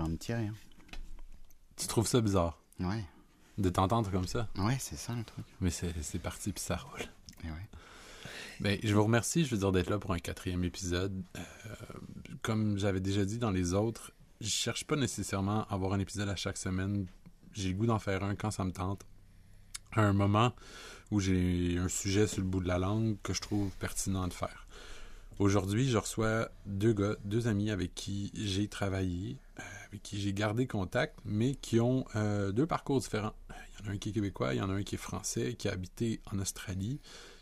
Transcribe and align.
me 0.00 0.16
tirer. 0.16 0.46
hein. 0.46 0.54
Tu 1.76 1.86
trouves 1.86 2.06
ça 2.06 2.20
bizarre? 2.20 2.58
Ouais, 2.80 3.04
de 3.58 3.68
t'entendre 3.68 4.10
comme 4.10 4.26
ça? 4.26 4.48
ouais, 4.58 4.76
c'est 4.80 4.96
ça 4.96 5.14
le 5.14 5.24
truc. 5.24 5.44
Mais 5.60 5.70
c'est 5.70 6.18
parti, 6.18 6.52
puis 6.52 6.62
ça 6.62 6.76
roule. 6.76 7.00
Et 7.44 7.48
ouais. 7.48 7.68
Ben, 8.60 8.78
je 8.82 8.94
vous 8.94 9.02
remercie, 9.04 9.44
je 9.44 9.50
veux 9.50 9.58
dire, 9.58 9.72
d'être 9.72 9.90
là 9.90 9.98
pour 9.98 10.12
un 10.12 10.18
quatrième 10.18 10.64
épisode. 10.64 11.22
Euh, 11.36 11.40
comme 12.42 12.78
j'avais 12.78 13.00
déjà 13.00 13.24
dit 13.24 13.38
dans 13.38 13.50
les 13.50 13.74
autres, 13.74 14.12
je 14.40 14.48
cherche 14.48 14.84
pas 14.84 14.96
nécessairement 14.96 15.64
à 15.64 15.74
avoir 15.74 15.92
un 15.92 15.98
épisode 15.98 16.28
à 16.28 16.36
chaque 16.36 16.56
semaine. 16.56 17.06
J'ai 17.52 17.70
le 17.70 17.74
goût 17.76 17.86
d'en 17.86 17.98
faire 17.98 18.22
un 18.24 18.34
quand 18.34 18.50
ça 18.50 18.64
me 18.64 18.72
tente. 18.72 19.04
À 19.92 20.02
un 20.02 20.12
moment 20.12 20.52
où 21.10 21.20
j'ai 21.20 21.76
un 21.78 21.88
sujet 21.88 22.26
sur 22.26 22.40
le 22.42 22.48
bout 22.48 22.60
de 22.60 22.68
la 22.68 22.78
langue 22.78 23.16
que 23.22 23.34
je 23.34 23.40
trouve 23.40 23.70
pertinent 23.76 24.26
de 24.28 24.32
faire. 24.32 24.66
Aujourd'hui, 25.38 25.88
je 25.88 25.98
reçois 25.98 26.48
deux 26.66 26.92
gars, 26.92 27.16
deux 27.24 27.48
amis 27.48 27.70
avec 27.70 27.94
qui 27.94 28.30
j'ai 28.34 28.68
travaillé, 28.68 29.36
avec 29.86 30.02
qui 30.02 30.20
j'ai 30.20 30.32
gardé 30.32 30.66
contact, 30.66 31.18
mais 31.24 31.54
qui 31.54 31.80
ont 31.80 32.04
euh, 32.16 32.52
deux 32.52 32.66
parcours 32.66 33.00
différents. 33.00 33.34
Il 33.50 33.84
y 33.84 33.88
en 33.88 33.90
a 33.90 33.94
un 33.94 33.98
qui 33.98 34.10
est 34.10 34.12
québécois, 34.12 34.54
il 34.54 34.58
y 34.58 34.62
en 34.62 34.70
a 34.70 34.74
un 34.74 34.82
qui 34.82 34.94
est 34.94 34.98
français, 34.98 35.54
qui 35.54 35.68
a 35.68 35.72
habité 35.72 36.20
en 36.32 36.38
Australie. 36.38 37.00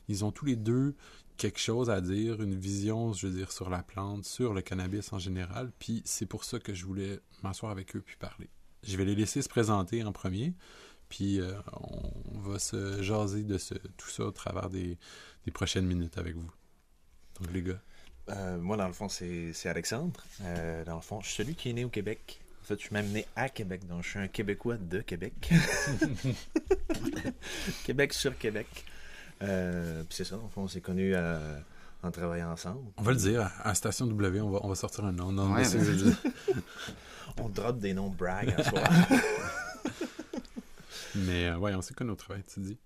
Ils 0.09 0.25
ont 0.25 0.33
tous 0.33 0.47
les 0.47 0.57
deux 0.57 0.95
quelque 1.37 1.61
chose 1.61 1.89
à 1.89 2.01
dire, 2.01 2.43
une 2.43 2.55
vision, 2.55 3.13
je 3.13 3.27
veux 3.27 3.33
dire, 3.35 3.53
sur 3.53 3.71
la 3.71 3.83
plante, 3.83 4.25
sur 4.25 4.53
le 4.53 4.61
cannabis 4.61 5.13
en 5.13 5.19
général. 5.19 5.73
Puis 5.79 6.03
c'est 6.05 6.27
pour 6.27 6.45
ça 6.45 6.59
que 6.59 6.75
je 6.75 6.85
voulais 6.85 7.21
m'asseoir 7.43 7.73
avec 7.73 7.97
eux 7.97 8.03
puis 8.03 8.17
parler. 8.17 8.51
Je 8.83 8.97
vais 8.97 9.05
les 9.05 9.15
laisser 9.15 9.43
se 9.43 9.49
présenter 9.49 10.03
en 10.05 10.13
premier, 10.13 10.55
puis 11.09 11.41
euh, 11.41 11.55
on 12.35 12.41
va 12.41 12.59
se 12.59 13.03
jaser 13.03 13.45
de 13.45 13.59
tout 13.97 14.09
ça 14.09 14.25
au 14.25 14.31
travers 14.31 14.71
des 14.71 14.99
prochaines 15.53 15.87
minutes 15.87 16.19
avec 16.19 16.37
vous. 16.37 16.51
Donc 17.41 17.53
les 17.53 17.63
gars. 17.63 17.81
Euh, 18.31 18.59
moi, 18.59 18.77
dans 18.77 18.87
le 18.87 18.93
fond, 18.93 19.09
c'est 19.09 19.53
Alexandre. 19.67 20.21
Euh, 20.43 20.85
dans 20.85 20.97
le 20.97 21.01
fond, 21.01 21.21
je 21.21 21.27
suis 21.27 21.37
celui 21.37 21.55
qui 21.55 21.71
est 21.71 21.73
né 21.73 21.85
au 21.85 21.89
Québec. 21.89 22.41
En 22.63 22.67
fait, 22.67 22.75
je 22.75 22.87
suis 22.87 22.95
même 22.95 23.09
né 23.09 23.27
à 23.35 23.49
Québec, 23.49 23.87
donc 23.89 24.05
je 24.05 24.11
suis 24.11 24.19
un 24.19 24.29
Québécois 24.29 24.77
de 24.77 25.01
Québec. 25.01 25.33
Québec 27.85 28.13
sur 28.13 28.37
Québec. 28.39 28.67
Euh, 29.43 30.03
puis 30.05 30.17
c'est 30.17 30.25
ça, 30.25 30.37
dans 30.37 30.45
le 30.45 30.49
fond, 30.49 30.63
on 30.63 30.69
s'est 30.69 30.81
connus 30.81 31.13
euh, 31.15 31.59
en 32.03 32.11
travaillant 32.11 32.53
ensemble. 32.53 32.91
On 32.97 33.03
va 33.03 33.13
le 33.13 33.19
dire, 33.19 33.51
à, 33.63 33.75
Station 33.75 34.07
W, 34.07 34.41
on 34.41 34.51
va, 34.51 34.61
on 34.63 34.69
va 34.69 34.75
sortir 34.75 35.05
un 35.05 35.13
nom. 35.13 35.33
Non, 35.33 35.53
Ouais, 35.53 35.63
mais. 35.75 36.55
On 37.43 37.49
drop 37.49 37.79
des 37.79 37.95
noms 37.95 38.09
brag 38.09 38.53
à 38.59 38.65
soi. 38.69 38.83
mais 41.15 41.47
euh, 41.47 41.57
ouais, 41.57 41.75
on 41.75 41.81
s'est 41.81 41.95
connus 41.95 42.11
au 42.11 42.17
travail, 42.17 42.43
tu 42.53 42.61
dis. 42.61 42.77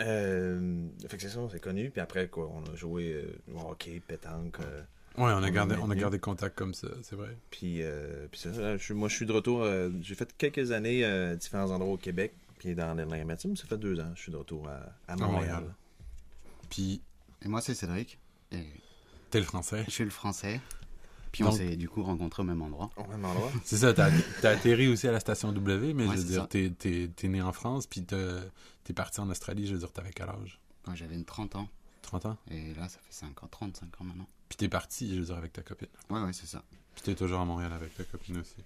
Euh, 0.00 0.86
fait 1.06 1.16
que 1.16 1.22
c'est 1.22 1.28
ça, 1.28 1.40
on 1.40 1.48
s'est 1.48 1.60
connus. 1.60 1.90
Puis 1.90 2.00
après, 2.00 2.28
quoi, 2.28 2.50
on 2.54 2.62
a 2.72 2.74
joué 2.76 3.12
euh, 3.12 3.54
au 3.54 3.70
hockey, 3.70 4.00
pétanque. 4.06 4.58
euh, 4.60 4.82
Ouais, 5.18 5.24
on 5.24 5.42
a 5.42 5.48
On 5.48 5.50
gardé, 5.50 5.74
on 5.82 5.90
a 5.90 5.94
gardé 5.96 6.18
contact 6.20 6.56
comme 6.56 6.72
ça, 6.72 6.86
c'est 7.02 7.16
vrai. 7.16 7.36
Puis, 7.50 7.82
euh, 7.82 8.26
puis 8.30 8.40
c'est 8.40 8.54
ça. 8.54 8.76
je 8.76 8.82
suis- 8.82 8.94
moi, 8.94 9.08
je 9.08 9.16
suis 9.16 9.26
de 9.26 9.32
retour. 9.32 9.62
euh, 9.62 9.90
j'ai 10.02 10.14
fait 10.14 10.32
quelques 10.38 10.70
années 10.72 11.04
euh, 11.04 11.32
à 11.32 11.36
différents 11.36 11.70
endroits 11.70 11.94
au 11.94 11.98
Québec. 11.98 12.32
Puis 12.58 12.74
dans 12.74 12.94
les 12.94 13.04
mais 13.48 13.56
ça 13.56 13.66
fait 13.66 13.78
deux 13.78 13.98
ans. 14.00 14.12
Je 14.14 14.20
suis 14.22 14.32
de 14.32 14.36
retour 14.36 14.68
à, 14.68 14.80
à 15.12 15.16
Montréal. 15.16 15.32
Montréal. 15.34 15.64
Puis, 16.68 17.00
Et 17.42 17.48
moi, 17.48 17.60
c'est 17.60 17.74
Cédric. 17.74 18.18
Et 18.52 18.64
t'es 19.30 19.38
le 19.40 19.46
français? 19.46 19.82
je 19.86 19.90
suis 19.90 20.04
le 20.04 20.10
français. 20.10 20.60
Puis 21.32 21.44
on 21.44 21.52
s'est 21.52 21.76
du 21.76 21.88
coup 21.88 22.02
rencontrés 22.02 22.42
au 22.42 22.46
même 22.46 22.62
endroit. 22.62 22.90
Au 22.96 23.06
même 23.06 23.24
endroit. 23.24 23.50
C'est 23.64 23.76
ça, 23.78 23.92
t'as 23.92 24.10
atterri 24.42 24.88
aussi 24.88 25.06
à 25.06 25.12
la 25.12 25.20
station 25.20 25.52
W, 25.52 25.94
mais 25.94 26.06
Ouais, 26.06 26.16
je 26.16 26.22
veux 26.22 26.26
dire, 26.26 26.48
t'es 26.48 27.28
né 27.28 27.40
en 27.42 27.52
France, 27.52 27.86
puis 27.86 28.04
t'es 28.04 28.92
parti 28.92 29.20
en 29.20 29.30
Australie, 29.30 29.66
je 29.66 29.74
veux 29.74 29.78
dire, 29.78 29.92
t'avais 29.92 30.10
quel 30.10 30.28
âge? 30.28 30.60
Moi, 30.86 30.96
j'avais 30.96 31.14
une 31.14 31.24
30 31.24 31.56
ans. 31.56 31.68
30 32.02 32.26
ans? 32.26 32.36
Et 32.50 32.74
là, 32.74 32.88
ça 32.88 32.98
fait 32.98 33.12
5 33.12 33.44
ans, 33.44 33.48
35 33.50 34.00
ans 34.00 34.04
maintenant. 34.04 34.28
Puis 34.48 34.56
t'es 34.56 34.68
parti, 34.68 35.14
je 35.14 35.20
veux 35.20 35.26
dire, 35.26 35.36
avec 35.36 35.52
ta 35.52 35.62
copine. 35.62 35.88
Ouais, 36.08 36.20
ouais, 36.20 36.32
c'est 36.32 36.46
ça. 36.46 36.64
Puis 36.94 37.02
t'es 37.04 37.14
toujours 37.14 37.40
à 37.40 37.44
Montréal 37.44 37.72
avec 37.72 37.94
ta 37.94 38.04
copine 38.04 38.38
aussi. 38.38 38.56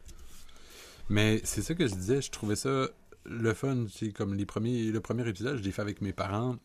Mais 1.11 1.41
c'est 1.45 1.63
ça 1.63 1.75
que 1.75 1.87
je 1.87 1.95
disais, 1.95 2.23
je 2.23 2.31
trouvais 2.31 2.57
ça 2.57 2.89
le 3.25 3.55
fun. 3.55 3.87
C'est 3.93 4.13
comme 4.13 4.35
les 4.35 4.47
premiers, 4.47 4.85
le 4.85 5.01
premier 5.01 5.29
épisode, 5.29 5.57
je 5.59 5.63
l'ai 5.63 5.73
fait 5.73 5.83
avec 5.83 6.01
mes 6.01 6.13
parents. 6.13 6.57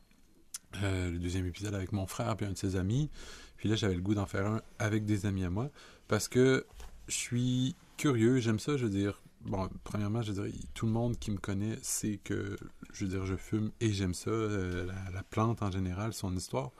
Euh, 0.83 1.09
le 1.09 1.17
deuxième 1.17 1.47
épisode 1.47 1.73
avec 1.73 1.91
mon 1.91 2.05
frère 2.05 2.37
puis 2.37 2.45
un 2.45 2.51
de 2.51 2.57
ses 2.57 2.75
amis. 2.75 3.09
Puis 3.59 3.69
là, 3.69 3.75
j'avais 3.75 3.93
le 3.93 4.01
goût 4.01 4.15
d'en 4.15 4.25
faire 4.25 4.47
un 4.47 4.61
avec 4.79 5.05
des 5.05 5.27
amis 5.27 5.43
à 5.43 5.51
moi. 5.51 5.69
Parce 6.07 6.27
que 6.27 6.65
je 7.07 7.15
suis 7.15 7.75
curieux, 7.97 8.39
j'aime 8.39 8.59
ça, 8.59 8.75
je 8.75 8.85
veux 8.85 8.91
dire. 8.91 9.21
Bon, 9.41 9.69
premièrement, 9.83 10.21
je 10.21 10.31
veux 10.31 10.49
dire, 10.49 10.59
tout 10.73 10.85
le 10.85 10.91
monde 10.91 11.17
qui 11.17 11.31
me 11.31 11.37
connaît 11.37 11.77
sait 11.81 12.19
que, 12.23 12.57
je 12.91 13.05
veux 13.05 13.11
dire, 13.11 13.25
je 13.25 13.35
fume 13.35 13.71
et 13.79 13.93
j'aime 13.93 14.13
ça, 14.13 14.31
euh, 14.31 14.85
la, 14.85 15.11
la 15.11 15.23
plante 15.23 15.61
en 15.61 15.71
général, 15.71 16.13
son 16.13 16.35
histoire. 16.35 16.71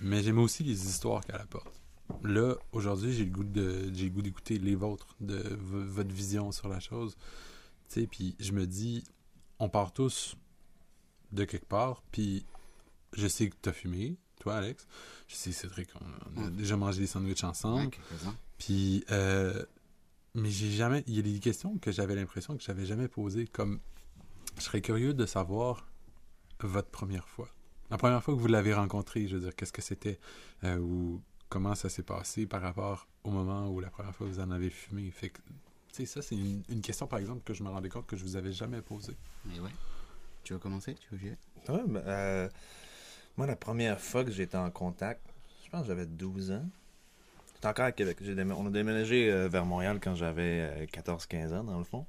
Mais 0.00 0.22
j'aime 0.22 0.38
aussi 0.38 0.64
les 0.64 0.86
histoires 0.86 1.24
qu'elle 1.24 1.40
apporte 1.40 1.80
là, 2.22 2.54
aujourd'hui, 2.72 3.12
j'ai 3.12 3.24
le 3.24 3.30
goût 3.30 3.44
de 3.44 3.90
j'ai 3.92 4.06
le 4.06 4.10
goût 4.10 4.22
d'écouter 4.22 4.58
les 4.58 4.74
vôtres, 4.74 5.14
de 5.20 5.42
votre 5.60 6.12
vision 6.12 6.52
sur 6.52 6.68
la 6.68 6.80
chose. 6.80 7.16
Tu 7.88 8.00
sais, 8.00 8.06
puis 8.06 8.36
je 8.38 8.52
me 8.52 8.66
dis, 8.66 9.04
on 9.58 9.68
part 9.68 9.92
tous 9.92 10.36
de 11.32 11.44
quelque 11.44 11.66
part, 11.66 12.02
puis 12.12 12.44
je 13.12 13.26
sais 13.26 13.48
que 13.48 13.56
t'as 13.60 13.72
fumé, 13.72 14.16
toi, 14.40 14.56
Alex? 14.56 14.86
Je 15.28 15.36
sais, 15.36 15.52
Cédric, 15.52 15.88
on, 15.94 16.40
on 16.42 16.46
a 16.46 16.50
déjà 16.50 16.76
mangé 16.76 16.98
des 17.00 17.06
sandwichs 17.06 17.44
ensemble. 17.44 17.92
Puis, 18.58 19.04
euh, 19.12 19.64
mais 20.34 20.50
j'ai 20.50 20.70
jamais. 20.70 21.04
Il 21.06 21.14
y 21.14 21.18
a 21.20 21.22
des 21.22 21.38
questions 21.38 21.78
que 21.78 21.92
j'avais 21.92 22.16
l'impression 22.16 22.56
que 22.56 22.62
j'avais 22.62 22.84
jamais 22.86 23.06
posées. 23.08 23.46
Comme, 23.46 23.78
je 24.56 24.62
serais 24.62 24.80
curieux 24.80 25.14
de 25.14 25.26
savoir 25.26 25.86
votre 26.60 26.88
première 26.88 27.28
fois. 27.28 27.48
La 27.90 27.96
première 27.98 28.22
fois 28.22 28.34
que 28.34 28.40
vous 28.40 28.46
l'avez 28.46 28.74
rencontré, 28.74 29.26
je 29.28 29.36
veux 29.36 29.42
dire, 29.42 29.54
qu'est-ce 29.56 29.72
que 29.72 29.82
c'était 29.82 30.18
euh, 30.64 30.78
ou 30.78 31.22
comment 31.48 31.74
ça 31.74 31.88
s'est 31.88 32.02
passé 32.02 32.46
par 32.46 32.62
rapport 32.62 33.06
au 33.24 33.30
moment 33.30 33.68
où 33.68 33.80
la 33.80 33.90
première 33.90 34.14
fois 34.14 34.26
vous 34.26 34.40
en 34.40 34.50
avez 34.50 34.70
fumé? 34.70 35.10
Fait 35.10 35.30
que, 35.30 35.38
tu 35.38 35.44
sais, 35.92 36.06
ça, 36.06 36.22
c'est 36.22 36.36
une, 36.36 36.62
une 36.68 36.82
question, 36.82 37.06
par 37.06 37.18
exemple, 37.18 37.42
que 37.44 37.54
je 37.54 37.62
me 37.64 37.68
rendais 37.68 37.88
compte 37.88 38.06
que 38.06 38.16
je 38.16 38.22
vous 38.22 38.36
avais 38.36 38.52
jamais 38.52 38.80
posée. 38.82 39.16
Et 39.54 39.58
ouais. 39.60 39.70
Tu 40.44 40.52
veux 40.52 40.58
commencer? 40.58 40.94
Tu 40.94 41.08
veux 41.10 41.18
que 41.18 41.24
j'y 41.24 41.72
Ouais, 41.72 41.82
euh, 42.06 42.48
moi, 43.40 43.46
la 43.46 43.56
première 43.56 43.98
fois 43.98 44.22
que 44.22 44.30
j'étais 44.30 44.58
en 44.58 44.70
contact, 44.70 45.22
je 45.64 45.70
pense 45.70 45.80
que 45.80 45.86
j'avais 45.86 46.04
12 46.04 46.50
ans. 46.50 46.66
J'étais 47.54 47.68
encore 47.68 47.86
à 47.86 47.92
Québec. 47.92 48.18
On 48.54 48.66
a 48.66 48.70
déménagé 48.70 49.32
euh, 49.32 49.48
vers 49.48 49.64
Montréal 49.64 49.98
quand 49.98 50.14
j'avais 50.14 50.60
euh, 50.60 50.84
14-15 50.84 51.54
ans, 51.54 51.64
dans 51.64 51.78
le 51.78 51.84
fond. 51.84 52.04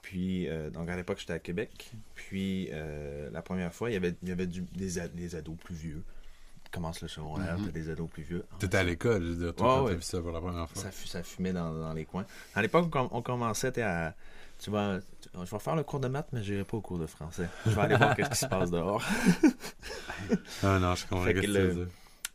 Puis, 0.00 0.48
euh, 0.48 0.70
donc 0.70 0.88
à 0.88 0.96
l'époque, 0.96 1.18
j'étais 1.18 1.34
à 1.34 1.40
Québec. 1.40 1.92
Puis, 2.14 2.70
euh, 2.72 3.28
la 3.30 3.42
première 3.42 3.74
fois, 3.74 3.90
il 3.90 3.92
y 3.92 3.96
avait, 3.96 4.14
il 4.22 4.30
y 4.30 4.32
avait 4.32 4.46
des, 4.46 4.62
des 4.62 5.36
ados 5.36 5.58
plus 5.58 5.74
vieux. 5.74 6.02
Commence 6.72 7.02
le 7.02 7.08
secondaire, 7.08 7.58
Mhm. 7.58 7.66
t'as 7.66 7.70
des 7.72 7.90
ados 7.90 8.08
plus 8.08 8.22
vieux. 8.22 8.44
T'étais 8.58 8.78
à 8.78 8.82
l'école, 8.82 9.22
je 9.22 9.28
veux 9.28 9.44
dire, 9.44 9.54
toi, 9.54 9.66
Ouais, 9.74 9.78
quand 9.80 9.84
ouais. 9.88 9.94
vu 9.96 10.02
ça 10.02 10.20
pour 10.22 10.32
la 10.32 10.40
première 10.40 10.68
fois. 10.70 10.82
Ça, 10.82 10.90
fu- 10.90 11.06
ça 11.06 11.22
fumait 11.22 11.52
dans, 11.52 11.70
dans 11.72 11.92
les 11.92 12.06
coins. 12.06 12.24
À 12.54 12.62
l'époque, 12.62 12.86
on, 12.86 12.88
com- 12.90 13.08
on 13.12 13.20
commençait 13.22 13.78
à. 13.82 14.14
Tu 14.58 14.70
vas, 14.70 14.98
tu- 15.20 15.28
je 15.34 15.50
vais 15.50 15.58
faire 15.58 15.76
le 15.76 15.82
cours 15.82 16.00
de 16.00 16.08
maths, 16.08 16.28
mais 16.32 16.42
je 16.42 16.52
n'irai 16.52 16.64
pas 16.64 16.76
au 16.78 16.80
cours 16.80 16.98
de 16.98 17.06
français. 17.06 17.48
Je 17.66 17.70
vais 17.72 17.80
aller 17.82 17.96
voir 17.96 18.16
ce 18.16 18.22
qui 18.30 18.36
se 18.36 18.46
passe 18.46 18.70
dehors. 18.70 19.02
Ah 20.62 20.78
non, 20.78 20.94
je 20.94 21.06
comprends 21.06 21.24
Fait 21.24 21.34
que 21.34 21.46
le-. 21.46 21.88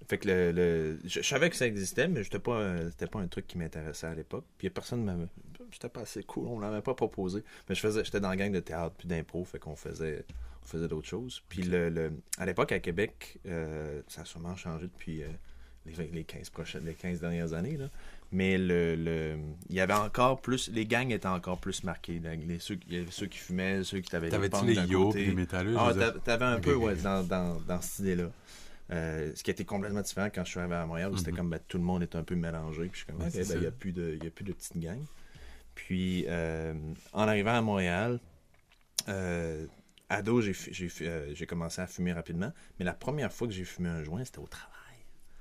Fait 0.07 0.17
que 0.19 0.27
le, 0.27 0.51
le- 0.51 0.99
je, 1.05 1.21
je 1.21 1.27
savais 1.27 1.49
que 1.49 1.55
ça 1.55 1.65
existait, 1.65 2.07
mais 2.07 2.23
j'étais 2.23 2.39
pas, 2.39 2.53
euh, 2.53 2.89
c'était 2.91 3.07
pas 3.07 3.19
un 3.19 3.27
truc 3.27 3.45
qui 3.47 3.57
m'intéressait 3.57 4.07
à 4.07 4.13
l'époque. 4.15 4.45
Puis 4.57 4.69
personne 4.69 5.27
J'étais 5.71 5.89
pas 5.89 6.01
assez 6.01 6.23
cool, 6.23 6.47
on 6.47 6.57
m'avait 6.57 6.81
pas 6.81 6.93
proposé. 6.93 7.43
Mais 7.69 7.75
je 7.75 7.81
faisais, 7.81 8.03
j'étais 8.03 8.19
dans 8.19 8.29
la 8.29 8.35
gang 8.35 8.51
de 8.51 8.59
théâtre 8.59 8.95
puis 8.97 9.07
d'impro, 9.07 9.43
fait 9.45 9.59
qu'on 9.59 9.75
faisait, 9.75 10.25
on 10.63 10.65
faisait 10.65 10.87
d'autres 10.87 11.07
choses. 11.07 11.41
Puis 11.49 11.63
le, 11.63 11.89
le- 11.89 12.11
à 12.37 12.45
l'époque 12.45 12.71
à 12.71 12.79
Québec, 12.79 13.37
euh, 13.45 14.01
ça 14.07 14.21
a 14.21 14.25
sûrement 14.25 14.55
changé 14.55 14.85
depuis 14.87 15.23
euh, 15.23 15.27
les, 15.85 16.07
les 16.07 16.23
15 16.23 16.49
prochaines, 16.49 16.85
les 16.85 16.93
15 16.93 17.19
dernières 17.19 17.53
années 17.53 17.77
là. 17.77 17.89
Mais 18.33 18.57
le, 18.57 18.95
le, 18.97 19.37
il 19.69 19.75
y 19.75 19.79
avait 19.79 19.93
encore 19.93 20.41
plus, 20.41 20.69
les 20.73 20.85
gangs 20.85 21.11
étaient 21.11 21.27
encore 21.27 21.59
plus 21.59 21.83
marqués. 21.85 22.19
Les, 22.45 22.59
ceux, 22.59 22.77
il 22.89 22.97
y 22.97 22.99
avait 23.01 23.09
ceux 23.11 23.27
qui 23.27 23.37
fumaient, 23.37 23.83
ceux 23.85 23.99
qui 24.01 24.13
avaient 24.15 24.29
T'avais-tu 24.29 24.65
les 24.65 24.75
yo 24.91 25.13
les 25.13 25.33
métalleux? 25.33 25.75
Ah, 25.77 25.93
t'avais 26.25 26.43
un 26.45 26.59
peu, 26.59 26.75
ouais, 26.75 26.95
dans, 26.95 27.23
dans, 27.23 27.61
dans 27.61 27.79
cette 27.81 27.99
idée-là. 27.99 28.29
Euh, 28.91 29.31
ce 29.35 29.43
qui 29.43 29.51
était 29.51 29.65
complètement 29.65 30.01
différent 30.01 30.29
quand 30.33 30.43
je 30.45 30.49
suis 30.51 30.59
arrivé 30.59 30.75
à 30.75 30.85
Montréal, 30.85 31.11
où 31.13 31.17
c'était 31.17 31.31
Mhm. 31.31 31.37
comme 31.37 31.49
ben, 31.49 31.59
tout 31.67 31.77
le 31.77 31.83
monde 31.83 32.03
est 32.03 32.15
un 32.15 32.23
peu 32.23 32.35
mélangé. 32.35 32.83
Puis 32.83 32.91
je 32.93 32.97
suis 32.97 33.05
comme, 33.05 33.17
ben, 33.17 33.29
il 33.33 33.59
n'y 33.59 33.65
a 33.65 33.71
plus 33.71 33.91
de 33.93 34.53
petites 34.53 34.77
gangs. 34.77 35.05
Puis, 35.77 36.25
euh, 36.27 36.73
en 37.13 37.27
arrivant 37.27 37.53
à 37.55 37.61
Montréal, 37.61 38.19
euh, 39.09 39.67
ado, 40.09 40.41
j'ai 40.41 40.55
euh, 41.01 41.31
j'ai 41.33 41.45
commencé 41.45 41.79
à 41.81 41.85
fumer 41.87 42.13
rapidement. 42.13 42.51
Mais 42.79 42.85
la 42.85 42.93
première 42.93 43.31
fois 43.31 43.47
que 43.47 43.53
j'ai 43.53 43.63
fumé 43.63 43.87
un 43.89 44.03
joint, 44.03 44.23
c'était 44.25 44.39
au 44.39 44.47
travail. 44.47 44.73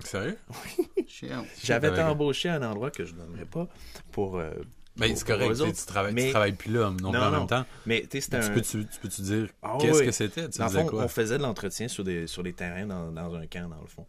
Sérieux? 0.04 0.36
Cher. 1.08 1.42
J'avais 1.64 1.88
embauché 2.02 2.50
à 2.50 2.56
un 2.56 2.62
endroit 2.70 2.90
que 2.90 3.04
je 3.06 3.14
ne 3.14 3.20
donnerais 3.20 3.46
pas 3.46 3.66
pour. 4.12 4.36
euh, 4.38 4.50
Ben, 4.98 5.16
c'est 5.16 5.26
correct, 5.26 5.54
tu 5.56 5.86
travailles, 5.86 6.12
Mais- 6.12 6.24
tu 6.26 6.30
travailles 6.30 6.52
plus 6.52 6.70
là, 6.72 6.90
non, 6.90 7.10
plus 7.10 7.18
Non, 7.18 7.26
en 7.26 7.30
non. 7.30 7.38
même 7.38 7.46
temps. 7.46 7.64
Mais 7.86 8.02
tu 8.02 8.08
sais, 8.12 8.20
c'était 8.20 8.40
Tu 8.40 8.46
un. 8.46 8.50
peux-tu, 8.54 8.86
tu 8.86 9.00
peux-tu 9.00 9.22
dire 9.22 9.48
Ah 9.62 9.78
qu'est-ce 9.80 9.98
oui. 10.00 10.04
que 10.06 10.12
c'était? 10.12 10.50
Tu 10.50 10.58
Dans 10.58 10.68
fond, 10.68 10.86
quoi? 10.86 11.02
on 11.04 11.08
faisait 11.08 11.38
de 11.38 11.42
l'entretien 11.42 11.88
sur 11.88 12.04
des, 12.04 12.26
sur 12.26 12.42
des 12.42 12.52
terrains 12.52 12.86
dans, 12.86 13.10
dans 13.10 13.34
un 13.34 13.46
camp, 13.46 13.68
dans 13.70 13.80
le 13.80 13.86
fond. 13.86 14.06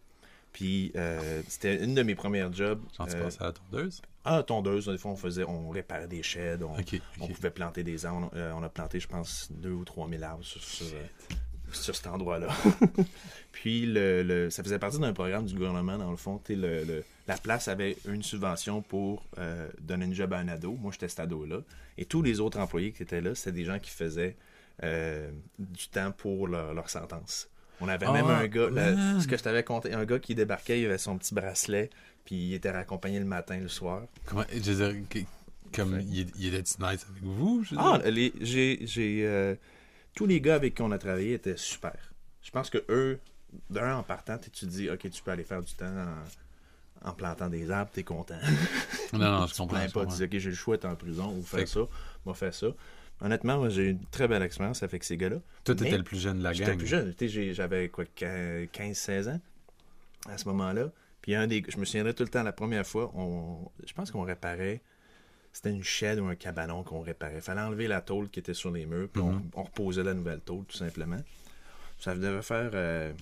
Puis, 0.52 0.90
euh, 0.96 1.42
c'était 1.48 1.82
une 1.84 1.94
de 1.94 2.02
mes 2.02 2.14
premières 2.14 2.52
jobs. 2.52 2.80
Genre, 2.96 3.06
tu 3.06 3.14
Euh, 3.14 3.24
passais 3.24 3.42
à 3.42 3.46
la 3.46 3.52
tondeuse? 3.52 4.02
ah, 4.24 4.42
tondeuse, 4.42 4.86
des 4.86 4.98
fois, 4.98 5.12
on 5.12 5.16
faisait, 5.16 5.44
on 5.44 5.68
réparait 5.70 6.08
des 6.08 6.22
sheds, 6.22 6.62
on, 6.62 6.74
on 7.20 7.28
pouvait 7.28 7.50
planter 7.50 7.82
des 7.84 8.04
arbres. 8.06 8.30
On, 8.32 8.36
euh, 8.36 8.52
on 8.56 8.62
a 8.62 8.68
planté, 8.68 8.98
je 9.00 9.06
pense, 9.08 9.48
deux 9.52 9.70
ou 9.72 9.84
trois 9.84 10.08
mille 10.08 10.24
arbres 10.24 10.44
sur, 10.44 10.62
sur, 10.62 10.86
euh, 10.86 11.34
sur 11.72 11.94
cet 11.94 12.06
endroit-là. 12.08 12.48
Puis, 13.52 13.86
le, 13.86 14.22
le- 14.22 14.50
ça 14.50 14.62
faisait 14.62 14.78
partie 14.78 14.98
d'un 14.98 15.12
programme 15.12 15.46
du 15.46 15.54
gouvernement, 15.54 15.98
dans 15.98 16.10
le 16.10 16.16
fond. 16.16 16.40
Le- 16.48 16.84
le- 16.84 17.04
la 17.26 17.36
place 17.36 17.68
avait 17.68 17.96
une 18.06 18.22
subvention 18.22 18.80
pour 18.82 19.24
donner 19.80 20.06
une 20.06 20.14
job 20.14 20.32
à 20.32 20.38
un 20.38 20.48
ado. 20.48 20.72
Moi, 20.80 20.92
j'étais 20.92 21.08
cet 21.08 21.20
ado-là. 21.20 21.60
Et 21.98 22.04
tous 22.04 22.22
les 22.22 22.40
autres 22.40 22.58
employés 22.58 22.92
qui 22.92 23.02
étaient 23.02 23.20
là, 23.20 23.34
c'était 23.34 23.52
des 23.52 23.64
gens 23.64 23.78
qui 23.78 23.90
faisaient 23.90 24.36
du 24.82 25.88
temps 25.88 26.12
pour 26.12 26.48
leur, 26.48 26.72
leur 26.74 26.88
sentence. 26.88 27.48
On 27.80 27.88
avait 27.88 28.06
Ah, 28.06 28.12
même 28.12 28.26
un 28.26 28.46
gars, 28.46 28.70
là, 28.70 29.20
ce 29.20 29.26
que 29.28 29.36
je 29.36 29.42
t'avais 29.42 29.62
conté, 29.62 29.92
un 29.92 30.04
gars 30.04 30.18
qui 30.18 30.34
débarquait, 30.34 30.80
il 30.80 30.86
avait 30.86 30.98
son 30.98 31.16
petit 31.18 31.34
bracelet, 31.34 31.90
puis 32.24 32.34
il 32.48 32.54
était 32.54 32.70
raccompagné 32.70 33.18
le 33.18 33.24
matin, 33.24 33.58
le 33.58 33.68
soir. 33.68 34.02
Comment, 34.26 34.44
je 34.52 34.72
veux 34.72 34.92
dire, 34.92 35.24
comme, 35.74 35.94
Ouais. 35.94 36.04
il, 36.10 36.26
il 36.38 36.54
était 36.54 36.58
nice 36.60 36.76
avec 36.80 37.22
vous? 37.22 37.62
Je 37.64 37.74
veux 37.74 37.80
Ah, 37.80 38.00
les, 38.06 38.32
j'ai, 38.40 38.78
j'ai, 38.82 39.24
euh, 39.26 39.54
tous 40.14 40.26
les 40.26 40.40
gars 40.40 40.54
avec 40.56 40.74
qui 40.74 40.82
on 40.82 40.90
a 40.90 40.98
travaillé 40.98 41.34
étaient 41.34 41.56
super. 41.56 41.94
Je 42.42 42.50
pense 42.50 42.70
que 42.70 42.82
eux, 42.88 43.20
d'un 43.70 43.96
en 43.96 44.02
partant, 44.02 44.38
tu 44.38 44.50
te 44.50 44.66
dis, 44.66 44.90
ok, 44.90 45.08
tu 45.10 45.22
peux 45.22 45.30
aller 45.30 45.44
faire 45.44 45.62
du 45.62 45.72
temps 45.74 45.86
en, 47.04 47.08
en 47.10 47.12
plantant 47.12 47.48
des 47.48 47.70
arbres, 47.70 47.90
t'es 47.92 48.02
content. 48.02 48.38
non, 49.12 49.18
non, 49.18 49.46
je 49.46 49.52
tu 49.54 49.58
comprends. 49.60 49.78
pas, 49.92 50.06
tu 50.06 50.16
dis, 50.16 50.24
ok, 50.24 50.30
j'ai 50.38 50.50
le 50.50 50.56
choix 50.56 50.76
d'être 50.76 50.86
en 50.86 50.96
prison 50.96 51.32
ou 51.36 51.42
faire 51.42 51.68
ça, 51.68 51.80
moi 52.24 52.34
faire 52.34 52.54
ça. 52.54 52.68
Honnêtement, 53.20 53.58
moi, 53.58 53.68
j'ai 53.68 53.82
eu 53.82 53.90
une 53.90 54.04
très 54.06 54.28
belle 54.28 54.42
expérience 54.42 54.82
avec 54.82 55.02
ces 55.02 55.16
gars-là. 55.16 55.38
Toi, 55.64 55.74
t'étais 55.74 55.98
le 55.98 56.04
plus 56.04 56.20
jeune 56.20 56.38
de 56.38 56.44
la 56.44 56.52
gang. 56.52 56.58
J'étais 56.58 56.76
plus 56.76 57.28
jeune, 57.28 57.52
j'avais 57.52 57.88
quoi, 57.88 58.04
15-16 58.04 59.28
ans 59.28 59.40
à 60.28 60.38
ce 60.38 60.46
moment-là. 60.48 60.90
Puis 61.22 61.34
un 61.34 61.46
des, 61.46 61.64
je 61.68 61.78
me 61.78 61.84
souviendrai 61.84 62.14
tout 62.14 62.22
le 62.22 62.28
temps, 62.28 62.42
la 62.42 62.52
première 62.52 62.86
fois, 62.86 63.10
on, 63.14 63.70
je 63.84 63.92
pense 63.92 64.10
qu'on 64.10 64.22
réparait, 64.22 64.80
c'était 65.52 65.70
une 65.70 65.82
chaîne 65.82 66.20
ou 66.20 66.26
un 66.28 66.36
cabanon 66.36 66.84
qu'on 66.84 67.00
réparait. 67.00 67.40
fallait 67.40 67.60
enlever 67.60 67.88
la 67.88 68.00
tôle 68.00 68.28
qui 68.28 68.38
était 68.38 68.54
sur 68.54 68.70
les 68.70 68.86
murs, 68.86 69.08
puis 69.12 69.20
on, 69.20 69.42
on 69.54 69.62
reposait 69.64 70.04
la 70.04 70.14
nouvelle 70.14 70.40
tôle, 70.40 70.64
tout 70.64 70.76
simplement. 70.76 71.20
Ça 71.98 72.14
devait 72.14 72.42
faire 72.42 72.70
euh, 72.74 73.12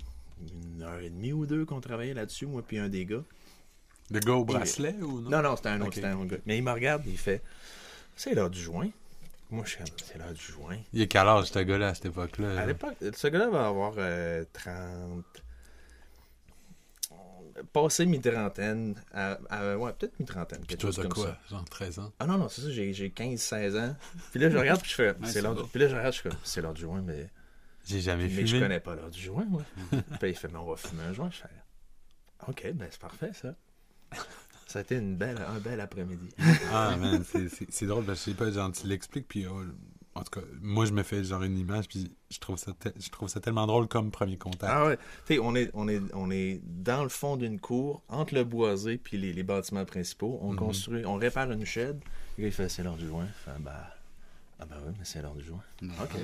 une 0.74 0.82
heure 0.82 1.00
et 1.00 1.08
demie 1.08 1.32
ou 1.32 1.46
deux 1.46 1.64
qu'on 1.64 1.80
travaillait 1.80 2.14
là-dessus, 2.14 2.46
moi 2.46 2.62
puis 2.66 2.78
un 2.78 2.88
des 2.88 3.06
gars. 3.06 3.24
Le 4.10 4.20
gars 4.20 4.34
au 4.34 4.44
bracelet 4.44 4.94
ou 5.00 5.20
non? 5.20 5.30
Non, 5.30 5.42
non, 5.42 5.56
c'était 5.56 5.70
un 5.70 5.80
autre, 5.80 6.04
un 6.04 6.16
autre 6.16 6.26
gars. 6.26 6.36
Mais 6.46 6.58
il 6.58 6.62
me 6.62 6.70
regarde, 6.70 7.02
il 7.06 7.18
fait, 7.18 7.42
c'est 8.14 8.34
l'heure 8.34 8.50
du 8.50 8.60
joint. 8.60 8.90
Moi, 9.50 9.64
je 9.64 9.70
suis 9.70 9.84
c'est 10.04 10.18
l'heure 10.18 10.32
du 10.32 10.40
joint. 10.42 10.78
Il 10.92 11.00
est 11.02 11.06
quel 11.08 11.26
âge, 11.28 11.46
ce 11.46 11.58
gars-là, 11.60 11.88
à 11.88 11.94
cette 11.94 12.06
époque-là? 12.06 12.60
À 12.60 12.66
l'époque, 12.66 12.96
ce 13.14 13.28
gars-là 13.28 13.48
va 13.48 13.66
avoir 13.68 13.94
euh, 13.98 14.44
30. 14.52 15.24
Passé 17.72 18.04
mi-trentaine. 18.04 18.94
À, 19.14 19.38
à- 19.48 19.76
ouais, 19.78 19.92
peut-être 19.94 20.18
mi-trentaine. 20.20 20.60
Puis 20.66 20.76
toi, 20.76 20.90
t'as 20.94 21.08
quoi? 21.08 21.26
ça. 21.26 21.38
Genre 21.48 21.64
13 21.64 21.98
ans? 22.00 22.12
Ah 22.18 22.26
non, 22.26 22.36
non, 22.38 22.48
c'est 22.50 22.60
ça, 22.62 22.70
j'ai 22.70 22.92
j'ai 22.92 23.08
15-16 23.08 23.78
ans. 23.80 23.96
Puis 24.30 24.40
là, 24.40 24.50
je 24.50 24.58
regarde, 24.58 24.80
puis 24.82 24.90
je 24.90 24.94
fais, 24.96 25.14
c'est 25.24 25.40
l'heure 25.40 25.54
du... 25.54 25.62
Puis 25.70 25.80
là, 25.80 25.88
je 25.88 25.94
regarde, 25.96 26.12
je 26.12 26.20
suis 26.20 26.28
comme, 26.28 26.38
c'est 26.44 26.60
l'heure 26.60 26.74
du 26.74 26.82
joint, 26.82 27.00
mais, 27.00 27.30
J'ai 27.86 28.00
jamais 28.00 28.24
mais 28.28 28.42
je 28.42 28.46
fumé. 28.56 28.60
connais 28.60 28.80
pas 28.80 28.94
l'heure 28.94 29.08
du 29.10 29.20
joint, 29.22 29.46
moi. 29.48 29.62
puis 30.20 30.30
il 30.30 30.34
fait, 30.34 30.48
mais 30.48 30.58
on 30.58 30.66
va 30.66 30.76
fumer 30.76 31.04
un 31.04 31.12
joint. 31.14 31.30
Je 31.30 31.36
fais, 31.38 31.48
ok, 32.48 32.72
ben 32.74 32.88
c'est 32.90 33.00
parfait, 33.00 33.30
ça. 33.32 33.54
Ça 34.66 34.80
a 34.80 34.82
été 34.82 34.96
une 34.96 35.16
belle, 35.16 35.38
un 35.48 35.58
bel 35.60 35.80
après-midi. 35.80 36.28
Ah, 36.72 36.96
man, 36.96 37.22
c'est- 37.24 37.86
drôle 37.86 38.04
parce 38.04 38.24
que 38.24 38.30
je 38.32 38.36
sais 38.36 38.44
pas, 38.44 38.50
genre, 38.50 38.72
tu 38.72 38.86
l'expliques, 38.88 39.28
puis 39.28 39.46
oh, 39.46 39.60
en 40.16 40.22
tout 40.24 40.40
cas, 40.40 40.46
moi, 40.60 40.86
je 40.86 40.92
me 40.92 41.02
fais 41.04 41.22
genre 41.22 41.42
une 41.44 41.56
image, 41.58 41.86
puis 41.88 42.10
je 42.30 42.38
trouve 42.40 42.56
ça, 42.56 42.72
te- 42.72 42.88
je 42.98 43.08
trouve 43.10 43.28
ça 43.28 43.38
tellement 43.38 43.66
drôle 43.66 43.86
comme 43.86 44.10
premier 44.10 44.36
contact. 44.36 44.72
Ah 44.74 44.86
ouais. 44.86 44.96
Tu 45.26 45.34
sais, 45.34 45.38
on 45.38 45.54
est, 45.54 45.70
on, 45.74 45.86
est, 45.88 46.00
on 46.14 46.30
est 46.30 46.60
dans 46.64 47.02
le 47.04 47.08
fond 47.08 47.36
d'une 47.36 47.60
cour, 47.60 48.02
entre 48.08 48.34
le 48.34 48.42
boisé 48.44 48.98
puis 48.98 49.18
les, 49.18 49.32
les 49.32 49.42
bâtiments 49.44 49.84
principaux. 49.84 50.38
On 50.42 50.52
Mhm. 50.52 50.58
construit, 50.58 51.06
on 51.06 51.14
répare 51.16 51.50
une 51.52 51.64
shed. 51.64 52.00
Le 52.38 52.42
gars, 52.42 52.48
il 52.48 52.52
fait, 52.52 52.68
c'est 52.68 52.82
l'heure 52.82 52.96
du 52.96 53.06
joint. 53.06 53.26
Fais, 53.44 53.52
bah, 53.60 53.94
ah 54.58 54.64
bah 54.66 54.76
oui, 54.84 54.92
mais 54.98 55.04
c'est 55.04 55.22
l'heure 55.22 55.34
du 55.34 55.44
joint. 55.44 55.62
Mais 55.82 55.92
Ok. 56.02 56.16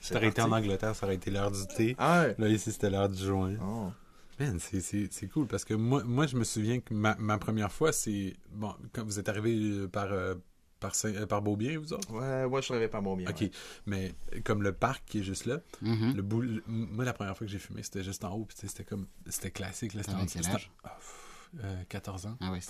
Si 0.00 0.12
t'aurais 0.12 0.28
été 0.28 0.42
en. 0.42 0.52
Angleterre, 0.52 0.94
ça 0.94 1.06
aurait 1.06 1.14
été 1.16 1.30
l'heure 1.30 1.50
du 1.50 1.66
thé. 1.76 1.96
Ah 1.98 2.22
ouais. 2.22 2.34
Là, 2.38 2.48
ici, 2.48 2.70
c'était 2.72 2.90
l'heure 2.90 3.08
du 3.08 3.24
joint. 3.24 3.54
Oh. 3.62 3.90
Man, 4.40 4.58
c'est- 4.58 4.80
c'est 5.12 5.28
cool 5.28 5.46
parce 5.46 5.64
que 5.64 5.74
moi, 5.74 6.02
moi, 6.04 6.26
je 6.26 6.36
me 6.36 6.44
souviens 6.44 6.80
que 6.80 6.94
ma, 6.94 7.14
ma 7.16 7.38
première 7.38 7.70
fois, 7.72 7.92
c'est. 7.92 8.34
Bon, 8.50 8.74
quand 8.92 9.04
vous 9.04 9.18
êtes 9.18 9.28
arrivé 9.28 9.54
euh, 9.56 9.88
par, 9.88 10.12
euh, 10.12 10.34
par, 10.80 10.94
Saint- 10.94 11.14
euh, 11.14 11.26
par 11.26 11.42
Beaubien, 11.42 11.78
vous 11.78 11.92
autres? 11.92 12.10
Ouais, 12.12 12.48
moi, 12.48 12.60
je 12.60 12.66
travaillais 12.66 12.88
pas 12.88 13.00
mon 13.00 13.14
bien. 13.16 13.28
Ok, 13.30 13.42
ouais. 13.42 13.50
mais 13.86 14.14
comme 14.44 14.62
le 14.62 14.72
parc 14.72 15.04
qui 15.06 15.20
est 15.20 15.22
juste 15.22 15.44
là, 15.46 15.60
Mhm. 15.82 16.14
le 16.16 16.22
bout, 16.22 16.40
le- 16.40 16.62
moi, 16.66 17.04
la 17.04 17.12
première 17.12 17.36
fois 17.36 17.46
que 17.46 17.52
j'ai 17.52 17.58
fumé, 17.58 17.82
c'était 17.82 18.02
juste 18.02 18.24
en 18.24 18.34
haut, 18.34 18.44
puis 18.46 18.56
c'était 18.66 18.84
comme. 18.84 19.06
C'était 19.28 19.50
classique, 19.50 19.94
là. 19.94 20.02
C'était 20.02 20.12
T'avais 20.12 20.24
en- 20.24 20.26
quel 20.26 20.42
c'était- 20.44 20.54
âge? 20.56 20.70
Ah, 20.82 20.96
pff, 20.98 21.50
euh, 21.64 21.82
14 21.88 22.26
ans. 22.26 22.36
Ah 22.40 22.50
Ouais, 22.50 22.60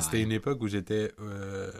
c'était 0.00 0.22
une 0.22 0.32
époque 0.32 0.62
où 0.62 0.68
j'étais 0.68 1.12
euh, 1.20 1.72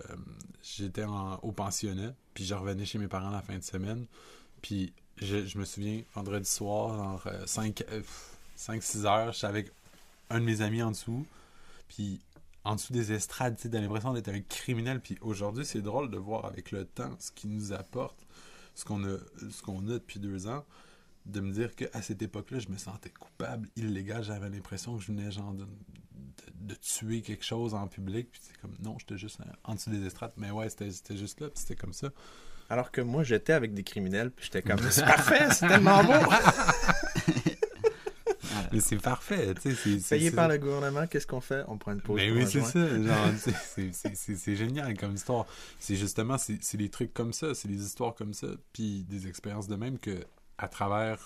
j'étais 0.63 1.05
en- 1.05 1.37
au 1.37 1.53
pensionnat, 1.53 2.13
puis 2.35 2.45
je 2.45 2.55
revenais 2.55 2.85
chez 2.85 2.99
mes 2.99 3.09
parents 3.09 3.31
la 3.31 3.41
fin 3.43 3.57
de 3.57 3.63
semaine. 3.65 4.07
Puis 4.63 4.93
je, 5.17 5.47
je 5.47 5.59
me 5.59 5.65
souviens, 5.65 6.03
vendredi 6.15 6.49
soir, 6.51 6.97
genre 6.97 7.27
5-6 8.57 9.05
heures, 9.07 9.33
j'étais 9.33 9.47
avec 9.47 9.71
un 10.31 10.41
de 10.41 10.45
mes 10.45 10.61
amis 10.61 10.83
en 10.83 10.91
dessous, 10.91 11.27
puis 11.89 12.21
en 12.65 12.75
dessous 12.75 12.93
des 12.93 13.13
estrades, 13.13 13.57
tu 13.57 13.63
sais, 13.63 13.71
t'as 13.71 13.81
l'impression 13.81 14.13
d'être 14.13 14.29
un 14.29 14.41
criminel. 14.41 15.01
Puis 15.01 15.17
aujourd'hui, 15.21 15.65
c'est 15.65 15.83
drôle 15.83 16.11
de 16.11 16.17
voir 16.17 16.47
avec 16.47 16.73
le 16.73 16.85
temps 16.85 17.15
ce 17.21 17.31
qui 17.31 17.47
nous 17.47 17.73
apporte, 17.73 18.27
ce 18.75 18.85
qu'on 18.85 19.05
a, 19.05 19.19
ce 19.51 19.63
qu'on 19.63 19.87
a 19.89 19.93
depuis 19.93 20.19
deux 20.19 20.49
ans, 20.49 20.65
de 21.27 21.41
me 21.41 21.53
dire 21.53 21.75
qu'à 21.77 22.03
cette 22.03 22.23
époque-là, 22.23 22.59
je 22.59 22.69
me 22.69 22.77
sentais 22.77 23.11
coupable, 23.11 23.69
illégal, 23.77 24.23
j'avais 24.25 24.49
l'impression 24.49 24.97
que 24.97 25.03
je 25.03 25.13
venais 25.13 25.31
genre 25.31 25.53
de, 25.53 25.65
de, 25.65 25.67
de 26.55 26.75
tuer 26.75 27.23
quelque 27.23 27.45
chose 27.45 27.75
en 27.75 27.87
public, 27.87 28.31
puis 28.31 28.41
c'est 28.43 28.57
comme, 28.61 28.75
non, 28.83 28.97
j'étais 28.99 29.17
juste 29.17 29.41
en, 29.65 29.75
dessous 29.75 29.91
des 29.91 30.05
estrades, 30.05 30.33
mais 30.37 30.51
ouais, 30.51 30.69
c'était 30.69 30.91
c'était 30.91 31.17
juste 31.17 31.41
là, 31.41 31.49
puis 31.49 31.61
c'était 31.61 31.77
comme 31.77 31.93
ça. 31.93 32.11
Alors 32.69 32.91
que 32.91 33.01
moi, 33.01 33.23
j'étais 33.23 33.53
avec 33.53 33.75
des 33.75 33.85
criminels, 33.85 34.33
puis 34.33 34.47
j'étais 34.47 34.63
comme, 34.63 34.81
c'est 34.91 35.05
parfait, 35.05 35.53
c'est 35.53 35.69
tellement 35.69 36.03
beau. 36.03 36.13
Mais 38.73 38.81
c'est 38.81 38.97
parfait, 38.97 39.55
Payé 39.55 40.01
c'est- 40.01 40.31
par 40.33 40.49
le 40.49 40.59
gouvernement, 40.59 41.07
qu'est-ce 41.07 41.27
qu'on 41.27 41.41
fait? 41.41 41.65
On 41.69 41.79
prend 41.79 41.93
une 41.93 42.01
pause 42.01 42.17
Mais 42.21 42.29
pour 42.29 42.37
oui, 42.39 42.47
c'est 42.47 42.61
joint. 42.61 42.69
ça. 42.71 43.37
C'est- 43.39 43.93
c'est- 43.93 44.15
c'est 44.15 44.37
c'est 44.37 44.57
génial 44.57 44.97
comme 44.97 45.15
histoire. 45.15 45.47
C'est 45.79 45.97
justement, 45.97 46.39
c'est 46.39 46.59
c'est 46.63 46.77
des 46.79 46.89
trucs 46.89 47.13
comme 47.15 47.33
ça, 47.33 47.55
c'est 47.55 47.69
des 47.69 47.83
histoires 47.85 48.15
comme 48.15 48.35
ça, 48.35 48.49
puis 48.73 49.05
des 49.05 49.27
expériences 49.29 49.69
de 49.69 49.77
même 49.77 49.99
que, 49.99 50.25
à 50.59 50.69
travers, 50.69 51.19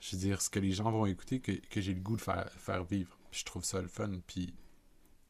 je 0.00 0.16
veux 0.16 0.20
dire, 0.22 0.40
ce 0.42 0.50
que 0.50 0.58
les 0.60 0.72
gens 0.72 0.90
vont 0.90 1.06
écouter, 1.06 1.40
que, 1.40 1.52
que 1.52 1.80
j'ai 1.80 1.94
le 1.94 2.00
goût 2.00 2.16
de 2.16 2.20
faire, 2.22 2.48
faire 2.56 2.84
vivre. 2.84 3.16
Puis 3.30 3.40
je 3.40 3.44
trouve 3.44 3.64
ça 3.64 3.80
le 3.80 3.88
fun. 3.88 4.10
Puis 4.26 4.52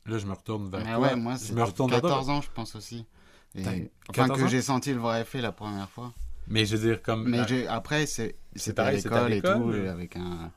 là, 0.07 0.19
je 0.19 0.27
me 0.27 0.33
retourne 0.33 0.69
vers 0.71 0.85
Mais 0.85 0.95
toi. 0.95 0.99
ouais, 1.01 1.17
moi, 1.17 1.35
je 1.35 1.39
c'est 1.47 1.53
me 1.53 1.63
retourne 1.63 1.91
vers 1.91 2.01
toi. 2.01 2.11
14 2.11 2.31
ans, 2.31 2.41
je 2.43 2.51
pense 2.55 2.75
aussi. 2.75 3.07
Et- 3.55 3.61
Enfin, 3.61 3.79
14 4.13 4.41
que 4.41 4.49
j'ai 4.49 4.63
senti 4.63 4.93
le 4.93 4.99
vrai 5.01 5.21
effet 5.23 5.41
la 5.41 5.53
première 5.53 5.89
fois. 5.91 6.13
Mais 6.49 6.65
je 6.67 6.77
veux 6.77 6.89
dire, 6.89 7.03
comme. 7.03 7.29
Mais 7.29 7.67
après, 7.69 8.07
c'est 8.07 8.35
à 8.69 8.73
pareil, 8.73 9.01
c'était 9.01 9.15
à 9.15 9.29
l'école 9.29 9.33
et 9.33 9.41
tout, 9.43 9.89
avec 9.91 10.17
un... 10.17 10.51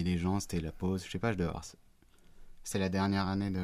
A 0.00 0.02
des 0.04 0.18
gens, 0.18 0.40
c'était 0.40 0.60
la 0.60 0.72
pause, 0.72 1.04
je 1.04 1.10
sais 1.10 1.18
pas, 1.18 1.32
je 1.32 1.38
devais 1.38 1.48
avoir... 1.48 1.64
C'était 2.64 2.78
la 2.78 2.88
dernière 2.88 3.26
année 3.28 3.50
de... 3.50 3.60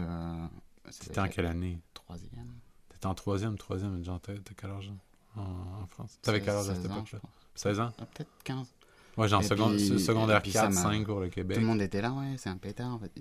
T'étais 1.00 1.20
en 1.20 1.28
quelle 1.28 1.46
année? 1.46 1.80
Troisième. 1.94 2.52
T'étais 2.90 3.06
en 3.06 3.14
troisième, 3.14 3.56
troisième, 3.56 4.02
genre, 4.04 4.20
t'as 4.20 4.34
quel 4.56 4.70
âge 4.70 4.92
en, 5.36 5.42
en 5.82 5.86
France? 5.86 6.18
T'avais 6.22 6.40
quel 6.40 6.50
âge 6.50 6.68
à 6.68 6.74
cette 6.74 6.82
16 6.82 6.90
ans, 6.90 6.94
époque-là? 6.96 7.04
je 7.12 7.16
pense. 7.18 7.30
16 7.54 7.80
ans? 7.80 7.92
Ah, 7.98 8.06
Peut-être 8.06 8.30
15. 8.44 8.74
Ouais, 9.16 9.28
genre 9.28 9.40
Et 9.42 9.44
seconde- 9.44 9.76
puis- 9.76 10.00
secondaire 10.00 10.38
et 10.38 10.42
puis 10.42 10.52
ça 10.52 10.62
4, 10.62 10.74
m'a- 10.74 10.82
5 10.82 11.06
pour 11.06 11.20
le 11.20 11.28
Québec. 11.28 11.54
Tout 11.56 11.60
le 11.60 11.66
monde 11.66 11.80
était 11.82 12.00
là, 12.00 12.12
ouais, 12.12 12.36
c'est 12.38 12.48
un 12.50 12.56
pétard. 12.58 12.94
En 12.94 12.98
fait. 12.98 13.12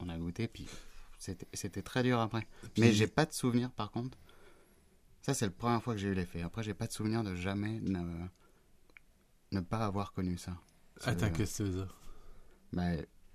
on, 0.00 0.08
a, 0.08 0.18
goûté, 0.18 0.46
puis 0.48 0.66
c'était 1.18 1.46
c'était 1.52 1.82
très 1.82 2.02
dur 2.02 2.20
après. 2.20 2.46
Puis- 2.74 2.82
Mais 2.82 2.92
j'ai 2.92 3.06
pas 3.06 3.26
de 3.26 3.32
souvenir, 3.32 3.70
par 3.70 3.90
contre. 3.90 4.16
Ça, 5.22 5.32
c'est 5.34 5.46
la 5.46 5.52
première 5.52 5.82
fois 5.82 5.94
que 5.94 6.00
j'ai 6.00 6.08
eu 6.08 6.14
l'effet. 6.14 6.42
Après, 6.42 6.62
j'ai 6.62 6.74
pas 6.74 6.86
de 6.86 6.92
souvenir 6.92 7.22
de 7.24 7.34
jamais 7.34 7.80
ne, 7.80 8.00
ne 9.52 9.60
pas 9.60 9.84
avoir 9.86 10.12
connu 10.12 10.36
ça. 10.36 10.52
Attends, 11.06 11.30
qu'est-ce 11.30 11.58
que 11.58 11.64
tu 11.64 11.70
veux 11.70 11.76
dire 11.84 11.94
bah, 12.72 12.82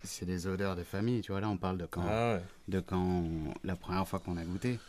c'est 0.04 0.26
des 0.26 0.48
odeurs 0.48 0.76
de 0.76 0.84
famille, 0.84 1.22
tu 1.22 1.32
vois. 1.32 1.40
Là, 1.42 1.50
on 1.50 1.58
parle 1.58 1.78
de 1.78 1.86
quand, 1.86 2.04
Ah 2.08 2.36
ouais. 2.36 2.44
de 2.68 2.80
quand 2.82 3.00
on- 3.02 3.54
la 3.64 3.76
première 3.76 4.08
fois 4.08 4.20
qu'on 4.20 4.36
a 4.38 4.44
goûté. 4.44 4.80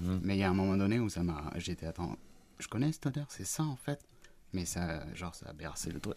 Mhm. 0.00 0.20
Mais 0.22 0.36
il 0.36 0.40
y 0.40 0.42
a 0.42 0.50
un 0.50 0.54
moment 0.54 0.76
donné 0.76 0.98
où 1.00 1.08
ça 1.08 1.22
m'a. 1.22 1.50
J'étais, 1.56 1.86
attends, 1.86 2.16
je 2.58 2.68
connais 2.68 2.92
cette 2.92 3.06
odeur, 3.06 3.26
c'est 3.28 3.46
ça 3.46 3.62
en 3.64 3.76
fait? 3.76 4.00
Mais 4.52 4.64
ça, 4.64 5.02
genre, 5.14 5.34
ça 5.34 5.46
a 5.48 5.52
bercé 5.52 5.90
le 5.90 6.00
truc. 6.00 6.16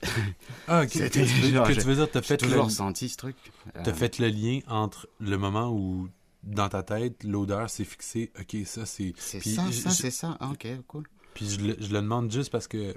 Ah, 0.67 0.83
ok. 0.83 0.89
C'était 0.91 1.23
que 1.23 1.27
tu 1.27 1.33
veux- 1.41 1.51
genre, 1.53 1.67
que 1.67 1.73
tu 1.73 1.81
veux 1.81 1.95
dire, 1.95 2.09
t'as 2.09 2.21
fait, 2.21 2.41
le, 2.41 2.47
toujours 2.49 2.71
senti 2.71 3.09
ce 3.09 3.17
truc. 3.17 3.35
t'as 3.73 3.91
Euh, 3.91 3.93
fait 3.93 4.17
le 4.19 4.27
lien 4.27 4.59
entre 4.67 5.07
le 5.19 5.37
moment 5.37 5.69
où, 5.71 6.09
dans 6.43 6.67
ta 6.69 6.83
tête, 6.83 7.23
l'odeur 7.23 7.69
s'est 7.69 7.83
fixée. 7.85 8.31
Ok, 8.39 8.55
ça, 8.65 8.85
c'est. 8.85 9.13
C'est 9.17 9.39
Puis 9.39 9.51
ça, 9.55 9.65
je- 9.67 9.71
ça, 9.79 9.89
c'est 9.91 10.11
ça. 10.11 10.37
Ah, 10.39 10.49
ok, 10.51 10.67
cool. 10.87 11.03
Puis 11.33 11.49
je 11.49 11.59
le, 11.61 11.75
je 11.79 11.87
le 11.93 12.01
demande 12.01 12.31
juste 12.31 12.51
parce 12.51 12.67
que 12.67 12.95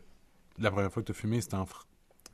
la 0.58 0.70
première 0.70 0.92
fois 0.92 1.02
que 1.02 1.06
tu 1.06 1.12
as 1.12 1.20
fumé, 1.20 1.40
c'était 1.40 1.54
en, 1.56 1.64
Fr- 1.64 1.85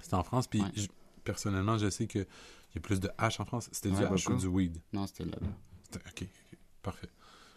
c'était 0.03 0.15
en 0.15 0.23
France. 0.25 0.47
Puis 0.47 0.61
Ouais. 0.61 0.69
je- 0.75 0.89
personnellement, 1.25 1.79
je 1.79 1.89
sais 1.89 2.07
qu'il 2.07 2.27
y 2.75 2.79
a 2.79 2.81
plus 2.81 3.01
de 3.01 3.11
hash 3.19 3.41
en 3.41 3.45
France. 3.45 3.69
C'était 3.73 3.91
du 3.91 4.05
hash 4.05 4.29
ou 4.29 4.37
du 4.37 4.47
weed? 4.47 4.79
Non, 4.93 5.07
c'était 5.07 5.25
là. 5.25 5.37
C'était- 5.85 5.99
ok, 6.09 6.29
ok, 6.53 6.59
parfait. 6.83 7.09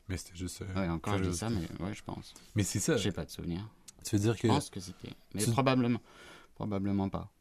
Mais 0.07 0.17
c'était 0.17 0.35
juste. 0.37 0.61
euh, 0.61 0.73
Ouais, 0.75 0.87
encore 0.87 1.17
je 1.17 1.29
dis 1.29 1.35
ça, 1.37 1.49
mais 1.49 1.61
ouais, 1.83 1.93
je 1.93 2.03
pense. 2.03 2.33
Mais 2.53 2.63
c'est 2.63 2.79
ça. 2.79 2.95
J'ai 2.97 3.11
pas 3.11 3.25
de 3.25 3.31
souvenir. 3.31 3.67
Tu 4.03 4.15
veux 4.15 4.21
dire 4.21 4.35
que. 4.35 4.47
Je 4.47 4.53
pense 4.53 4.69
que 4.69 4.79
c'était. 4.79 5.09
Mais 5.33 5.43
Tu- 5.43 5.49
probablement. 5.51 5.99
Probablement 6.53 7.09
pas. 7.09 7.31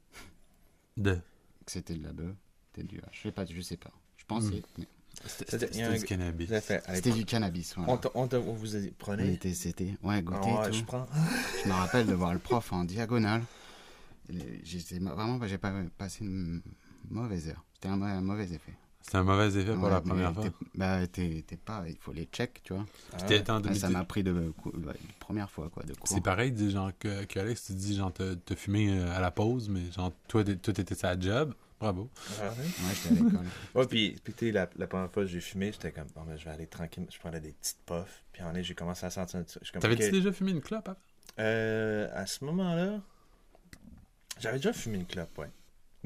De. 0.97 1.15
Que 1.67 1.73
c'était 1.73 1.95
de 1.95 2.03
la 2.05 2.13
bœuf. 2.13 2.35
C'était 2.75 2.87
du 2.89 2.99
hache. 3.01 3.19
Je 3.19 3.23
sais 3.29 3.33
pas, 3.33 3.45
je 3.45 3.61
sais 3.61 3.77
pas. 3.77 3.91
Je 4.17 4.25
pensais. 4.25 4.63
Mais 4.79 4.87
C'était 5.27 5.51
C'était- 5.59 5.73
c'était 5.73 5.99
du 5.99 6.05
cannabis. 6.05 6.51
C'était 6.95 7.13
du 7.13 7.25
cannabis. 7.25 7.75
Voilà. 7.77 7.93
On, 7.93 7.97
te- 7.99 8.09
on, 8.15 8.27
te- 8.29 8.35
on 8.37 8.53
vous 8.53 8.75
a 8.77 8.81
dit, 8.81 8.91
prenez. 8.99 9.33
était, 9.35 9.55
c'était. 9.55 9.97
Ouais, 10.03 10.21
goûter 10.23 10.39
Ah 10.43 10.63
ouais, 10.63 10.71
tout. 10.71 10.77
je 10.79 10.85
prends. 10.85 11.07
Je 11.63 11.69
me 11.69 11.73
rappelle 11.75 12.07
de 12.07 12.15
voir 12.15 12.33
le 12.33 12.41
prof 12.41 12.73
en 12.73 12.83
diagonale. 12.85 13.43
J'étais 14.63 14.99
vraiment, 14.99 15.39
j'ai 15.47 15.59
pas 15.59 15.73
passé 15.99 16.25
une 16.25 16.63
mauvaise 17.11 17.49
heure. 17.49 17.65
C'était 17.75 17.89
un, 17.89 18.01
un 18.03 18.21
mauvais 18.21 18.45
effet. 18.45 18.73
C'était 19.03 19.19
un 19.19 19.25
mauvais 19.25 19.49
effet 19.49 19.75
pour 19.75 19.85
Ouais, 19.85 19.91
la 19.91 20.01
première 20.01 20.33
fois. 20.33 20.45
Bah, 20.75 21.07
t'es 21.07 21.45
t'es 21.47 21.57
pas, 21.57 21.85
il 21.87 21.97
faut 21.99 22.13
les 22.13 22.25
check, 22.25 22.63
tu 22.65 22.73
vois. 22.73 22.87
Ah 23.13 23.17
en 23.17 23.27
Ah, 23.27 23.27
ça 23.27 23.61
2010. 23.61 23.93
m'a 23.93 24.05
pris 24.05 24.23
de, 24.25 24.33
ouais, 24.33 24.95
première 25.21 25.51
fois, 25.51 25.69
quoi, 25.69 25.83
de. 25.83 25.93
C'est 26.05 26.23
pareil, 26.23 26.53
dis, 26.53 26.71
genre, 26.71 26.91
que, 26.99 27.25
que 27.25 27.39
Alex, 27.39 27.67
tu 27.67 27.75
dis, 27.75 27.97
genre, 27.97 28.13
t'as 28.13 28.57
fumé 28.57 28.99
euh, 28.99 29.13
à 29.15 29.21
la 29.21 29.31
pause, 29.31 29.69
mais 29.69 29.91
genre, 29.93 30.13
toi, 30.29 30.43
t'étais 30.45 30.95
sa 30.95 31.19
job. 31.19 31.55
Bravo. 31.81 32.09
Ah 32.41 32.49
ouais? 32.51 32.57
Ouais, 32.65 32.95
j'étais 32.95 33.09
à 33.09 33.13
l'école. 33.13 33.47
Ouais, 33.75 33.87
puis, 33.87 34.17
puis 34.25 34.53
la, 34.53 34.71
la 34.77 34.87
première 34.87 35.11
fois 35.11 35.25
que 35.25 35.29
j'ai 35.29 35.41
fumé, 35.41 35.71
j'étais 35.73 35.93
comme, 35.93 36.07
bon, 36.15 36.23
ben, 36.23 36.39
je 36.39 36.45
vais 36.47 36.53
aller 36.53 36.67
tranquille. 36.67 37.07
Je 37.13 37.19
prenais 37.19 37.41
des 37.41 37.53
petites 37.53 37.81
puffs. 37.85 38.25
Puis 38.33 38.43
en 38.43 38.55
est, 38.55 38.63
j'ai 38.63 38.75
commencé 38.75 39.05
à 39.05 39.11
sentir. 39.11 39.45
T'avais-tu 39.81 40.11
déjà 40.13 40.33
fumé 40.33 40.53
une 40.53 40.63
clope 40.63 40.89
avant? 40.89 40.99
Euh, 41.41 42.09
à 42.15 42.27
ce 42.27 42.45
moment-là, 42.45 43.01
j'avais 44.45 44.59
déjà 44.59 44.73
fumé 44.73 44.99
une 44.99 45.07
clope, 45.07 45.37
ouais. 45.39 45.51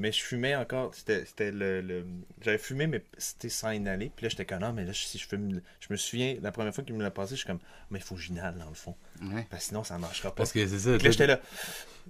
Mais 0.01 0.13
je 0.13 0.23
fumais 0.23 0.55
encore, 0.55 0.95
c'était 0.95 1.25
c'était 1.25 1.51
le, 1.51 1.81
le- 1.81 2.05
J'avais 2.41 2.57
fumé, 2.57 2.87
mais 2.87 3.03
c'était 3.17 3.49
sans 3.49 3.71
inhaler. 3.71 4.09
Puis 4.15 4.23
là, 4.23 4.29
j'étais 4.29 4.45
comme, 4.45 4.59
non, 4.61 4.71
mais 4.71 4.85
là, 4.85 4.93
si 4.93 5.17
je 5.17 5.27
fume... 5.27 5.61
Je 5.81 5.87
me 5.89 5.97
souviens, 5.97 6.37
la 6.41 6.53
première 6.53 6.73
fois 6.73 6.85
qu'il 6.85 6.95
me 6.95 7.03
l'a 7.03 7.11
passé, 7.11 7.31
je 7.31 7.39
suis 7.41 7.47
comme, 7.47 7.59
mais 7.91 7.99
il 7.99 8.01
faut 8.01 8.15
que 8.15 8.21
j'inhale, 8.21 8.57
dans 8.57 8.69
le 8.69 8.75
fond. 8.75 8.95
Ouais. 9.21 9.45
Parce 9.49 9.63
que 9.63 9.67
sinon, 9.69 9.83
ça 9.83 9.97
marchera 9.97 10.29
pas. 10.29 10.37
Parce 10.37 10.53
que 10.53 10.65
c'est 10.65 10.79
ça. 10.79 10.95
Puis 10.95 11.03
là, 11.05 11.11
j'étais 11.11 11.27
là, 11.27 11.41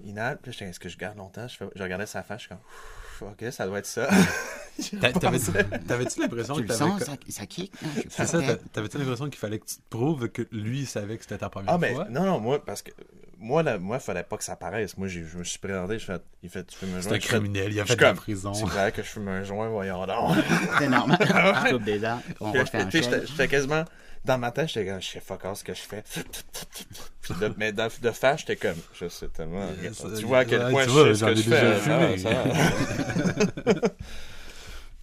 inhale. 0.04 0.38
Puis 0.40 0.52
là, 0.52 0.58
j'étais, 0.58 0.70
est-ce 0.70 0.80
que 0.80 0.88
je 0.88 0.98
garde 1.00 1.18
longtemps? 1.18 1.48
Je, 1.48 1.58
fais- 1.58 1.70
je 1.76 1.82
regardais 1.82 2.06
sa 2.06 2.22
face, 2.22 2.44
je 2.44 2.48
suis 2.48 2.56
comme, 2.56 3.32
ok, 3.32 3.52
ça 3.52 3.66
doit 3.66 3.80
être 3.80 3.88
ça. 3.88 4.08
t'a- 5.02 5.12
T'avais-tu 5.12 6.20
l'impression 6.22 6.56
Tu 6.56 6.64
que 6.66 6.72
le 6.72 6.78
t'avais... 6.78 7.00
ça, 7.00 7.16
ça 7.28 7.46
kick 7.48 7.74
hein, 7.84 7.88
C'est 8.10 8.28
ça, 8.28 8.40
t'avais-tu 8.72 8.98
l'impression 9.00 9.26
qu'il 9.26 9.40
fallait 9.40 9.60
que 9.60 9.66
tu 9.66 9.78
te 9.78 9.90
prouves 9.90 10.30
que 10.30 10.44
lui 10.52 10.86
savait 10.86 11.18
que 11.18 11.24
c'était 11.24 11.40
ta 11.40 11.50
première 11.50 11.74
Ah, 11.74 11.78
mais 11.80 11.94
fois? 11.94 12.06
non, 12.10 12.24
non, 12.24 12.40
moi, 12.40 12.64
parce 12.64 12.82
que 12.84 12.92
moi, 13.40 13.64
là, 13.64 13.78
moi, 13.80 14.00
fallait 14.00 14.24
pas 14.24 14.38
que 14.38 14.44
ça 14.44 14.56
paraisse. 14.56 14.98
Moi, 14.98 15.08
j'ai- 15.08 15.24
je 15.26 15.38
me 15.38 15.44
suis 15.44 15.60
présenté, 15.60 15.98
je 16.00 16.06
fais, 16.06 16.18
il 16.44 16.50
fait, 16.50 16.64
tu 16.66 16.78
fumes 16.78 16.90
un 16.96 17.02
C'est 17.02 17.08
joint. 17.10 17.18
un 17.18 17.20
criminel, 17.20 17.72
il 17.72 17.80
a 17.80 17.86
fait 17.86 17.96
de 17.96 18.02
la 18.02 18.14
prison. 18.14 18.54
C'est 18.54 18.66
vrai 18.66 18.92
que 18.92 19.02
je 19.02 19.08
fume 19.08 19.28
un 19.30 19.44
joint, 19.44 19.70
voyons 19.70 20.06
donc. 20.06 20.38
C'est 20.80 20.90
normal. 20.90 21.18
Je 21.22 21.72
coupe 21.74 21.84
des 21.84 22.00
dents, 22.00 22.22
on 22.40 22.52
Puis, 22.52 22.60
refait 22.62 22.78
un 22.80 22.86
tu 22.88 23.02
sais, 23.04 23.10
shot. 23.10 23.26
J'étais 23.26 23.48
quasiment 23.48 23.86
dans 24.26 24.38
ma 24.38 24.52
tête, 24.52 24.68
j'étais 24.68 24.86
comme, 24.86 25.02
je 25.02 25.08
sais 25.08 25.20
fuck 25.22 25.46
all 25.46 25.56
ce 25.56 25.64
que 25.64 25.74
je 25.74 25.82
fais. 25.82 26.04
De- 27.40 27.54
mais 27.58 27.72
dans, 27.72 27.88
de 28.02 28.12
face, 28.12 28.42
j'étais 28.42 28.56
comme, 28.58 28.76
je 28.94 29.08
sais 29.08 29.28
tellement. 29.30 29.62
Euh, 29.62 29.94
ça- 29.94 30.08
tu 30.18 30.26
vois 30.26 30.40
à 30.40 30.46
quel 30.46 30.70
point 30.72 30.84
je 30.84 30.90
sais 30.90 31.14
ce 31.14 31.20
j'en 31.20 31.28
que 31.28 31.36
je 31.36 31.42
fais. 31.44 31.74
va, 31.78 32.16
va. 32.16 33.74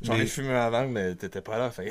J'en 0.02 0.14
ai 0.14 0.18
Mais- 0.18 0.26
fumé 0.26 0.52
avant, 0.54 0.86
mais 0.86 1.14
t'étais 1.14 1.40
pas 1.40 1.56
là. 1.58 1.70
Fait. 1.70 1.90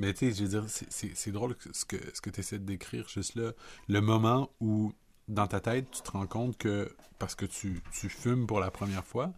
Mais 0.00 0.12
tu 0.14 0.30
sais, 0.30 0.32
je 0.34 0.42
veux 0.44 0.48
dire, 0.60 0.64
c'est- 0.68 1.30
drôle 1.30 1.54
ce 1.72 1.84
que, 1.84 1.96
ce 2.14 2.20
que 2.20 2.30
tu 2.30 2.40
essaies 2.40 2.58
de 2.58 2.64
décrire 2.64 3.08
juste 3.08 3.34
là. 3.34 3.52
Le 3.88 4.00
moment 4.00 4.50
où, 4.60 4.92
dans 5.28 5.46
ta 5.46 5.60
tête, 5.60 5.90
tu 5.90 6.02
te 6.02 6.10
rends 6.10 6.26
compte 6.26 6.56
que, 6.56 6.94
parce 7.18 7.34
que 7.34 7.44
tu, 7.46 7.82
tu 7.92 8.08
fumes 8.08 8.46
pour 8.46 8.60
la 8.60 8.70
première 8.70 9.04
fois, 9.04 9.32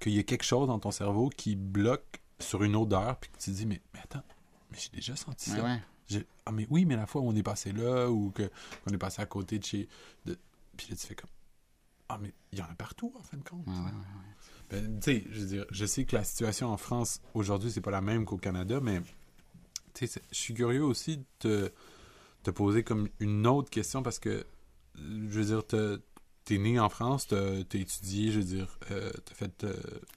qu'il 0.00 0.12
y 0.12 0.18
a 0.18 0.22
quelque 0.22 0.42
chose 0.44 0.68
dans 0.68 0.78
ton 0.78 0.90
cerveau 0.90 1.28
qui 1.28 1.54
bloque 1.54 2.20
sur 2.38 2.62
une 2.62 2.76
odeur, 2.76 3.18
puis 3.18 3.30
que 3.30 3.36
tu 3.38 3.50
te 3.50 3.56
dis, 3.56 3.66
mais, 3.66 3.80
mais 3.94 4.00
attends, 4.00 4.22
mais 4.70 4.78
j'ai 4.78 4.88
déjà 4.90 5.14
senti 5.16 5.50
ça. 5.50 5.56
Ouais, 5.56 5.62
ouais. 5.62 5.82
J'ai- 6.08 6.26
Ah, 6.46 6.52
mais 6.52 6.66
oui, 6.70 6.84
mais 6.86 6.96
la 6.96 7.06
fois 7.06 7.20
où 7.20 7.28
on 7.28 7.34
est 7.34 7.42
passé 7.42 7.72
là, 7.72 8.08
ou 8.10 8.32
qu'on 8.32 8.92
est 8.92 8.98
passé 8.98 9.20
à 9.22 9.26
côté 9.26 9.58
de 9.58 9.64
chez. 9.64 9.88
De... 10.24 10.38
Puis 10.76 10.88
là, 10.90 10.96
tu 10.96 11.06
fais 11.06 11.14
comme. 11.14 11.30
Ah, 12.08 12.18
mais 12.20 12.32
il 12.52 12.58
y 12.58 12.62
en 12.62 12.66
a 12.66 12.74
partout, 12.74 13.12
en 13.18 13.22
fin 13.22 13.36
de 13.36 13.42
compte. 13.42 13.66
Ouais. 13.66 13.74
Ben, 14.70 15.00
tu 15.00 15.12
sais, 15.12 15.24
je 15.30 15.40
veux 15.40 15.46
dire, 15.46 15.66
je 15.70 15.84
sais 15.86 16.04
que 16.04 16.14
la 16.16 16.22
situation 16.24 16.68
en 16.68 16.76
France 16.76 17.20
aujourd'hui, 17.34 17.70
c'est 17.72 17.80
pas 17.80 17.90
la 17.90 18.00
même 18.00 18.24
qu'au 18.24 18.36
Canada, 18.36 18.78
mais 18.80 19.00
je 20.04 20.36
suis 20.36 20.54
curieux 20.54 20.84
aussi 20.84 21.18
de 21.40 21.72
te, 22.42 22.50
poser 22.50 22.84
comme 22.84 23.08
une 23.18 23.46
autre 23.46 23.70
question 23.70 24.02
parce 24.02 24.18
que, 24.18 24.44
je 24.96 25.02
veux 25.38 25.44
dire, 25.44 25.66
te- 25.66 26.00
t'es 26.44 26.58
né 26.58 26.78
en 26.78 26.88
France, 26.88 27.26
t'as 27.26 27.64
t'as 27.64 27.78
étudié, 27.78 28.30
je 28.30 28.38
veux 28.38 28.44
dire, 28.44 28.78
euh, 28.92 29.10
t'as 29.24 29.34
fait 29.34 29.64
euh, 29.64 29.74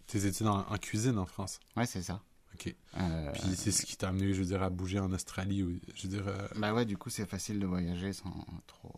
tes 0.08 0.26
études 0.28 0.48
en, 0.48 0.60
en 0.60 0.78
cuisine 0.78 1.18
en 1.18 1.26
France. 1.26 1.60
Ouais, 1.76 1.86
c'est 1.88 2.04
ça. 2.04 2.22
OK. 2.54 2.76
Euh, 2.98 3.32
Puis 3.34 3.56
c'est 3.56 3.72
ce 3.72 3.86
qui 3.86 3.96
t'a 3.96 4.10
amené, 4.10 4.34
je 4.34 4.40
veux 4.40 4.46
dire, 4.46 4.62
à 4.62 4.70
bouger 4.70 5.00
en 5.00 5.12
Australie. 5.12 5.64
Ou, 5.64 5.80
je 5.96 6.04
veux 6.04 6.10
dire, 6.10 6.28
euh, 6.28 6.48
Bah 6.58 6.74
ouais, 6.74 6.86
du 6.86 6.98
coup, 6.98 7.10
c'est 7.10 7.26
facile 7.26 7.60
de 7.60 7.66
voyager 7.66 8.14
sans 8.14 8.46
trop. 8.68 8.94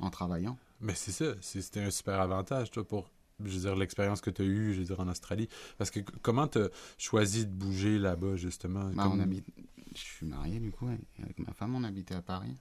en 0.00 0.10
travaillant. 0.10 0.56
Mais 0.80 0.94
c'est 0.94 1.12
ça, 1.12 1.26
c'était 1.40 1.80
un 1.80 1.90
super 1.90 2.20
avantage, 2.20 2.70
toi, 2.70 2.86
pour, 2.86 3.10
je 3.42 3.50
veux 3.50 3.60
dire, 3.60 3.76
l'expérience 3.76 4.20
que 4.20 4.30
tu 4.30 4.42
as 4.42 4.44
eue, 4.44 4.74
je 4.74 4.80
veux 4.80 4.84
dire, 4.86 5.00
en 5.00 5.08
Australie. 5.08 5.48
Parce 5.78 5.90
que 5.90 6.00
comment 6.22 6.46
tu 6.46 6.58
as 6.58 6.68
choisi 6.98 7.46
de 7.46 7.50
bouger 7.52 7.98
là-bas, 7.98 8.36
justement? 8.36 8.84
Bah, 8.92 9.04
comme- 9.04 9.12
on 9.12 9.20
habite... 9.20 9.46
Je 9.94 10.00
suis 10.00 10.26
marié, 10.26 10.58
du 10.60 10.70
coup, 10.72 10.88
avec 10.88 11.38
ma 11.38 11.52
femme, 11.52 11.74
on 11.74 11.84
habitait 11.84 12.14
à 12.14 12.22
Paris. 12.22 12.54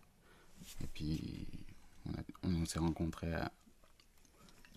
Et 0.81 0.87
puis, 0.87 1.47
on, 2.43 2.65
s'est 2.65 2.79
rencontrés 2.79 3.33
à, 3.33 3.51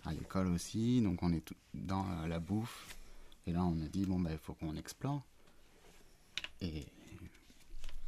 à 0.05 0.11
l'école 0.13 0.47
aussi, 0.47 1.01
donc 1.01 1.21
on 1.23 1.31
est 1.33 1.41
tout 1.41 1.55
dans 1.73 2.05
euh, 2.09 2.27
la 2.27 2.39
bouffe. 2.39 2.95
Et 3.45 3.51
là, 3.51 3.63
on 3.63 3.79
a 3.81 3.87
dit, 3.87 4.05
bon, 4.05 4.19
bah, 4.19 4.31
il 4.31 4.37
faut 4.37 4.53
qu'on 4.53 4.75
explore. 4.75 5.23
Et 6.61 6.85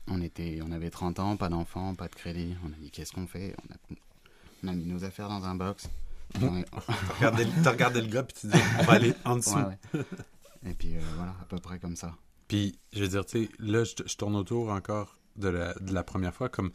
on, 0.07 0.21
était, 0.21 0.59
on 0.63 0.71
avait 0.71 0.89
30 0.89 1.19
ans, 1.19 1.37
pas 1.37 1.49
d'enfants, 1.49 1.95
pas 1.95 2.07
de 2.07 2.15
crédit. 2.15 2.55
On 2.65 2.67
a 2.73 2.75
dit, 2.75 2.91
qu'est-ce 2.91 3.13
qu'on 3.13 3.27
fait? 3.27 3.55
On 3.69 3.73
a, 3.73 3.77
on 4.63 4.67
a 4.67 4.73
mis 4.73 4.85
nos 4.85 5.03
affaires 5.05 5.29
dans 5.29 5.45
un 5.45 5.55
box. 5.55 5.87
Et 6.41 6.43
on 6.43 6.57
est- 6.57 6.65
T'as 7.63 7.71
regardé, 7.71 8.01
le 8.01 8.07
gars, 8.07 8.23
puis 8.23 8.35
tu 8.41 8.47
dis, 8.47 8.57
on 8.79 8.83
va 8.83 8.93
aller 8.93 9.13
en 9.23 9.37
dessous. 9.37 9.55
Ouais, 9.55 9.77
ouais. 9.93 10.03
Et 10.65 10.73
puis, 10.73 10.95
euh, 10.97 11.01
voilà, 11.15 11.31
à 11.41 11.45
peu 11.45 11.57
près 11.59 11.79
comme 11.79 11.95
ça. 11.95 12.15
Puis, 12.49 12.77
je 12.91 13.01
veux 13.01 13.07
dire, 13.07 13.25
tu 13.25 13.45
sais, 13.45 13.49
là, 13.59 13.85
je, 13.85 13.93
je 14.05 14.17
tourne 14.17 14.35
autour 14.35 14.69
encore 14.71 15.17
de 15.37 15.47
la, 15.47 15.73
de 15.75 15.93
la 15.93 16.03
première 16.03 16.33
fois, 16.33 16.49
comme 16.49 16.71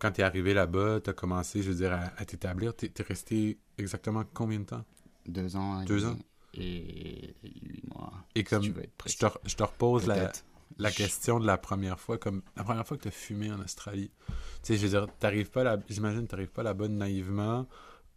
quand 0.00 0.10
t'es 0.10 0.22
arrivé 0.24 0.54
là-bas, 0.54 1.00
t'as 1.00 1.12
commencé, 1.12 1.62
je 1.62 1.70
veux 1.70 1.76
dire, 1.76 1.92
à, 1.92 2.10
à 2.16 2.24
t'établir, 2.24 2.74
t'es, 2.74 2.88
t'es 2.88 3.04
resté 3.04 3.58
exactement 3.78 4.24
combien 4.34 4.58
de 4.58 4.64
temps? 4.64 4.84
Deux 5.26 5.54
ans 5.56 5.82
et, 5.82 5.84
Deux 5.86 6.04
ans. 6.06 6.16
et 6.54 7.34
huit 7.44 7.84
mois. 7.94 8.12
Et 8.34 8.40
si 8.40 8.44
comme, 8.44 8.62
tu 8.62 8.72
veux 8.72 8.82
être 8.82 8.92
je 9.06 9.16
te, 9.16 9.26
je 9.44 9.54
te 9.54 9.62
repose 9.62 10.06
la, 10.06 10.32
la 10.78 10.90
question 10.90 11.38
de 11.38 11.46
la 11.46 11.58
première 11.58 12.00
fois, 12.00 12.18
comme 12.18 12.42
la 12.56 12.64
première 12.64 12.86
fois 12.86 12.96
que 12.96 13.02
tu 13.02 13.08
as 13.08 13.12
fumé 13.12 13.52
en 13.52 13.60
Australie. 13.60 14.10
Tu 14.28 14.34
sais, 14.62 14.76
je 14.76 14.82
veux 14.86 14.88
dire, 15.00 15.06
t'arrives 15.20 15.50
pas 15.50 15.62
là, 15.64 15.78
j'imagine, 15.88 16.26
t'arrives 16.26 16.50
pas 16.50 16.62
là-bas 16.62 16.88
naïvement 16.88 17.66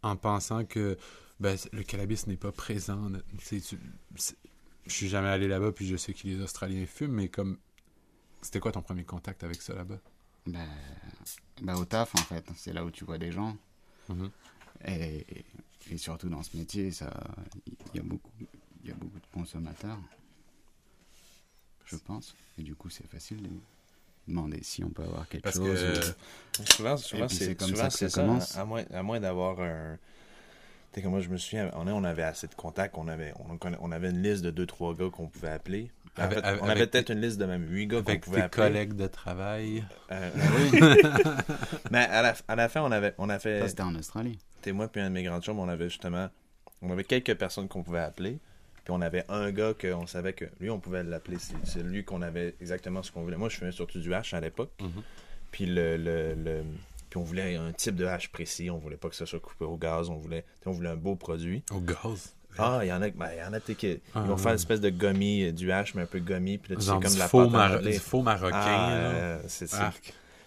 en 0.02 0.16
pensant 0.16 0.64
que 0.64 0.96
ben, 1.40 1.56
le 1.72 1.82
cannabis 1.84 2.26
n'est 2.26 2.36
pas 2.36 2.52
présent. 2.52 3.10
Tu 3.38 3.60
sais, 3.60 3.60
tu- 3.60 3.78
je 4.88 4.94
suis 4.94 5.08
jamais 5.08 5.28
allé 5.28 5.48
là-bas, 5.48 5.72
puis 5.72 5.86
je 5.86 5.96
sais 5.96 6.12
que 6.14 6.26
les 6.26 6.40
Australiens 6.40 6.86
fument, 6.86 7.12
mais 7.12 7.28
comme, 7.28 7.58
c'était 8.42 8.60
quoi 8.60 8.72
ton 8.72 8.82
premier 8.82 9.04
contact 9.04 9.44
avec 9.44 9.60
ça 9.62 9.74
là-bas? 9.74 9.98
Ben, 10.46 10.66
ben, 11.62 11.74
au 11.76 11.84
taf, 11.84 12.14
en 12.14 12.18
fait. 12.18 12.44
C'est 12.56 12.72
là 12.72 12.84
où 12.84 12.90
tu 12.90 13.04
vois 13.04 13.18
des 13.18 13.32
gens. 13.32 13.56
Mhm. 14.08 14.30
Et, 14.86 15.26
et 15.90 15.98
surtout 15.98 16.28
dans 16.28 16.42
ce 16.42 16.56
métier, 16.56 16.90
ça, 16.90 17.12
il 17.92 17.96
y 17.96 18.00
a 18.00 18.02
beaucoup, 18.02 18.30
il 18.82 18.88
y 18.88 18.92
a 18.92 18.94
beaucoup 18.94 19.18
de 19.18 19.26
consommateurs. 19.32 19.98
Je 21.84 21.96
pense. 21.96 22.34
Et 22.58 22.62
du 22.62 22.74
coup, 22.74 22.90
c'est 22.90 23.06
facile 23.06 23.42
de 23.42 23.50
demander 24.26 24.62
si 24.62 24.84
on 24.84 24.90
peut 24.90 25.02
avoir 25.04 25.28
quelque 25.28 25.44
Parce 25.44 25.56
chose. 25.56 25.74
que- 25.80 26.62
ou- 26.62 26.66
Souvent, 26.66 26.96
souvent 26.96 27.26
puis 27.26 27.36
c'est 27.36 27.44
c'est 27.46 27.54
comme 27.56 27.68
souvent, 27.68 27.82
ça 27.84 27.88
que 27.88 27.94
c'est 27.94 28.08
ça 28.08 28.16
ça, 28.16 28.22
commence. 28.22 28.56
à, 28.56 28.60
à 28.60 28.64
moins, 28.64 28.84
à 28.92 29.02
moins 29.02 29.20
d'avoir 29.20 29.60
un... 29.60 29.98
Tu 30.92 30.96
sais, 30.96 31.02
comme 31.02 31.12
moi, 31.12 31.20
je 31.20 31.28
me 31.28 31.36
souviens, 31.36 31.70
on, 31.74 31.86
on 31.86 32.04
avait 32.04 32.22
assez 32.22 32.46
de 32.46 32.54
contacts, 32.54 32.96
on 32.96 33.08
avait, 33.08 33.34
on, 33.80 33.92
avait 33.92 34.10
une 34.10 34.22
liste 34.22 34.42
de 34.42 34.50
deux, 34.50 34.66
trois 34.66 34.94
gars 34.94 35.10
qu'on 35.12 35.28
pouvait 35.28 35.50
appeler. 35.50 35.90
En 36.18 36.22
Avec- 36.22 36.38
fait, 36.38 36.44
avec- 36.44 36.62
on 36.62 36.68
avait 36.68 36.86
peut-être 36.86 37.10
une 37.10 37.20
liste 37.20 37.38
de 37.38 37.44
même 37.44 37.68
huit 37.70 37.86
gars 37.86 38.00
qu'on 38.02 38.08
Avec 38.08 38.22
pouvait 38.22 38.38
tes 38.38 38.42
appeler. 38.44 38.62
collègues 38.68 38.94
de 38.94 39.06
travail. 39.06 39.84
Euh, 40.10 40.30
Ben 40.34 40.50
oui, 40.56 40.80
mais 41.90 41.98
à 42.06 42.22
la, 42.22 42.34
à 42.48 42.56
la 42.56 42.68
fin, 42.68 42.80
on 42.82 42.90
avait, 42.90 43.14
on 43.18 43.28
a 43.28 43.38
fait... 43.38 43.60
ça 43.60 43.68
c'était 43.68 43.82
en 43.82 43.94
Australie. 43.94 44.38
T'es 44.62 44.72
moi 44.72 44.88
puis 44.88 45.00
un 45.00 45.08
de 45.10 45.14
mes 45.14 45.22
grands 45.22 45.40
chums, 45.40 45.58
on 45.58 45.68
avait 45.68 45.88
justement... 45.88 46.28
On 46.82 46.90
avait 46.90 47.04
quelques 47.04 47.34
personnes 47.34 47.68
qu'on 47.68 47.82
pouvait 47.82 47.98
appeler. 48.00 48.38
Puis 48.84 48.94
on 48.96 49.00
avait 49.02 49.24
un 49.28 49.50
gars 49.52 49.74
qu'on 49.78 50.06
savait 50.06 50.32
que 50.32 50.46
lui, 50.60 50.70
on 50.70 50.78
pouvait 50.80 51.02
l'appeler. 51.02 51.36
C'est 51.38 51.54
c'est 51.64 51.82
lui 51.82 52.04
qu'on 52.04 52.22
avait 52.22 52.54
exactement 52.60 53.02
ce 53.02 53.12
qu'on 53.12 53.22
voulait. 53.22 53.36
Moi, 53.36 53.48
je 53.50 53.56
fumais 53.58 53.72
surtout 53.72 54.00
du 54.00 54.14
hash 54.14 54.32
à 54.32 54.40
l'époque. 54.40 54.70
Mhm. 54.80 55.02
Puis 55.50 55.66
le, 55.66 55.96
le, 55.96 56.34
le- 56.34 56.62
puis 57.10 57.18
on 57.18 57.22
voulait 57.22 57.56
un 57.56 57.72
type 57.72 57.96
de 57.96 58.04
hash 58.06 58.28
précis. 58.30 58.70
On 58.70 58.78
voulait 58.78 58.96
pas 58.96 59.08
que 59.08 59.16
ça 59.16 59.26
soit 59.26 59.40
coupé 59.40 59.64
au 59.64 59.76
gaz. 59.76 60.10
On 60.10 60.16
voulait, 60.16 60.44
on 60.66 60.72
voulait 60.72 60.90
un 60.90 60.96
beau 60.96 61.16
produit. 61.16 61.62
Au 61.72 61.80
gaz? 61.80 62.34
Ah, 62.58 62.80
il 62.82 62.88
y 62.88 62.92
en 62.92 63.00
a, 63.02 63.10
ben, 63.10 63.28
y 63.32 63.42
en 63.44 63.52
a 63.52 63.60
qui 63.60 64.00
Ah, 64.14 64.20
ils 64.24 64.28
vont 64.28 64.34
ouais. 64.34 64.38
faire 64.42 64.50
une 64.50 64.56
espèce 64.56 64.80
de 64.80 64.90
gommis, 64.90 65.44
euh, 65.44 65.52
du 65.52 65.70
hash, 65.70 65.94
mais 65.94 66.02
un 66.02 66.06
peu 66.06 66.18
gommis. 66.18 66.58
Puis 66.58 66.72
là, 66.72 66.80
tu 66.80 66.86
sais, 66.86 66.90
comme 66.90 67.02
du 67.02 67.18
la 67.18 67.28
faux, 67.28 67.48
modeler. 67.48 67.92
du 67.92 67.98
faux 67.98 68.22
marocain. 68.22 68.56
Ah, 68.56 68.90
euh, 68.90 69.38
c'est 69.46 69.68
ça. 69.68 69.92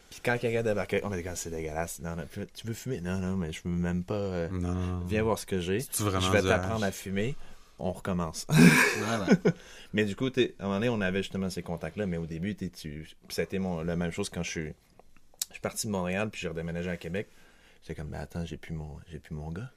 Puis 0.10 0.20
quand 0.26 0.38
quelqu'un 0.38 0.62
débarquait, 0.62 1.00
on 1.06 1.14
était 1.14 1.24
comme 1.24 1.38
c'est 1.38 1.52
dégueulasse. 1.52 2.00
Non, 2.02 2.18
non, 2.18 2.24
tu 2.34 2.68
veux 2.68 2.74
fumer? 2.74 3.00
Non, 3.00 3.18
non, 3.20 3.38
mais 3.38 3.54
je 3.54 3.62
veux 3.64 3.72
même 3.74 4.04
pas. 4.04 4.16
euh, 4.16 4.50
Non. 4.52 5.00
Viens 5.08 5.24
voir 5.24 5.40
ce 5.40 5.46
que 5.46 5.60
j'ai. 5.62 5.80
Je 5.80 6.32
vais 6.32 6.42
t'apprendre 6.42 6.84
à 6.84 6.92
fumer. 6.92 7.36
On 7.80 7.94
recommence. 7.94 8.46
Mais 9.94 10.06
du 10.06 10.16
coup, 10.16 10.28
à 10.28 10.30
un 10.60 10.64
moment 10.66 10.76
donné, 10.76 10.90
on 10.90 11.02
avait 11.02 11.24
justement 11.24 11.50
ces 11.50 11.64
contacts-là. 11.64 12.06
Mais 12.06 12.18
au 12.18 12.26
début, 12.28 12.56
tu... 12.56 12.70
puis 12.70 13.08
ça 13.30 13.42
a 13.42 13.46
été 13.46 13.58
mon... 13.58 13.82
la 13.82 13.96
même 13.96 14.12
chose 14.12 14.30
quand 14.30 14.44
je 14.44 14.50
suis... 14.50 14.74
je 15.52 15.56
suis 15.56 15.62
parti 15.62 15.88
de 15.88 15.92
Montréal 15.92 16.30
puis 16.32 16.42
j'ai 16.42 16.48
redéménagé 16.50 16.90
à 16.90 16.98
Québec. 16.98 17.28
C'est 17.84 17.96
comme, 17.96 18.10
mais 18.10 18.18
attends, 18.18 18.46
j'ai 18.46 18.58
plus 18.58 18.76
mon, 18.76 18.98
j'ai 19.12 19.18
plus 19.18 19.34
mon 19.34 19.50
gars. 19.50 19.72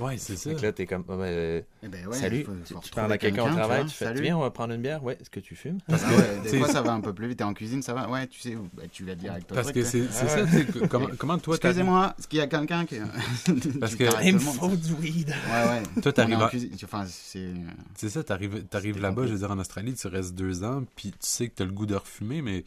Ouais, 0.00 0.18
c'est 0.18 0.34
ça. 0.34 0.50
Donc 0.50 0.60
là, 0.60 0.72
t'es 0.72 0.86
comme, 0.86 1.04
ben, 1.04 1.62
Eh 1.84 1.86
ben 1.88 2.08
ouais, 2.08 2.16
salut, 2.18 2.42
faut- 2.42 2.52
tu, 2.66 2.74
faut 2.74 2.80
tu 2.80 2.90
parles 2.90 3.12
à 3.12 3.16
quelqu'un 3.16 3.44
au 3.44 3.46
tu 3.46 3.52
travail, 3.52 3.82
vois, 3.82 3.88
tu 3.90 3.94
fais, 3.96 4.04
salut. 4.06 4.22
viens, 4.22 4.36
on 4.36 4.40
va 4.40 4.50
prendre 4.50 4.74
une 4.74 4.82
bière. 4.82 5.04
Ouais, 5.04 5.16
est-ce 5.20 5.30
que 5.30 5.38
tu 5.38 5.54
fumes? 5.54 5.78
Ah 5.88 5.92
ouais, 5.94 6.50
des 6.50 6.58
fois 6.58 6.66
ça 6.68 6.82
va 6.82 6.92
un 6.92 7.00
peu 7.00 7.14
plus 7.14 7.28
vite, 7.28 7.38
t'es 7.38 7.44
en 7.44 7.54
cuisine, 7.54 7.80
ça 7.80 7.94
va? 7.94 8.10
Ouais, 8.10 8.26
tu 8.26 8.40
sais, 8.40 8.56
bah, 8.72 8.82
tu 8.90 9.04
vas 9.04 9.14
direct 9.14 9.52
au 9.52 9.54
Parce 9.54 9.68
truc, 9.68 9.76
que 9.76 9.84
c'est 9.84 10.02
c'est 10.10 10.26
ça, 10.26 10.42
ouais. 10.42 10.46
tu 10.50 10.52
sais, 10.52 10.64
que- 10.80 10.86
comment, 10.88 11.08
comment 11.16 11.38
toi, 11.38 11.54
Excusez-moi, 11.54 12.16
est-ce 12.18 12.26
qu'il 12.26 12.40
y 12.40 12.42
a 12.42 12.48
quelqu'un 12.48 12.84
qui. 12.86 12.96
Parce 13.80 13.94
que- 13.94 14.24
Il 14.26 14.34
me 14.34 14.38
faut 14.40 14.74
du 14.74 14.92
weed. 14.94 15.28
Ouais, 15.28 15.68
ouais. 15.94 16.02
Toi, 16.02 16.12
t'arrives 16.12 16.42
à- 16.42 16.50
Enfin, 16.82 17.04
c'est. 17.06 17.50
C'est 17.94 18.08
ça, 18.08 18.24
t'arrives, 18.24 18.64
t'arrives 18.64 19.00
là-bas, 19.00 19.26
je 19.28 19.32
veux 19.32 19.38
dire, 19.38 19.50
en 19.52 19.58
Australie, 19.60 19.94
tu 19.94 20.08
restes 20.08 20.34
deux 20.34 20.64
ans, 20.64 20.82
puis 20.96 21.10
tu 21.12 21.16
sais 21.20 21.46
que 21.48 21.54
t'as 21.54 21.64
le 21.64 21.70
goût 21.72 21.86
de 21.86 21.94
refumer, 21.94 22.42
mais 22.42 22.64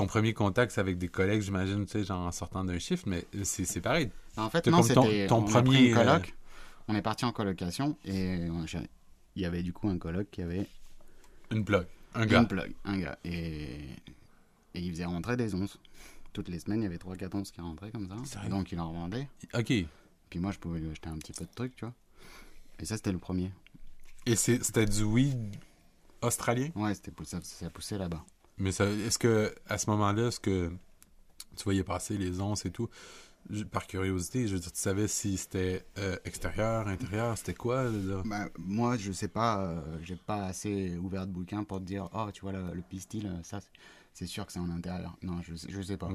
ton 0.00 0.06
premier 0.06 0.34
contact, 0.34 0.72
c'est 0.72 0.80
avec 0.80 0.98
des 0.98 1.08
collègues, 1.08 1.42
j'imagine, 1.42 1.84
tu 1.86 1.92
sais, 1.92 2.04
genre 2.04 2.26
en 2.26 2.32
sortant 2.32 2.64
d'un 2.64 2.78
shift, 2.78 3.06
mais 3.06 3.24
c'est, 3.42 3.80
pareil. 3.80 4.10
En 4.36 4.48
fait, 4.50 4.66
non, 4.68 4.78
ton- 4.78 4.82
c'était. 4.82 5.26
ton 5.26 5.38
on 5.44 5.46
a 5.46 5.50
premier, 5.50 5.88
une 5.88 5.94
coloc. 5.94 6.28
euh, 6.28 6.32
On 6.88 6.94
est 6.94 7.02
parti 7.02 7.24
en 7.24 7.32
colocation 7.32 7.96
et 8.04 8.48
on- 8.50 8.64
il 9.36 9.42
y 9.42 9.44
avait 9.44 9.62
du 9.62 9.72
coup 9.72 9.88
un 9.88 9.98
coloc 9.98 10.28
qui 10.30 10.42
avait 10.42 10.66
Une 11.50 11.64
plug, 11.64 11.86
un 12.14 12.26
gars. 12.26 12.40
une 12.40 12.48
plug, 12.48 12.72
un 12.84 12.98
gars. 12.98 13.18
Et, 13.24 13.64
et 14.74 14.80
il 14.80 14.90
faisait 14.90 15.04
rentrer 15.04 15.36
des 15.36 15.54
onces. 15.54 15.78
Toutes 16.32 16.48
les 16.48 16.58
semaines, 16.60 16.80
il 16.80 16.84
y 16.84 16.86
avait 16.86 16.98
3-4 16.98 17.34
onces 17.34 17.50
qui 17.50 17.60
rentraient 17.60 17.90
comme 17.90 18.08
ça. 18.24 18.48
Donc 18.48 18.70
il 18.72 18.78
en 18.80 18.88
revendait. 18.90 19.28
OK. 19.54 19.72
Puis 20.30 20.38
moi, 20.38 20.52
je 20.52 20.58
pouvais 20.58 20.78
lui 20.80 20.90
acheter 20.90 21.08
un 21.08 21.16
petit 21.18 21.32
peu 21.32 21.44
de 21.44 21.50
trucs, 21.54 21.74
tu 21.76 21.84
vois. 21.84 21.94
Et 22.78 22.84
ça, 22.84 22.96
c'était 22.96 23.10
le 23.12 23.18
premier. 23.18 23.50
Et 24.26 24.36
c'est, 24.36 24.62
c'était 24.64 24.86
du 24.86 25.02
weed 25.02 25.56
australien? 26.22 26.70
Ouais, 26.76 26.94
c'était 26.94 27.10
pou- 27.10 27.24
ça, 27.24 27.40
ça 27.42 27.68
poussait 27.70 27.98
là-bas. 27.98 28.24
Mais 28.60 28.70
est-ce 28.70 29.18
que, 29.18 29.54
à 29.68 29.78
ce 29.78 29.90
moment-là, 29.90 30.28
est-ce 30.28 30.38
que 30.40 30.70
tu 31.56 31.64
voyais 31.64 31.82
passer 31.84 32.16
les 32.16 32.40
onces 32.40 32.64
et 32.66 32.70
tout, 32.70 32.88
par 33.72 33.86
curiosité, 33.86 34.46
je 34.46 34.54
veux 34.54 34.60
dire, 34.60 34.70
tu 34.70 34.78
savais 34.78 35.08
si 35.08 35.36
c'était 35.36 35.84
euh, 35.98 36.16
extérieur, 36.24 36.86
intérieur, 36.86 37.36
c'était 37.38 37.54
quoi? 37.54 37.90
Bah, 38.24 38.48
moi, 38.58 38.96
je 38.96 39.12
sais 39.12 39.28
pas, 39.28 39.62
euh, 39.62 39.98
j'ai 40.02 40.16
pas 40.16 40.44
assez 40.44 40.96
ouvert 40.98 41.26
de 41.26 41.32
bouquin 41.32 41.64
pour 41.64 41.78
te 41.80 41.84
dire, 41.84 42.08
oh, 42.12 42.28
tu 42.32 42.42
vois, 42.42 42.52
le, 42.52 42.72
le 42.74 42.82
pistil, 42.82 43.26
euh, 43.26 43.42
ça, 43.42 43.60
c'est- 44.12 44.26
sûr 44.26 44.44
que 44.44 44.52
c'est 44.52 44.58
en 44.60 44.68
intérieur. 44.70 45.16
Non, 45.22 45.40
je, 45.42 45.54
je 45.68 45.82
sais 45.82 45.96
pas. 45.96 46.10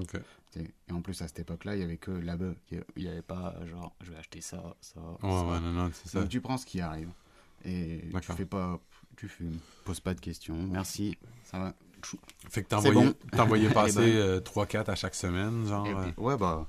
Et 0.56 0.72
en 0.92 1.02
plus, 1.02 1.20
à 1.22 1.28
cette 1.28 1.40
époque-là, 1.40 1.76
il 1.76 1.82
y 1.82 1.84
avait 1.84 1.98
que 1.98 2.12
la 2.12 2.38
bœuf. 2.38 2.56
Il 2.96 3.04
y 3.04 3.08
avait 3.08 3.24
pas, 3.24 3.56
euh, 3.60 3.68
genre, 3.68 3.94
je 4.02 4.12
vais 4.12 4.18
acheter 4.18 4.40
ça, 4.42 4.76
ça. 4.80 5.00
Ouais, 5.02 5.18
ça. 5.32 5.46
ouais, 5.48 5.60
non, 5.60 5.72
non, 5.72 5.90
c'est 5.92 6.10
ça. 6.10 6.20
Donc 6.22 6.30
tu 6.30 6.40
prends 6.40 6.58
ce 6.58 6.66
qui 6.66 6.80
arrive. 6.80 7.10
Et 7.66 8.02
tu 8.22 8.32
fais 8.38 8.46
pas, 8.46 8.80
tu 9.18 9.28
fumes, 9.28 9.58
pose 9.84 10.00
pas 10.00 10.14
de 10.14 10.22
questions. 10.22 10.56
Merci, 10.68 11.18
ça 11.44 11.58
va. 11.58 11.74
Chou. 12.06 12.18
Fait 12.50 12.62
que 12.64 12.68
t'envoyais, 12.70 13.68
bon. 13.68 13.74
passer 13.74 14.00
euh, 14.16 14.40
3-4 14.40 14.90
à 14.92 14.96
chaque 14.96 15.16
semaine, 15.16 15.66
genre. 15.68 15.88
Euh, 15.88 16.04
puis, 16.04 16.14
ouais, 16.24 16.38
bah, 16.38 16.68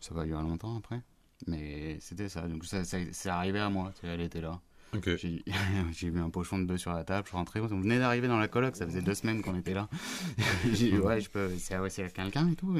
ça 0.00 0.14
va 0.14 0.24
durer 0.24 0.42
longtemps 0.42 0.76
après. 0.76 1.00
Mais 1.46 1.98
c'était 2.00 2.28
ça. 2.28 2.42
Donc 2.48 2.64
ça, 2.64 2.84
ça- 2.84 2.98
c'est 3.12 3.28
arrivé 3.28 3.58
à 3.60 3.68
moi. 3.70 3.92
Elle 4.02 4.20
était 4.22 4.40
là. 4.40 4.58
Ok. 4.94 5.10
J'ai 5.16 6.10
vu 6.10 6.20
un 6.20 6.30
pochon 6.30 6.58
de 6.58 6.64
bœuf 6.64 6.78
sur 6.80 6.92
la 6.92 7.04
table. 7.04 7.24
Je 7.26 7.30
suis 7.30 7.36
rentré. 7.36 7.60
On 7.60 7.66
venait 7.66 7.98
d'arriver 7.98 8.28
dans 8.28 8.38
la 8.38 8.48
coloc. 8.48 8.74
Ça 8.76 8.86
faisait 8.86 9.02
deux 9.02 9.14
semaines 9.14 9.42
qu'on 9.42 9.56
était 9.56 9.74
là. 9.74 9.88
J'ai 10.72 10.90
dit, 10.90 10.98
ouais, 10.98 11.20
je 11.20 11.30
peux. 11.30 11.50
C'est 11.58 11.78
ouais, 11.78 11.90
quelqu'un 11.90 12.48
et 12.48 12.56
tout. 12.56 12.72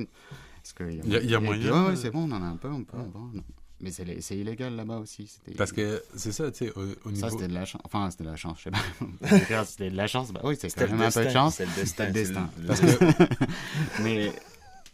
Parce 0.56 0.72
que 0.72 0.84
Y 0.90 1.16
a- 1.16 1.22
y 1.22 1.34
a 1.34 1.40
moyen, 1.40 1.72
Ouais, 1.84 1.88
ouais, 1.90 1.96
c'est 1.96 2.10
bon. 2.10 2.28
On 2.28 2.32
en 2.34 2.42
a 2.42 2.46
un 2.46 2.56
peu. 2.56 2.68
On 2.68 2.82
peut. 2.84 2.96
on 2.98 3.10
peut, 3.10 3.18
non. 3.36 3.44
Mais 3.80 3.90
c'est 3.90 4.04
lé- 4.04 4.20
c'est 4.22 4.36
illégal 4.38 4.74
là-bas 4.74 4.98
aussi. 4.98 5.26
c'était- 5.26 5.56
Parce 5.56 5.70
que 5.72 6.02
c'est 6.16 6.32
ça, 6.32 6.50
tu 6.50 6.64
sais, 6.66 6.72
au, 6.76 6.80
au 6.80 6.94
Ça, 7.04 7.10
niveau. 7.10 7.28
c'était 7.30 7.48
de 7.48 7.52
la 7.54 7.64
chance. 7.66 7.82
Enfin, 7.84 8.10
c'était 8.10 8.24
de 8.24 8.30
la 8.30 8.36
chance, 8.36 8.58
je 8.58 8.62
sais 8.64 8.70
pas. 8.70 8.78
c'était 9.66 9.90
de 9.90 9.96
la 9.96 10.06
chance. 10.06 10.32
Bah 10.32 10.40
oui, 10.44 10.56
c'est 10.58 10.68
quand 10.68 10.80
C'était 10.80 10.92
même 10.92 11.02
un 11.02 11.10
peu 11.10 11.24
de 11.24 11.30
chance. 11.30 11.56
C'était 11.56 11.70
le 11.70 11.74
destin. 11.82 12.06
le 12.06 12.12
destin. 12.12 12.50
c'est 12.56 12.60
le- 12.62 12.66
Parce 12.68 12.80
que 12.80 13.44
Mais, 14.02 14.32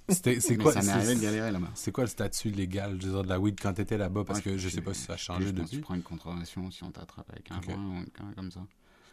c'était- 0.09 0.41
c'est 0.41 0.57
quoi, 0.57 0.73
ça 0.73 0.81
m'est 0.81 0.87
c'est- 0.87 0.91
arrivé 0.93 1.15
de 1.15 1.21
galérer 1.21 1.53
là-bas. 1.53 1.71
c'est 1.75 1.93
quoi 1.93 2.05
le 2.05 2.09
statut 2.11 2.51
légal, 2.51 2.99
je 3.01 3.07
veux 3.07 3.13
dire, 3.13 3.23
de 3.23 3.29
la 3.29 3.39
weed 3.39 3.59
quand 3.61 3.73
t'étais 3.73 3.97
là-bas? 3.99 4.25
Parce 4.25 4.41
Ouais, 4.41 4.53
que 4.53 4.59
je 4.59 4.69
sais 4.69 4.79
tu- 4.79 4.83
pas 4.83 4.95
si 4.95 5.03
ça 5.03 5.13
a 5.13 5.17
changé 5.17 5.53
depuis. 5.53 5.77
Tu 5.77 5.81
prends 5.81 5.95
une 5.95 6.03
contravention 6.03 6.69
si 6.73 6.83
on 6.83 6.91
t'attrape 6.91 7.31
avec 7.31 7.51
un 7.53 7.59
Ok. 7.59 7.65
joint 7.65 8.03
ou 8.03 8.35
comme 8.35 8.51
ça. 8.51 8.61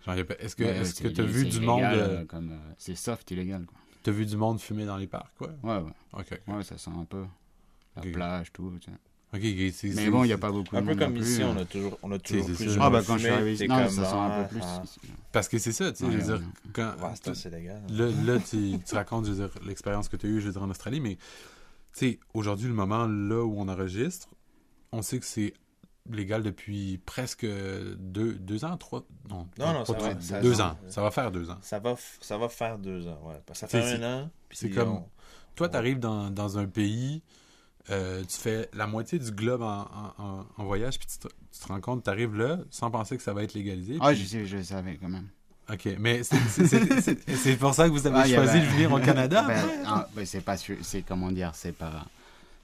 Est-ce 0.08 0.56
que, 0.56 0.64
Ouais, 0.64 0.78
est-ce 0.78 0.96
c'est 0.96 1.04
que 1.04 1.10
t'as 1.10 1.24
illé- 1.24 1.32
vu 1.32 1.52
c'est 1.52 1.60
du 1.60 1.66
monde, 1.66 1.84
euh, 1.84 2.22
euh, 2.22 2.26
comme, 2.26 2.52
euh, 2.54 2.58
C'est 2.80 2.96
soft, 2.96 3.30
illégal, 3.30 3.66
quoi. 3.68 3.78
t'as 4.02 4.12
vu 4.12 4.26
du 4.26 4.36
monde 4.38 4.60
fumer 4.60 4.86
dans 4.86 4.98
les 4.98 5.06
parcs, 5.06 5.32
quoi? 5.38 5.50
Ouais, 5.62 5.78
ouais. 5.78 5.92
Ok. 6.14 6.42
Ouais, 6.48 6.64
ça 6.64 6.78
sent 6.80 6.90
un 7.00 7.06
peu. 7.06 7.24
La 7.96 8.02
plage, 8.02 8.52
tout. 8.52 8.74
tu 8.82 8.90
sais. 8.90 8.98
Ok, 9.32 9.42
ok, 9.44 9.72
c'est- 9.74 9.88
Mais 9.90 9.94
c'est- 9.94 10.10
bon, 10.10 10.24
il 10.24 10.28
n'y 10.28 10.34
a 10.34 10.38
pas 10.40 10.52
beaucoup 10.52 10.76
Un 10.76 10.82
de 10.82 10.86
peu 10.88 10.92
monde 10.94 11.00
comme 11.00 11.18
ici, 11.18 11.42
on 11.44 11.56
a 11.58 11.66
toujours, 11.66 12.00
on 12.02 12.12
a 12.12 12.18
toujours 12.18 12.46
c'est 12.48 12.54
plus 12.54 12.78
Ah, 12.80 12.90
bah 12.90 12.98
monde 12.98 13.06
quand 13.06 13.18
je 13.18 13.24
suis 13.24 13.30
arrivé 13.30 13.68
non, 13.68 13.76
comme, 13.76 13.90
ça 13.90 14.06
sent 14.06 14.16
un 14.16 14.44
peu 14.44 14.50
plus. 14.50 14.62
ah. 14.64 14.84
Parce 15.32 15.48
que 15.48 15.58
c'est 15.60 15.72
ça, 15.72 15.92
tu 15.92 15.98
sais, 16.00 16.06
Ouais, 16.06 16.12
je 16.14 16.18
veux 16.18 16.38
dire, 16.38 16.48
quand. 16.74 16.94
Ouais, 17.00 17.34
c'est 17.36 17.50
légal. 17.52 17.82
Là, 17.90 18.08
là 18.26 18.40
tu, 18.40 18.80
tu 18.84 18.96
racontes, 18.96 19.26
je 19.26 19.32
veux 19.34 19.48
dire, 19.48 19.52
l'expérience 19.68 20.10
que 20.10 20.18
tu 20.18 20.26
as 20.26 20.30
eue, 20.30 20.42
je 20.42 20.48
veux 20.48 20.52
dire, 20.54 20.64
en 20.64 20.70
Australie, 20.72 21.00
mais, 21.00 21.16
tu 21.16 21.22
sais, 21.94 22.20
aujourd'hui, 22.34 22.68
le 22.68 22.74
moment 22.74 23.06
là 23.06 23.44
où 23.46 23.54
on 23.60 23.68
enregistre, 23.68 24.30
on 24.92 25.04
sait 25.04 25.20
que 25.20 25.26
c'est 25.28 25.54
légal 26.10 26.42
depuis 26.42 26.98
presque 27.06 27.46
deux, 27.46 28.34
deux 28.34 28.66
ans, 28.66 28.76
trois... 28.78 29.06
Non, 29.30 29.48
Non, 29.60 29.74
non, 29.74 29.80
pas 29.82 29.86
ça 29.86 29.94
trois- 29.94 30.14
va- 30.16 30.22
ça- 30.22 30.42
deux 30.42 30.56
ça- 30.56 30.68
ans. 30.70 30.78
Ça 30.88 31.02
va 31.04 31.12
faire 31.12 31.32
deux 31.32 31.52
ans. 31.52 31.58
Ça 31.62 31.78
va, 31.78 31.94
f- 31.94 32.18
ça 32.20 32.40
va 32.40 32.50
faire 32.50 32.80
deux 32.80 33.08
ans, 33.08 33.20
ouais. 33.26 33.40
Parce 33.46 33.60
que 33.62 33.68
ça 33.68 33.80
fait 33.80 33.94
un 34.04 34.24
an. 34.24 34.30
puis 34.48 34.58
c'est 34.58 34.72
comme- 34.72 34.90
on- 34.90 35.06
Toi, 35.54 35.70
tu 35.70 35.78
arrives 35.78 36.00
dans, 36.00 36.32
dans 36.32 36.58
un 36.58 36.66
pays, 36.66 37.22
euh, 37.92 38.24
tu 38.24 38.38
fais 38.38 38.70
la 38.74 38.88
moitié 38.88 39.18
du 39.20 39.32
globe 39.32 39.62
en, 39.62 39.82
en- 39.82 40.14
en- 40.24 40.46
en 40.58 40.64
voyage, 40.66 41.00
puis 41.00 41.08
tu 41.08 41.18
te, 41.20 41.28
tu 41.28 41.60
te 41.60 41.68
rends 41.68 41.82
compte, 41.82 42.04
tu 42.04 42.10
arrives 42.10 42.36
là 42.36 42.60
sans 42.70 42.92
penser 42.92 43.18
que 43.18 43.24
ça 43.24 43.34
va 43.34 43.44
être 43.44 43.54
légalisé. 43.54 43.98
Ah, 44.00 44.10
puis- 44.12 44.20
je, 44.22 44.26
sais, 44.28 44.46
je 44.46 44.62
savais 44.62 44.98
quand 44.98 45.10
même. 45.10 45.28
Ok, 45.72 45.88
mais 46.00 46.24
c'est- 46.24 47.58
pour 47.58 47.74
ça 47.74 47.86
que 47.86 47.92
vous 47.92 48.08
avez 48.08 48.18
Ah, 48.20 48.28
choisi 48.28 48.60
de 48.60 48.66
venir 48.66 48.92
au 48.92 49.00
Canada. 49.00 49.44
Ben, 49.48 49.64
ah, 49.86 50.08
ben, 50.16 50.26
c'est 50.26 50.42
pas 50.42 50.58
c'est 50.58 51.02
comment 51.04 51.32
dire, 51.32 51.54
c'est 51.56 51.72
pas, 51.74 52.06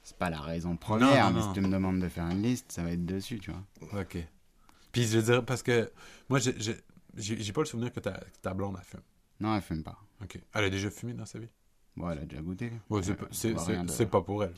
c'est 0.02 0.16
pas 0.16 0.30
la 0.30 0.40
raison 0.40 0.76
première. 0.76 1.26
non, 1.28 1.34
mais 1.34 1.40
non. 1.40 1.46
si 1.54 1.60
tu 1.60 1.66
me 1.66 1.72
demandes 1.72 2.00
de 2.00 2.08
faire 2.08 2.26
une 2.28 2.42
liste, 2.42 2.72
ça 2.72 2.82
va 2.82 2.90
être 2.92 3.04
dessus, 3.06 3.38
tu 3.38 3.52
vois. 3.52 4.00
Ok. 4.00 4.18
Puis 4.92 5.04
je 5.06 5.18
veux 5.18 5.22
dire, 5.32 5.44
parce 5.44 5.62
que 5.62 5.90
moi, 6.28 6.38
j'ai- 6.40 7.52
pas 7.52 7.60
le 7.60 7.66
souvenir 7.66 7.92
que 7.92 8.00
ta, 8.00 8.12
que 8.12 8.38
ta 8.42 8.54
blonde 8.54 8.76
a 8.76 8.80
fumé. 8.82 9.02
Non, 9.40 9.54
elle 9.54 9.62
fume 9.62 9.82
pas. 9.82 9.98
Ok. 10.22 10.38
Elle 10.54 10.64
a 10.64 10.70
déjà 10.70 10.90
fumé 10.90 11.12
dans 11.12 11.26
sa 11.26 11.38
vie? 11.38 11.48
Bon, 11.96 12.10
elle 12.10 12.18
a 12.18 12.24
déjà 12.24 12.42
goûté. 12.42 12.72
Ouais, 12.90 13.02
c'est 13.02 13.14
pas- 13.14 13.26
de- 13.26 14.04
pas 14.04 14.20
pour 14.22 14.42
elle. 14.44 14.54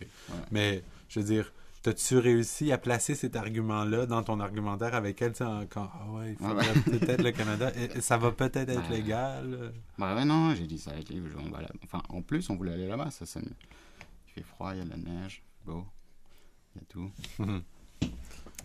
Ouais. 0.00 0.36
Mais 0.50 0.82
je 1.08 1.20
veux 1.20 1.26
dire, 1.26 1.52
t'as-tu 1.82 2.16
réussi 2.18 2.72
à 2.72 2.78
placer 2.78 3.14
cet 3.14 3.36
argument-là 3.36 4.06
dans 4.06 4.22
ton 4.22 4.40
argumentaire 4.40 4.94
avec 4.94 5.20
elle, 5.22 5.32
tu 5.32 5.38
sais, 5.38 5.44
en- 5.44 5.66
quand, 5.66 5.90
ah 5.94 6.10
ouais, 6.12 6.36
il 6.40 6.46
Ouais, 6.46 6.64
faudrait 6.64 6.98
peut-être 6.98 7.22
le 7.22 7.32
Canada, 7.32 7.72
et- 7.76 7.98
et 7.98 8.00
ça 8.00 8.16
va 8.16 8.32
peut-être 8.32 8.56
être 8.70 8.90
Ouais. 8.90 8.96
légal? 8.96 9.72
Bah 9.98 10.14
ouais, 10.14 10.24
non, 10.24 10.54
j'ai 10.54 10.66
dit 10.66 10.78
ça 10.78 10.92
avec 10.92 11.08
lui. 11.10 11.22
on 11.38 11.50
va 11.50 11.60
là- 11.62 11.68
Enfin, 11.84 12.02
en 12.08 12.22
plus, 12.22 12.48
on 12.50 12.56
voulait 12.56 12.72
aller 12.72 12.88
là-bas, 12.88 13.10
ça, 13.10 13.26
ça 13.26 13.40
mieux. 13.40 13.48
Il 14.28 14.32
fait 14.32 14.42
froid, 14.42 14.72
il 14.74 14.78
y 14.78 14.80
a 14.80 14.84
de 14.84 14.90
la 14.90 14.96
neige, 14.96 15.42
beau, 15.64 15.84
il 16.74 16.80
y 16.80 16.82
a 16.82 16.86
tout. 16.88 17.10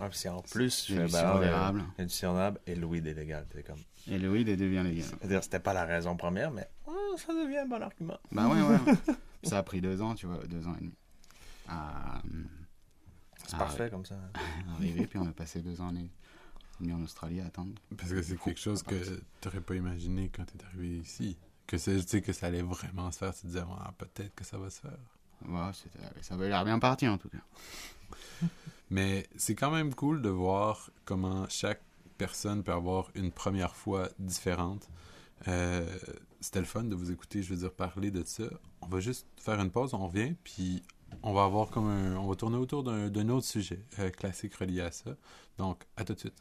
Ah, 0.01 0.07
puis 0.07 0.17
c'est 0.17 0.29
en 0.29 0.41
plus, 0.41 0.87
Il 0.89 0.95
y 0.95 0.97
a 0.97 1.01
je 1.01 1.05
du 1.07 1.11
fais, 1.11 1.19
sirop 1.19 1.39
d'érable. 1.39 1.83
Il 1.97 2.01
y 2.01 2.03
a 2.03 2.05
du 2.05 2.13
sirop 2.13 2.33
d'érable 2.35 2.59
et 2.67 2.75
le 2.75 2.85
weed 2.85 3.05
est 3.05 3.13
légal. 3.13 3.45
T'es 3.49 3.63
comme... 3.63 3.75
Et 4.07 4.17
le 4.17 4.29
weed 4.31 4.47
devient 4.47 4.81
légal. 4.83 5.03
C'est-à-dire, 5.19 5.43
c'était 5.43 5.59
pas 5.59 5.73
la 5.73 5.83
raison 5.83 6.15
première, 6.15 6.51
mais 6.51 6.65
oh, 6.87 7.15
ça 7.17 7.33
devient 7.33 7.57
un 7.57 7.65
bon 7.65 7.81
argument. 7.81 8.17
Bah 8.31 8.47
ouais, 8.47 8.61
ouais. 8.61 8.77
ouais. 8.85 9.13
ça 9.43 9.57
a 9.57 9.63
pris 9.63 9.81
deux 9.81 10.01
ans, 10.01 10.15
tu 10.15 10.25
vois, 10.25 10.37
deux 10.47 10.65
ans 10.67 10.75
et 10.77 10.83
demi. 10.83 10.93
À, 11.69 12.21
C'est 13.45 13.57
parfait 13.57 13.89
comme 13.89 14.05
ça. 14.05 14.15
arriver, 14.75 15.07
puis 15.07 15.19
on 15.19 15.27
a 15.27 15.31
passé 15.31 15.61
deux 15.61 15.79
ans 15.81 15.93
et 15.95 16.09
demi 16.79 16.93
en 16.93 17.01
Australie 17.03 17.41
à 17.41 17.45
attendre. 17.47 17.73
Parce 17.97 18.11
que 18.11 18.21
c'est 18.21 18.37
quelque 18.37 18.59
chose 18.59 18.83
que 18.83 19.21
t'aurais 19.41 19.61
pas 19.61 19.75
imaginé 19.75 20.29
quand 20.33 20.45
t'es 20.45 20.63
arrivé 20.65 20.97
ici. 20.97 21.37
Que, 21.67 21.77
c'est- 21.77 22.01
tu 22.01 22.07
sais, 22.07 22.21
que 22.21 22.33
ça 22.33 22.47
allait 22.47 22.61
vraiment 22.63 23.11
se 23.11 23.17
faire. 23.19 23.33
Tu 23.33 23.41
te 23.41 23.47
disais, 23.47 23.61
ah, 23.79 23.93
peut-être 23.97 24.33
que 24.35 24.43
ça 24.43 24.57
va 24.57 24.69
se 24.69 24.81
faire. 24.81 24.97
Ouais, 25.47 25.71
c'était- 25.73 26.21
ça 26.23 26.33
avait 26.35 26.49
l'air 26.49 26.65
bien 26.65 26.79
parti 26.79 27.07
en 27.07 27.17
tout 27.17 27.29
cas. 27.29 27.37
Mais 28.89 29.27
c'est 29.35 29.55
quand 29.55 29.71
même 29.71 29.93
cool 29.93 30.21
de 30.21 30.29
voir 30.29 30.89
comment 31.05 31.47
chaque 31.49 31.81
personne 32.17 32.63
peut 32.63 32.73
avoir 32.73 33.09
une 33.15 33.31
première 33.31 33.75
fois 33.75 34.09
différente. 34.19 34.89
Euh, 35.47 35.87
C'était 36.41 36.59
le 36.59 36.65
fun 36.65 36.83
de 36.83 36.95
vous 36.95 37.11
écouter, 37.11 37.43
je 37.43 37.49
veux 37.53 37.59
dire, 37.59 37.73
parler 37.73 38.11
de 38.11 38.23
ça. 38.23 38.45
On 38.81 38.87
va 38.87 38.99
juste 39.01 39.27
faire 39.37 39.59
une 39.59 39.69
pause, 39.71 39.93
on 39.93 40.07
revient, 40.07 40.35
puis 40.43 40.81
on 41.23 41.33
va 41.33 41.43
avoir 41.43 41.69
comme 41.69 41.87
un... 41.87 42.15
On 42.17 42.27
va 42.27 42.35
tourner 42.35 42.57
autour 42.57 42.83
d'un 42.83 43.09
d'un 43.09 43.29
autre 43.29 43.45
sujet 43.45 43.85
euh, 43.99 44.09
classique 44.09 44.55
relié 44.55 44.81
à 44.81 44.91
ça. 44.91 45.15
Donc, 45.57 45.83
à 45.97 46.03
tout 46.03 46.13
de 46.13 46.19
suite. 46.19 46.33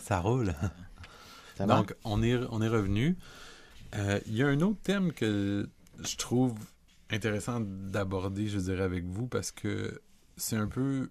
Ça 0.00 0.20
roule. 0.20 0.54
Ça? 1.56 1.66
Donc, 1.66 1.94
on 2.04 2.22
est, 2.22 2.36
on 2.50 2.60
est 2.62 2.68
revenu. 2.68 3.16
Euh, 3.94 4.20
Il 4.26 4.34
y 4.34 4.42
a 4.42 4.48
un 4.48 4.60
autre 4.60 4.80
thème 4.82 5.12
que 5.12 5.68
je 6.02 6.16
trouve 6.16 6.54
intéressant 7.10 7.60
d'aborder, 7.60 8.48
je 8.48 8.58
dirais, 8.58 8.82
avec 8.82 9.04
vous, 9.04 9.26
parce 9.28 9.52
que 9.52 10.00
c'est 10.36 10.56
un 10.56 10.66
peu 10.66 11.10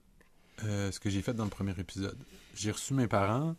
euh, 0.64 0.92
ce 0.92 1.00
que 1.00 1.10
j'ai 1.10 1.22
fait 1.22 1.34
dans 1.34 1.44
le 1.44 1.50
premier 1.50 1.74
épisode. 1.78 2.18
J'ai 2.56 2.72
reçu 2.72 2.94
mes 2.94 3.08
parents. 3.08 3.56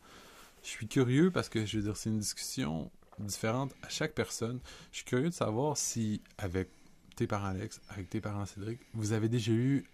Je 0.63 0.69
suis 0.69 0.89
curieux 0.89 1.31
parce 1.31 1.49
que, 1.49 1.67
je 1.67 1.77
veux 1.77 1.83
dire, 1.83 1.97
c'est 1.97 2.11
une 2.11 2.21
discussion 2.21 2.91
différente 3.19 3.75
à 3.83 3.89
chaque 3.89 4.15
personne. 4.15 4.61
Je 4.91 4.99
suis 4.99 5.05
curieux 5.05 5.29
de 5.29 5.35
savoir 5.35 5.77
si, 5.77 6.23
avec 6.39 6.69
tes 7.17 7.27
parents 7.27 7.49
Alex, 7.49 7.81
avec 7.89 8.09
tes 8.11 8.21
parents 8.21 8.47
Cédric, 8.47 8.81
vous 8.95 9.13
avez 9.13 9.29
déjà 9.29 9.53
eu 9.53 9.85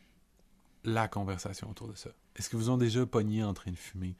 la 0.84 1.08
conversation 1.08 1.70
autour 1.70 1.88
de 1.88 1.94
ça? 1.94 2.10
Est-ce 2.36 2.48
que 2.48 2.56
vous 2.56 2.70
ont 2.70 2.78
déjà 2.78 3.04
pogné 3.04 3.44
en 3.44 3.52
train 3.52 3.70
de 3.70 3.76
fumer? 3.76 4.14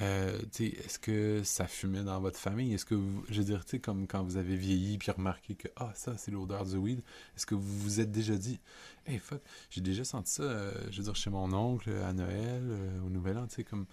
Euh, 0.00 0.40
est-ce 0.58 0.98
que 0.98 1.42
ça 1.44 1.68
fumait 1.68 2.02
dans 2.02 2.20
votre 2.20 2.38
famille? 2.38 2.74
Est-ce 2.74 2.84
que 2.84 2.96
vous, 2.96 3.24
je 3.28 3.40
veux 3.40 3.44
dire, 3.44 3.64
comme 3.80 4.06
quand 4.08 4.24
vous 4.24 4.36
avez 4.36 4.56
vieilli 4.56 4.98
puis 4.98 5.10
remarqué 5.12 5.54
que, 5.54 5.68
ah, 5.76 5.92
ça, 5.94 6.16
c'est 6.16 6.32
l'odeur 6.32 6.64
du 6.64 6.76
weed, 6.76 7.00
est-ce 7.36 7.46
que 7.46 7.54
vous 7.54 7.78
vous 7.78 8.00
êtes 8.00 8.10
déjà 8.10 8.36
dit, 8.36 8.58
hey, 9.06 9.18
fuck, 9.18 9.40
j'ai 9.70 9.80
déjà 9.80 10.02
senti 10.04 10.32
ça, 10.32 10.42
euh, 10.42 10.72
je 10.90 10.96
veux 10.98 11.04
dire, 11.04 11.14
chez 11.14 11.30
mon 11.30 11.52
oncle, 11.52 11.90
à 11.90 12.12
Noël, 12.12 12.62
euh, 12.64 13.00
au 13.06 13.08
Nouvel 13.10 13.38
An, 13.38 13.46
tu 13.46 13.54
sais, 13.56 13.64
comme. 13.64 13.86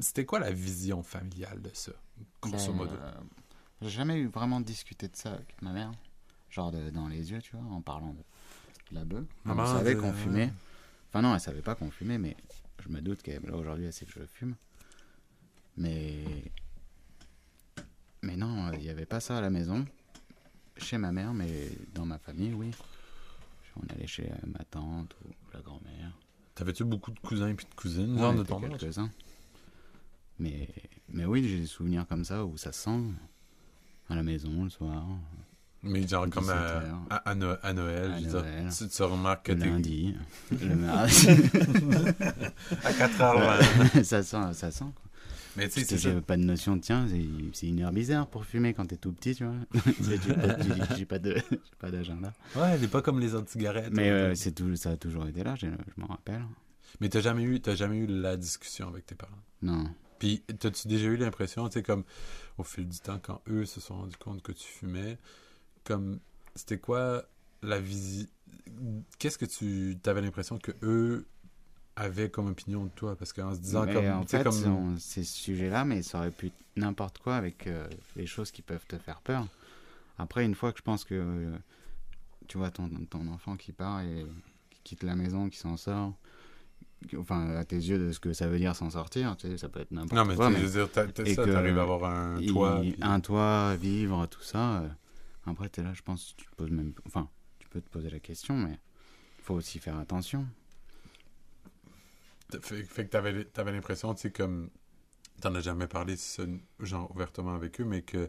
C'était 0.00 0.24
quoi 0.26 0.38
la 0.38 0.52
vision 0.52 1.02
familiale 1.02 1.60
de 1.62 1.70
ça, 1.72 1.92
grosso 2.42 2.66
Ben, 2.72 2.74
modo? 2.74 2.92
euh, 2.94 3.12
J'ai 3.82 3.90
jamais 3.90 4.16
eu 4.18 4.28
vraiment 4.28 4.60
discuté 4.60 5.08
de 5.08 5.16
ça 5.16 5.32
avec 5.32 5.60
ma 5.62 5.72
mère. 5.72 5.90
Genre 6.50 6.70
de- 6.70 6.90
dans 6.90 7.08
les 7.08 7.30
yeux, 7.32 7.40
tu 7.42 7.56
vois, 7.56 7.64
en 7.64 7.80
parlant 7.80 8.12
de, 8.12 8.18
de 8.90 8.94
la 8.94 9.04
bœuf. 9.04 9.24
Maman, 9.44 9.62
Elle 9.64 9.78
savait 9.78 9.94
de- 9.94 10.00
qu'on 10.00 10.12
fumait. 10.12 10.52
Enfin 11.08 11.22
non, 11.22 11.34
elle 11.34 11.40
savait 11.40 11.62
pas 11.62 11.74
qu'on 11.74 11.90
fumait, 11.90 12.18
mais 12.18 12.36
je 12.84 12.90
me 12.90 13.00
doute 13.00 13.22
qu'elle, 13.22 13.42
là 13.44 13.56
aujourd'hui, 13.56 13.86
elle 13.86 13.92
sait 13.92 14.04
que 14.06 14.12
je 14.12 14.24
fume. 14.26 14.54
Mais... 15.78 16.24
Mais 18.22 18.36
non, 18.36 18.70
il 18.74 18.80
n'y 18.80 18.90
avait 18.90 19.06
pas 19.06 19.20
ça 19.20 19.38
à 19.38 19.40
la 19.40 19.48
maison. 19.50 19.86
Chez 20.76 20.98
ma 20.98 21.12
mère, 21.12 21.32
mais 21.32 21.70
dans 21.94 22.04
ma 22.04 22.18
famille, 22.18 22.52
oui. 22.52 22.70
On 23.80 23.94
allait 23.94 24.06
chez 24.08 24.28
ma 24.46 24.64
tante 24.64 25.14
ou 25.24 25.28
la 25.54 25.60
grand-mère. 25.60 26.10
T'avais-tu 26.56 26.84
beaucoup 26.84 27.12
de 27.12 27.18
cousins 27.20 27.48
et 27.48 27.54
puis 27.54 27.66
de 27.66 27.74
cousines, 27.74 28.14
Ouais, 28.14 28.20
genre 28.20 28.34
de 28.34 28.42
ton 28.42 28.60
quelques-uns. 28.60 29.08
Mais, 30.40 30.68
mais 31.08 31.24
oui, 31.24 31.48
j'ai 31.48 31.60
des 31.60 31.66
souvenirs 31.66 32.04
comme 32.08 32.24
ça 32.24 32.44
où 32.44 32.56
ça 32.56 32.72
sent 32.72 32.98
à 34.08 34.16
la 34.16 34.24
maison 34.24 34.64
le 34.64 34.70
soir, 34.70 35.04
Mais 35.84 36.06
genre 36.08 36.28
comme 36.28 36.48
à, 36.50 36.54
17 36.54 36.66
heures. 36.90 36.98
à, 37.10 37.16
à 37.30 37.34
No- 37.36 37.56
à 37.62 37.72
Noël, 37.72 38.12
À 38.12 38.18
dire, 38.20 38.32
Noël. 38.32 38.68
tu, 38.76 38.88
tu 38.88 39.02
remarques 39.04 39.46
que 39.46 39.52
le 39.52 39.60
lundi, 39.64 40.16
le 40.50 40.74
mardi. 40.74 41.28
à 42.84 42.92
4h20. 42.92 44.02
ça 44.04 44.22
sent, 44.24 44.52
ça 44.54 44.70
sent. 44.72 44.84
Quoi. 44.84 45.07
Mais 45.58 45.68
tu 45.68 45.84
sais, 45.84 46.20
pas 46.20 46.36
de 46.36 46.42
notion 46.42 46.76
de 46.76 46.80
tiens, 46.80 47.06
c'est 47.52 47.66
une 47.66 47.82
heure 47.82 47.92
bizarre 47.92 48.28
pour 48.28 48.44
fumer 48.44 48.74
quand 48.74 48.86
t'es 48.86 48.96
tout 48.96 49.12
petit, 49.12 49.34
tu 49.34 49.44
vois. 49.44 49.56
J'ai 50.96 51.04
pas- 51.04 51.18
d'agenda. 51.18 52.32
Ouais, 52.54 52.70
elle 52.74 52.84
est 52.84 52.88
pas 52.88 53.02
comme 53.02 53.18
les 53.18 53.34
autres 53.34 53.50
cigarettes. 53.50 53.92
Mais 53.92 54.08
hein. 54.08 54.12
euh, 54.12 54.34
c'est 54.34 54.52
tout, 54.52 54.76
ça 54.76 54.90
a 54.90 54.96
toujours 54.96 55.26
été 55.26 55.42
là, 55.42 55.56
je, 55.56 55.66
m'en 55.96 56.06
rappelle. 56.06 56.42
Mais 57.00 57.08
t'as 57.08 57.20
jamais 57.20 57.42
eu, 57.42 57.60
jamais 57.74 57.98
eu 57.98 58.06
la 58.06 58.36
discussion 58.36 58.88
avec 58.88 59.06
tes 59.06 59.14
parents? 59.14 59.42
Non. 59.62 59.84
Puis, 60.18 60.42
t'as-tu 60.58 60.88
déjà 60.88 61.06
eu 61.06 61.16
l'impression, 61.16 61.68
tu 61.68 61.74
sais, 61.74 61.82
comme 61.82 62.04
au 62.56 62.64
fil 62.64 62.88
du 62.88 62.98
temps, 62.98 63.18
quand 63.22 63.40
eux 63.48 63.64
se 63.66 63.80
sont 63.80 63.96
rendus 63.96 64.16
compte 64.16 64.42
que 64.42 64.52
tu 64.52 64.66
fumais, 64.66 65.18
comme 65.84 66.20
c'était 66.54 66.78
quoi 66.78 67.24
la 67.62 67.80
visite 67.80 68.30
Qu'est-ce 69.18 69.38
que 69.38 69.46
tu 69.46 69.98
t'avais 70.02 70.20
l'impression 70.20 70.58
que 70.58 70.72
eux 70.82 71.26
avaient 71.98 72.30
comme 72.30 72.46
opinion 72.48 72.84
de 72.84 72.90
toi 72.90 73.16
Parce 73.16 73.32
qu'en 73.32 73.52
se 73.54 73.58
disant 73.58 73.84
Mais 73.84 73.92
comme, 73.94 74.06
en 74.06 74.24
tu 74.24 74.36
fait, 74.36 74.42
comme 74.44 74.64
on- 74.66 74.98
ces 74.98 75.24
sujets-là, 75.24 75.84
mais 75.84 76.02
ça 76.02 76.18
aurait 76.18 76.30
pu 76.30 76.46
être 76.46 76.54
n'importe 76.76 77.18
quoi 77.18 77.36
avec 77.36 77.66
euh, 77.66 77.86
les 78.16 78.26
choses 78.26 78.50
qui 78.50 78.62
peuvent 78.62 78.86
te 78.86 78.96
faire 78.98 79.20
peur. 79.20 79.46
Après, 80.18 80.44
une 80.44 80.54
fois 80.54 80.72
que 80.72 80.78
je 80.78 80.82
pense 80.82 81.04
que 81.04 81.14
euh, 81.14 81.56
tu 82.48 82.58
vois 82.58 82.70
ton, 82.70 82.88
ton 83.10 83.26
enfant 83.28 83.56
qui 83.56 83.72
part 83.72 84.00
et 84.00 84.26
qui 84.70 84.80
quitte 84.84 85.02
la 85.02 85.14
maison, 85.16 85.48
qui 85.48 85.58
s'en 85.58 85.76
sort, 85.76 86.14
enfin, 87.16 87.50
à 87.56 87.64
tes 87.64 87.76
yeux, 87.76 87.98
de 87.98 88.12
ce 88.12 88.18
que 88.20 88.32
ça 88.32 88.48
veut 88.48 88.58
dire 88.58 88.74
s'en 88.74 88.90
sortir, 88.90 89.36
tu 89.36 89.48
sais, 89.48 89.58
ça 89.58 89.68
peut 89.68 89.80
être 89.80 89.90
n'importe 89.92 90.14
non, 90.14 90.24
mais 90.24 90.34
quoi. 90.36 90.48
tu 90.48 90.54
mais 90.54 91.12
t'as 91.12 91.24
et 91.24 91.34
ça, 91.34 91.44
t'arrives 91.46 91.78
à 91.78 91.82
avoir 91.82 92.04
un 92.04 92.40
il- 92.40 92.52
toit. 92.52 92.80
puis- 92.80 92.96
un 93.00 93.20
toit, 93.20 93.76
vivre, 93.76 94.26
tout 94.26 94.42
ça. 94.42 94.80
euh, 94.82 94.88
après, 95.46 95.68
t'es 95.68 95.82
là, 95.82 95.92
je 95.94 96.02
pense, 96.02 96.34
tu 96.36 96.46
te 96.46 96.54
poses 96.56 96.70
même. 96.70 96.92
Enfin, 97.06 97.28
tu 97.58 97.68
peux 97.68 97.80
te 97.80 97.88
poser 97.88 98.10
la 98.10 98.18
question, 98.20 98.56
mais 98.56 98.72
il 99.38 99.44
faut 99.44 99.54
aussi 99.54 99.78
faire 99.78 99.96
attention. 99.98 100.46
Fait, 102.62 102.82
fait 102.82 103.04
que 103.06 103.10
t'avais, 103.10 103.44
t'avais 103.44 103.72
l'impression, 103.72 104.14
tu 104.14 104.22
sais, 104.22 104.30
comme. 104.30 104.70
T'en 105.40 105.54
as 105.54 105.60
jamais 105.60 105.86
parlé, 105.86 106.16
genre, 106.80 107.10
ouvertement 107.14 107.54
avec 107.54 107.80
eux, 107.80 107.84
mais 107.84 108.02
que 108.02 108.28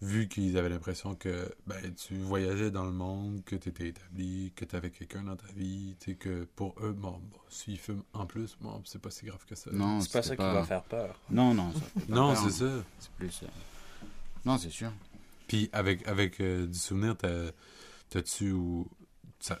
vu 0.00 0.26
qu'ils 0.28 0.56
avaient 0.56 0.70
l'impression 0.70 1.14
que 1.14 1.54
ben, 1.66 1.94
tu 1.94 2.16
voyageais 2.16 2.70
dans 2.70 2.86
le 2.86 2.92
monde, 2.92 3.44
que 3.44 3.56
tu 3.56 3.68
étais 3.68 3.88
établi, 3.88 4.50
que 4.56 4.64
tu 4.64 4.74
avais 4.74 4.90
quelqu'un 4.90 5.22
dans 5.24 5.36
ta 5.36 5.48
vie, 5.48 5.96
tu 6.00 6.12
sais, 6.12 6.16
que 6.16 6.44
pour 6.56 6.74
eux, 6.82 6.92
bon, 6.92 7.10
bon 7.18 7.38
s'ils 7.50 7.78
fument 7.78 8.02
en 8.14 8.24
plus, 8.24 8.56
bon, 8.62 8.80
c'est 8.86 9.00
pas 9.02 9.10
si 9.10 9.26
grave 9.26 9.44
que 9.46 9.54
ça. 9.54 9.70
Non, 9.70 10.00
C'est 10.00 10.12
pas 10.12 10.22
ça 10.22 10.34
qui 10.36 10.42
va 10.42 10.64
faire 10.64 10.82
peur. 10.84 11.20
Non, 11.28 11.52
non, 11.52 11.72
ça 11.74 11.80
fait 11.80 12.06
pas 12.06 12.14
Non, 12.14 12.34
c'est 12.36 12.50
ça. 12.52 12.84
C'est 12.98 13.10
plus. 13.12 13.42
euh, 13.42 13.46
Non, 14.46 14.56
c'est 14.56 14.70
sûr. 14.70 14.92
Puis 15.46 15.68
avec, 15.74 16.06
avec 16.08 16.40
euh, 16.40 16.66
du 16.66 16.78
souvenir, 16.78 17.18
t'as- 17.18 17.50
t'as-tu 18.08 18.52
ou. 18.52 18.88
ça- 19.40 19.60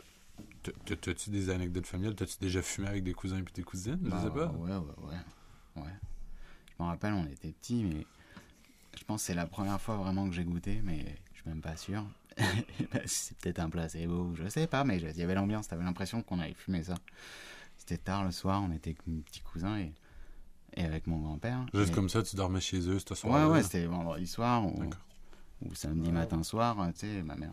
T'as-tu 0.62 1.30
des 1.30 1.50
anecdotes 1.50 1.86
familiales? 1.86 2.14
T'as-tu 2.14 2.36
déjà 2.40 2.60
fumé 2.62 2.88
avec 2.88 3.02
des 3.04 3.14
cousins 3.14 3.38
et 3.38 3.42
des 3.54 3.62
cousines? 3.62 3.98
Je 4.04 4.10
Bah, 4.10 4.22
sais 4.24 4.30
pas. 4.30 4.46
Ouais, 4.52 4.70
ouais, 4.70 5.08
ouais. 5.76 5.82
ouais. 5.82 5.90
Je 6.78 6.82
me 6.82 6.88
rappelle, 6.88 7.12
on 7.14 7.26
était 7.26 7.52
petits, 7.52 7.84
mais 7.84 8.06
je 8.98 9.04
pense 9.04 9.22
que 9.22 9.26
c'est 9.28 9.34
la 9.34 9.46
première 9.46 9.80
fois 9.80 9.96
vraiment 9.96 10.28
que 10.28 10.34
j'ai 10.34 10.44
goûté, 10.44 10.80
mais 10.84 11.16
je 11.32 11.40
suis 11.40 11.48
même 11.48 11.60
pas 11.60 11.76
sûr. 11.76 12.04
c'est 13.06 13.36
peut-être 13.38 13.58
un 13.58 13.70
placebo, 13.70 14.34
je 14.34 14.48
sais 14.48 14.66
pas, 14.66 14.84
mais 14.84 14.98
il 14.98 15.16
y 15.16 15.22
avait 15.22 15.34
l'ambiance, 15.34 15.68
t'avais 15.68 15.84
l'impression 15.84 16.22
qu'on 16.22 16.38
avait 16.40 16.54
fumé 16.54 16.82
ça. 16.82 16.94
C'était 17.76 17.98
tard 17.98 18.24
le 18.24 18.30
soir, 18.30 18.62
on 18.62 18.72
était 18.72 18.90
avec 18.90 19.06
mes 19.06 19.20
petits 19.22 19.40
cousins 19.40 19.78
et, 19.78 19.92
et 20.74 20.84
avec 20.84 21.06
mon 21.06 21.18
grand-père. 21.18 21.66
Juste 21.74 21.90
Et- 21.90 21.94
comme 21.94 22.08
ça, 22.08 22.22
tu 22.22 22.36
dormais 22.36 22.60
chez 22.60 22.78
eux 22.88 22.98
ce 22.98 23.04
Ouais, 23.12 23.18
soir 23.20 23.50
ouais, 23.50 23.62
c'était 23.62 23.86
vendredi 23.86 24.26
soir 24.26 24.64
ou, 24.66 24.82
ou 25.62 25.74
samedi 25.74 26.12
matin 26.12 26.42
soir, 26.42 26.76
tu 26.92 27.00
sais, 27.00 27.22
ma 27.22 27.36
mère. 27.36 27.52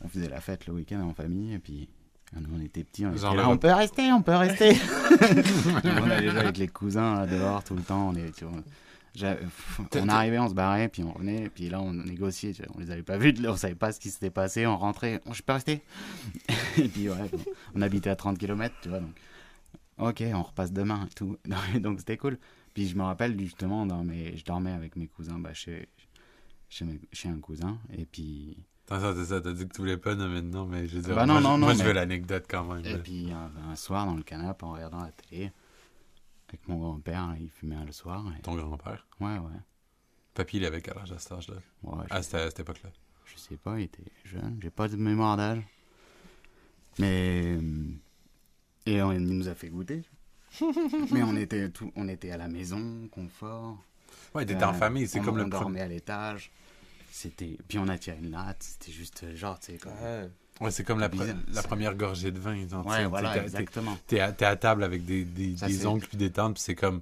On 0.00 0.08
faisait 0.08 0.28
la 0.28 0.40
fête 0.40 0.66
le 0.66 0.74
week-end 0.74 1.00
en 1.00 1.12
famille 1.12 1.54
et 1.54 1.58
puis 1.58 1.88
nous 2.36 2.48
on 2.56 2.60
était 2.60 2.84
petits, 2.84 3.06
on 3.06 3.12
était 3.12 3.20
là, 3.36 3.48
on 3.48 3.56
peut 3.58 3.72
rester, 3.72 4.12
on 4.12 4.22
peut 4.22 4.34
rester. 4.34 4.72
on 5.84 6.10
allait 6.10 6.30
jouer 6.30 6.40
avec 6.40 6.58
les 6.58 6.68
cousins 6.68 7.14
là, 7.20 7.26
dehors 7.26 7.64
tout 7.64 7.74
le 7.74 7.82
temps, 7.82 8.08
on 8.10 8.14
est, 8.14 8.30
tu 8.36 8.44
vois, 8.44 8.60
j'a- 9.14 9.36
on 9.96 10.08
arrivait, 10.08 10.38
on 10.38 10.48
se 10.48 10.54
barrait, 10.54 10.88
puis 10.88 11.02
on 11.02 11.12
revenait, 11.12 11.48
puis 11.48 11.68
là 11.70 11.80
on 11.80 11.92
négociait, 11.92 12.52
tu 12.52 12.62
vois, 12.62 12.72
on 12.76 12.80
les 12.80 12.90
avait 12.90 13.02
pas 13.02 13.16
vus, 13.16 13.34
on 13.46 13.56
savait 13.56 13.74
pas 13.74 13.92
ce 13.92 14.00
qui 14.00 14.10
s'était 14.10 14.30
passé, 14.30 14.66
on 14.66 14.76
rentrait, 14.76 15.20
oh, 15.26 15.32
je 15.32 15.42
peux 15.42 15.52
rester. 15.54 15.82
et 16.76 16.88
puis 16.88 17.08
ouais, 17.08 17.30
on 17.74 17.80
habitait 17.82 18.10
à 18.10 18.16
30 18.16 18.36
km, 18.38 18.74
tu 18.82 18.88
vois, 18.90 19.00
donc 19.00 19.14
ok, 19.98 20.22
on 20.34 20.42
repasse 20.42 20.72
demain 20.72 21.06
et 21.10 21.14
tout. 21.14 21.36
donc 21.80 21.98
c'était 22.00 22.16
cool. 22.16 22.38
Puis 22.74 22.86
je 22.88 22.96
me 22.96 23.02
rappelle 23.02 23.38
justement, 23.40 23.86
dans 23.86 24.04
mes... 24.04 24.36
je 24.36 24.44
dormais 24.44 24.70
avec 24.70 24.94
mes 24.96 25.06
cousins 25.08 25.38
bah, 25.38 25.54
chez... 25.54 25.88
Chez, 26.70 26.84
mes- 26.84 27.00
chez 27.14 27.30
un 27.30 27.38
cousin, 27.38 27.78
et 27.96 28.04
puis, 28.04 28.58
Attends, 28.90 29.14
c'est 29.14 29.26
ça, 29.26 29.40
t'as 29.40 29.52
dit 29.52 29.66
que 29.68 29.74
tu 29.74 29.80
voulais 29.82 29.98
pas 29.98 30.14
nommer 30.14 30.40
de 30.40 30.46
nom, 30.48 30.64
mais 30.64 30.86
je 30.86 30.96
veux 30.96 31.02
dire, 31.02 31.14
Bah 31.14 31.26
non, 31.26 31.34
moi, 31.34 31.42
non, 31.42 31.48
je, 31.48 31.52
non, 31.52 31.58
moi, 31.66 31.72
je 31.74 31.78
mais- 31.78 31.84
veux 31.84 31.92
l'anecdote 31.92 32.44
quand 32.48 32.64
même. 32.64 32.84
et 32.84 32.96
puis 32.98 33.30
un, 33.32 33.50
un 33.70 33.76
soir 33.76 34.06
dans 34.06 34.14
le 34.14 34.22
canapé 34.22 34.64
en 34.64 34.72
regardant 34.72 35.02
la 35.02 35.12
télé, 35.12 35.52
avec 36.48 36.66
mon 36.68 36.78
grand-père, 36.78 37.34
il 37.38 37.50
fumait 37.50 37.84
le 37.84 37.92
soir. 37.92 38.24
et- 38.38 38.42
Ton 38.42 38.54
grand-père? 38.54 39.06
Ouais, 39.20 39.36
ouais. 39.38 39.60
Papy, 40.34 40.56
il 40.58 40.64
avait 40.64 40.80
quel 40.80 40.96
âge 40.96 41.12
à 41.12 41.18
cet 41.18 41.32
âge-là? 41.32 41.56
ouais 41.82 42.04
je, 42.10 42.14
À 42.14 42.22
cette, 42.22 42.34
à 42.36 42.46
cette 42.46 42.60
époque-là. 42.60 42.90
je 43.26 43.36
sais 43.36 43.56
pas, 43.56 43.78
il 43.78 43.84
était 43.84 44.02
jeune, 44.24 44.58
j'ai 44.62 44.70
pas 44.70 44.88
de 44.88 44.96
mémoire 44.96 45.36
d'âge. 45.36 45.62
Mais. 46.98 47.56
euh, 47.58 47.60
Et 48.86 49.02
on- 49.02 49.12
il 49.12 49.20
nous 49.20 49.48
a 49.48 49.54
fait 49.54 49.68
goûter. 49.68 50.02
Mais 51.12 51.22
on 51.22 51.36
était, 51.36 51.68
tout, 51.68 51.92
on 51.94 52.08
était 52.08 52.30
à 52.30 52.38
la 52.38 52.48
maison, 52.48 53.06
confort. 53.12 53.76
Ouais, 54.34 54.46
t'étais 54.46 54.62
Euh, 54.64 54.68
en 54.68 54.72
famille, 54.72 55.06
c'est 55.06 55.20
on- 55.20 55.24
comme 55.24 55.34
on 55.34 55.44
le 55.44 55.50
dormait 55.50 55.64
premier. 55.64 55.80
à 55.82 55.88
l'étage. 55.88 56.50
C'était 57.10 57.58
puis 57.68 57.78
on 57.78 57.88
a 57.88 57.98
tiré 57.98 58.18
une 58.18 58.30
latte, 58.30 58.62
c'était 58.62 58.92
juste 58.92 59.22
euh, 59.24 59.34
genre 59.36 59.58
tu 59.58 59.72
sais 59.72 59.78
comme 59.78 59.92
Ouais. 60.02 60.28
Ouais, 60.60 60.70
c'est 60.72 60.82
comme 60.84 60.98
la, 60.98 61.08
pre- 61.08 61.62
première 61.62 61.94
gorgée 61.94 62.32
de 62.32 62.38
vin. 62.40 62.56
Ouais, 62.84 63.06
voilà, 63.06 63.34
t'es- 63.34 63.40
exactement. 63.44 63.96
T'es 64.08 64.18
à, 64.20 64.34
à 64.40 64.56
table 64.56 64.82
avec 64.82 65.04
des, 65.04 65.24
des, 65.24 65.56
Ça, 65.56 65.68
des 65.68 65.74
c'est- 65.74 65.86
oncles 65.86 66.08
puis 66.08 66.18
des 66.18 66.30
tantes, 66.32 66.54
puis 66.54 66.62
c'est 66.62 66.74
comme, 66.74 67.00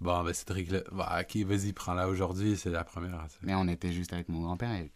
bon, 0.00 0.22
ben 0.24 0.32
Cédric, 0.32 0.70
là, 0.70 0.80
bah, 0.90 1.20
ok, 1.20 1.36
vas-y, 1.44 1.72
prends-la 1.74 2.08
aujourd'hui, 2.08 2.56
c'est 2.56 2.70
la 2.70 2.82
première. 2.82 3.20
sais. 3.28 3.36
Mais 3.42 3.54
on 3.54 3.68
était 3.68 3.92
juste 3.92 4.12
avec 4.14 4.28
mon 4.30 4.40
grand-père 4.42 4.70
et 4.72 4.90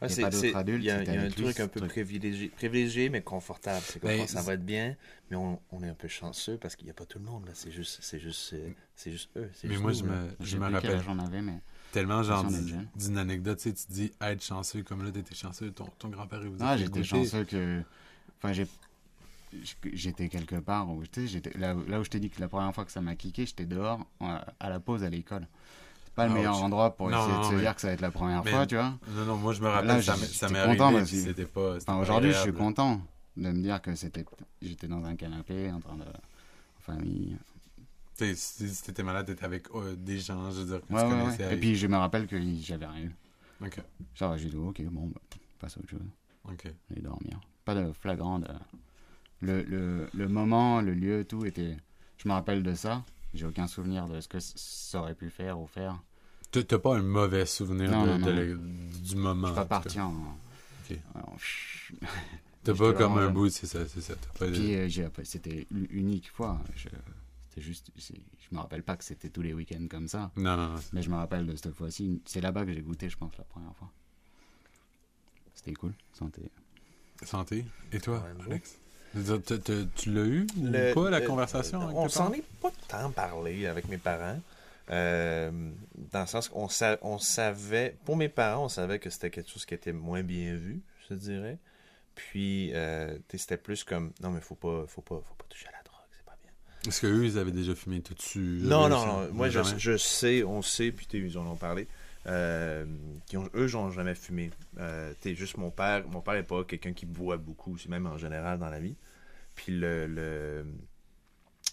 Ouais, 0.00 0.08
Y 0.08 0.12
a 0.12 0.22
pas 0.22 0.30
d'autres 0.30 0.56
adultes 0.56 0.82
Il 0.82 0.86
y 0.86 0.90
a, 0.90 1.02
il 1.02 1.12
y 1.12 1.16
un 1.18 1.24
lui, 1.24 1.30
truc 1.34 1.60
un 1.60 1.68
peu 1.68 1.80
truc. 1.80 1.92
privilégié, 1.92 2.48
privilégié 2.48 3.10
mais 3.10 3.20
confortable. 3.20 3.82
C'est 3.86 4.00
comme 4.00 4.08
Ben, 4.08 4.26
ça, 4.26 4.36
ça 4.38 4.42
va 4.42 4.54
être 4.54 4.64
bien, 4.64 4.96
mais 5.30 5.36
on, 5.36 5.60
on 5.72 5.82
est 5.82 5.88
un 5.90 5.94
peu 5.94 6.08
chanceux 6.08 6.56
parce 6.56 6.74
qu'il 6.74 6.86
n'y 6.86 6.90
a 6.90 6.94
pas 6.94 7.04
tout 7.04 7.18
le 7.18 7.26
monde. 7.26 7.44
là. 7.44 7.52
C'est 7.54 7.70
juste, 7.70 7.98
c'est 8.00 8.18
juste, 8.18 8.54
c'est 8.96 9.10
juste 9.10 9.28
eux. 9.36 9.50
Mais 9.64 9.70
juste 9.70 9.82
moi, 9.82 9.90
nous, 9.92 9.98
je 9.98 10.04
me, 10.04 10.28
je 10.40 10.56
me 10.56 10.70
rappelle 10.72 10.92
âge 10.96 11.04
j'en 11.04 11.18
avais, 11.18 11.42
mais 11.42 11.60
tellement, 11.92 12.22
genre, 12.22 12.44
d'une 12.96 13.18
anecdote, 13.18 13.58
tu 13.58 13.70
sais, 13.70 13.74
tu 13.74 13.84
dis 13.92 14.12
être 14.20 14.42
chanceux, 14.42 14.82
comme 14.82 15.04
là, 15.04 15.10
t'étais 15.10 15.34
chanceux, 15.34 15.70
ton, 15.70 15.86
ton 15.98 16.08
grand-père, 16.08 16.40
il 16.42 16.48
vous 16.48 16.62
a 16.62 16.68
ah, 16.68 16.76
j'étais 16.76 17.04
chanceux 17.04 17.44
que. 17.44 17.82
Enfin, 18.38 18.52
j'ai. 18.52 18.66
J'étais 19.92 20.28
quelque 20.28 20.56
part 20.56 20.88
où 20.88 21.02
tu 21.06 21.22
sais, 21.22 21.26
j'étais 21.26 21.58
là, 21.58 21.74
là 21.88 21.98
où 22.00 22.04
je 22.04 22.10
t'ai 22.10 22.20
dit 22.20 22.30
que 22.30 22.40
la 22.40 22.46
première 22.48 22.72
fois 22.72 22.84
que 22.84 22.92
ça 22.92 23.00
m'a 23.00 23.16
kické, 23.16 23.46
j'étais 23.46 23.66
dehors 23.66 24.06
à 24.20 24.68
la 24.70 24.78
pause 24.78 25.02
à 25.02 25.10
l'école. 25.10 25.46
C'est 26.04 26.14
pas 26.14 26.26
le 26.26 26.32
Ah, 26.32 26.34
meilleur 26.34 26.62
endroit 26.62 26.96
pour 26.96 27.10
essayer 27.10 27.38
de 27.38 27.44
se 27.56 27.60
dire 27.60 27.74
que 27.74 27.80
ça 27.80 27.88
va 27.88 27.92
être 27.94 28.00
la 28.00 28.10
première 28.12 28.46
fois, 28.46 28.66
tu 28.66 28.76
vois. 28.76 28.94
Non, 29.16 29.24
non, 29.26 29.36
moi, 29.36 29.52
je 29.52 29.60
me 29.60 29.68
rappelle, 29.68 30.02
ça 30.04 30.16
m'est- 30.16 30.58
arrivé, 30.58 31.06
c'était 31.06 31.44
pas... 31.46 31.76
Enfin, 31.76 31.96
aujourd'hui, 31.98 32.32
je 32.32 32.38
suis 32.38 32.52
content 32.52 33.00
de 33.36 33.50
me 33.50 33.62
dire 33.62 33.80
que 33.82 33.94
c'était, 33.96 34.24
j'étais 34.62 34.86
dans 34.86 35.04
un 35.04 35.16
canapé 35.16 35.70
en 35.72 35.80
train 35.80 35.96
de, 35.96 36.02
en 36.02 36.80
famille. 36.80 37.36
Si 38.34 38.82
t'étais 38.82 39.02
malade, 39.02 39.26
t'étais 39.26 39.44
avec 39.44 39.66
euh, 39.74 39.94
des 39.96 40.18
gens, 40.18 40.50
je 40.50 40.60
veux 40.60 40.66
dire, 40.66 40.86
que 40.86 40.92
Ouais, 40.92 41.00
tu 41.02 41.06
ouais, 41.08 41.12
ouais. 41.14 41.20
connaissais. 41.24 41.54
Et 41.54 41.60
puis 41.60 41.76
je 41.76 41.86
me 41.86 41.96
rappelle 41.96 42.26
que 42.26 42.36
j'avais 42.60 42.86
rien 42.86 43.04
eu. 43.04 43.14
Ok, 43.64 43.78
Genre, 44.14 44.36
j'ai 44.38 44.48
dit, 44.48 44.56
ok, 44.56 44.82
bon, 44.90 45.06
bah, 45.08 45.20
passe 45.58 45.76
à 45.76 45.80
autre 45.80 45.90
chose. 45.90 46.00
ok. 46.44 46.66
Aller 46.90 47.02
dormir. 47.02 47.40
Pas 47.64 47.74
de 47.74 47.92
flagrant 47.92 48.38
de, 48.38 48.46
Le, 49.42 49.62
le, 49.62 50.08
le 50.12 50.28
moment, 50.28 50.80
le 50.80 50.92
lieu, 50.94 51.24
tout 51.24 51.44
était. 51.44 51.76
Je 52.18 52.28
me 52.28 52.32
rappelle 52.34 52.62
de 52.62 52.74
ça. 52.74 53.04
J'ai 53.34 53.46
aucun 53.46 53.66
souvenir 53.66 54.06
de 54.08 54.20
ce 54.20 54.28
que 54.28 54.38
ça 54.40 55.00
aurait 55.00 55.14
pu 55.14 55.30
faire 55.30 55.58
ou 55.60 55.66
faire. 55.66 56.02
T'as 56.50 56.78
pas 56.78 56.96
un 56.96 57.02
mauvais 57.02 57.46
souvenir 57.46 57.90
Non, 57.90 58.04
de- 58.04 58.10
non, 58.18 58.26
de 58.26 58.30
non. 58.32 58.36
le- 58.36 58.60
du 59.08 59.16
moment. 59.16 59.48
Je 59.48 59.52
suis 59.52 59.60
pas 59.60 59.64
parti 59.66 60.00
en. 60.00 60.12
Ok. 60.90 60.98
en. 61.14 61.36
T'as 62.64 62.74
pas 62.74 62.92
comme 62.92 63.18
un 63.18 63.30
bout, 63.30 63.48
c'est 63.50 63.66
ça, 63.66 63.86
c'est 63.86 64.00
ça. 64.00 64.14
Pas 64.38 64.46
Puis 64.46 64.74
euh, 64.74 64.88
c'était 65.22 65.66
une 65.70 65.86
unique 65.90 66.30
fois. 66.30 66.58
Je, 66.76 66.88
c'était 67.60 67.72
juste. 67.72 67.90
c'est- 67.98 68.14
Je 68.50 68.54
me 68.54 68.60
rappelle 68.60 68.82
pas 68.82 68.96
que 68.96 69.04
c'était 69.04 69.28
tous 69.28 69.42
les 69.42 69.52
week-ends 69.54 69.86
comme 69.90 70.08
ça. 70.08 70.30
Non, 70.36 70.56
non, 70.56 70.68
non. 70.74 70.80
Mais 70.92 71.02
je 71.02 71.10
me 71.10 71.16
rappelle 71.16 71.46
de 71.46 71.54
cette 71.56 71.72
fois-ci. 71.72 72.20
C'est 72.26 72.40
là-bas 72.40 72.64
que 72.64 72.72
j'ai 72.72 72.82
goûté, 72.82 73.08
je 73.08 73.16
pense, 73.16 73.36
la 73.38 73.44
première 73.44 73.74
fois. 73.76 73.90
C'était 75.54 75.74
cool. 75.74 75.92
Santé. 76.12 76.50
Santé. 77.24 77.64
Et 77.92 78.00
toi. 78.00 78.26
Alex? 78.46 78.76
Tu 79.96 80.12
l'as 80.12 80.24
eu 80.24 80.46
ou 80.56 80.66
Le- 80.66 80.94
pas, 80.94 81.10
la 81.10 81.20
le- 81.20 81.26
conversation? 81.26 81.82
avec 81.82 81.96
On 81.96 82.08
s'en 82.08 82.24
parents? 82.24 82.34
est 82.34 82.44
pas 82.60 82.70
tant 82.88 83.10
parlé 83.10 83.66
avec 83.66 83.88
mes 83.88 83.98
parents. 83.98 84.40
Euh, 84.90 85.50
dans 86.12 86.20
le 86.22 86.26
sens 86.26 86.48
qu'on 86.48 86.68
sa- 86.68 86.98
on 87.02 87.18
savait, 87.18 87.96
pour 88.04 88.16
mes 88.16 88.28
parents, 88.28 88.64
on 88.64 88.68
savait 88.68 88.98
que 88.98 89.10
c'était 89.10 89.30
quelque 89.30 89.50
chose 89.50 89.64
qui 89.64 89.74
était 89.74 89.92
moins 89.92 90.22
bien 90.22 90.54
vu, 90.56 90.80
je 91.08 91.14
dirais. 91.14 91.58
Puis, 92.14 92.72
euh, 92.74 93.16
c'était 93.34 93.56
plus 93.56 93.84
comme, 93.84 94.12
non, 94.20 94.30
mais 94.30 94.40
faut 94.40 94.56
pas, 94.56 94.84
faut 94.88 95.02
pas, 95.02 95.20
faut 95.24 95.34
pas 95.34 95.44
toucher 95.48 95.68
à 95.68 95.72
la 95.72 95.82
drogue, 95.84 96.00
c'est 96.16 96.24
pas 96.24 96.36
bien. 96.42 96.50
Est-ce 96.86 97.00
qu'eux, 97.02 97.24
ils 97.24 97.38
avaient 97.38 97.50
déjà 97.52 97.74
fumé 97.74 98.00
tout 98.00 98.14
dessus? 98.14 98.60
Non, 98.62 98.88
non, 98.88 99.04
non. 99.06 99.32
Moi, 99.32 99.48
je, 99.50 99.60
je 99.76 99.96
sais, 99.96 100.42
on 100.44 100.62
sait, 100.62 100.92
puis 100.92 101.06
tu 101.06 101.20
sais, 101.20 101.26
ils 101.26 101.38
en 101.38 101.46
ont 101.46 101.56
parlé. 101.56 101.86
Euh, 102.26 102.84
qui 103.26 103.36
ont, 103.36 103.48
eux, 103.54 103.66
ils 103.68 103.72
n'ont 103.74 103.90
jamais 103.90 104.14
fumé. 104.14 104.50
Euh, 104.78 105.12
tu 105.20 105.30
sais, 105.30 105.34
juste 105.34 105.56
mon 105.56 105.70
père. 105.70 106.06
Mon 106.08 106.20
père 106.20 106.34
n'est 106.34 106.42
pas 106.42 106.64
quelqu'un 106.64 106.92
qui 106.92 107.06
boit 107.06 107.36
beaucoup, 107.38 107.76
c'est 107.78 107.88
même 107.88 108.06
en 108.06 108.18
général 108.18 108.58
dans 108.58 108.70
la 108.70 108.78
vie. 108.80 108.96
Puis 109.54 109.72
le. 109.78 110.06
le 110.06 110.64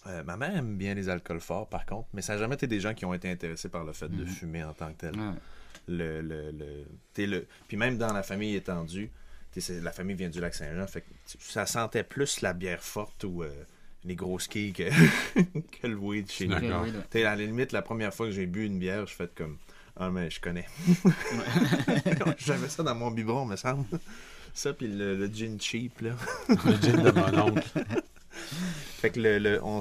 euh, 0.06 0.22
ma 0.24 0.36
mère 0.36 0.56
aime 0.56 0.76
bien 0.76 0.94
les 0.94 1.08
alcools 1.08 1.40
forts, 1.40 1.68
par 1.68 1.84
contre, 1.84 2.08
mais 2.14 2.22
ça 2.22 2.34
n'a 2.34 2.38
jamais 2.40 2.54
été 2.54 2.66
des 2.66 2.80
gens 2.80 2.94
qui 2.94 3.04
ont 3.04 3.12
été 3.14 3.30
intéressés 3.30 3.68
par 3.68 3.84
le 3.84 3.92
fait 3.92 4.08
de 4.08 4.22
Mhm. 4.24 4.28
fumer 4.28 4.64
en 4.64 4.72
tant 4.72 4.92
que 4.92 4.98
tel. 4.98 5.14
Le, 5.88 6.20
le, 6.20 6.50
le, 6.52 6.84
t'sais, 7.14 7.26
le- 7.26 7.46
puis 7.66 7.76
même 7.76 7.96
dans 7.98 8.12
la 8.12 8.22
famille 8.22 8.54
étendue, 8.54 9.10
la 9.82 9.90
famille 9.92 10.14
vient 10.16 10.28
du 10.28 10.40
lac 10.40 10.54
Saint-Jean, 10.54 10.86
fait 10.86 11.00
que 11.00 11.08
tu- 11.26 11.38
ça 11.40 11.66
sentait 11.66 12.04
plus 12.04 12.42
la 12.42 12.52
bière 12.52 12.82
forte 12.82 13.24
ou 13.24 13.42
euh, 13.42 13.50
les 14.04 14.14
grosses 14.14 14.46
quilles 14.48 14.72
que, 14.72 14.84
que 15.80 15.86
le 15.86 15.96
weed 15.96 16.30
chez 16.30 16.46
nous. 16.46 16.56
T'sais, 17.10 17.24
à 17.24 17.36
la 17.36 17.44
limite, 17.44 17.72
la 17.72 17.82
première 17.82 18.14
fois 18.14 18.26
que 18.26 18.32
j'ai 18.32 18.46
bu 18.46 18.64
une 18.66 18.78
bière, 18.78 19.06
je 19.06 19.14
fais 19.14 19.28
comme 19.34 19.58
Ah, 19.96 20.10
mais 20.10 20.30
je 20.30 20.40
connais. 20.40 20.66
J'avais 22.38 22.68
ça 22.68 22.82
dans 22.82 22.94
mon 22.94 23.10
biberon, 23.10 23.44
me 23.44 23.56
semble. 23.56 23.86
Ça, 24.54 24.72
puis 24.72 24.88
le, 24.88 25.16
le 25.16 25.26
gin 25.32 25.60
cheap, 25.60 26.00
là. 26.00 26.10
Le 26.48 26.72
gin 26.80 27.02
de 27.02 27.10
mon 27.10 27.38
oncle. 27.48 27.68
Fait 28.98 29.10
que 29.10 29.20
le, 29.20 29.38
le- 29.38 29.60
on, 29.64 29.80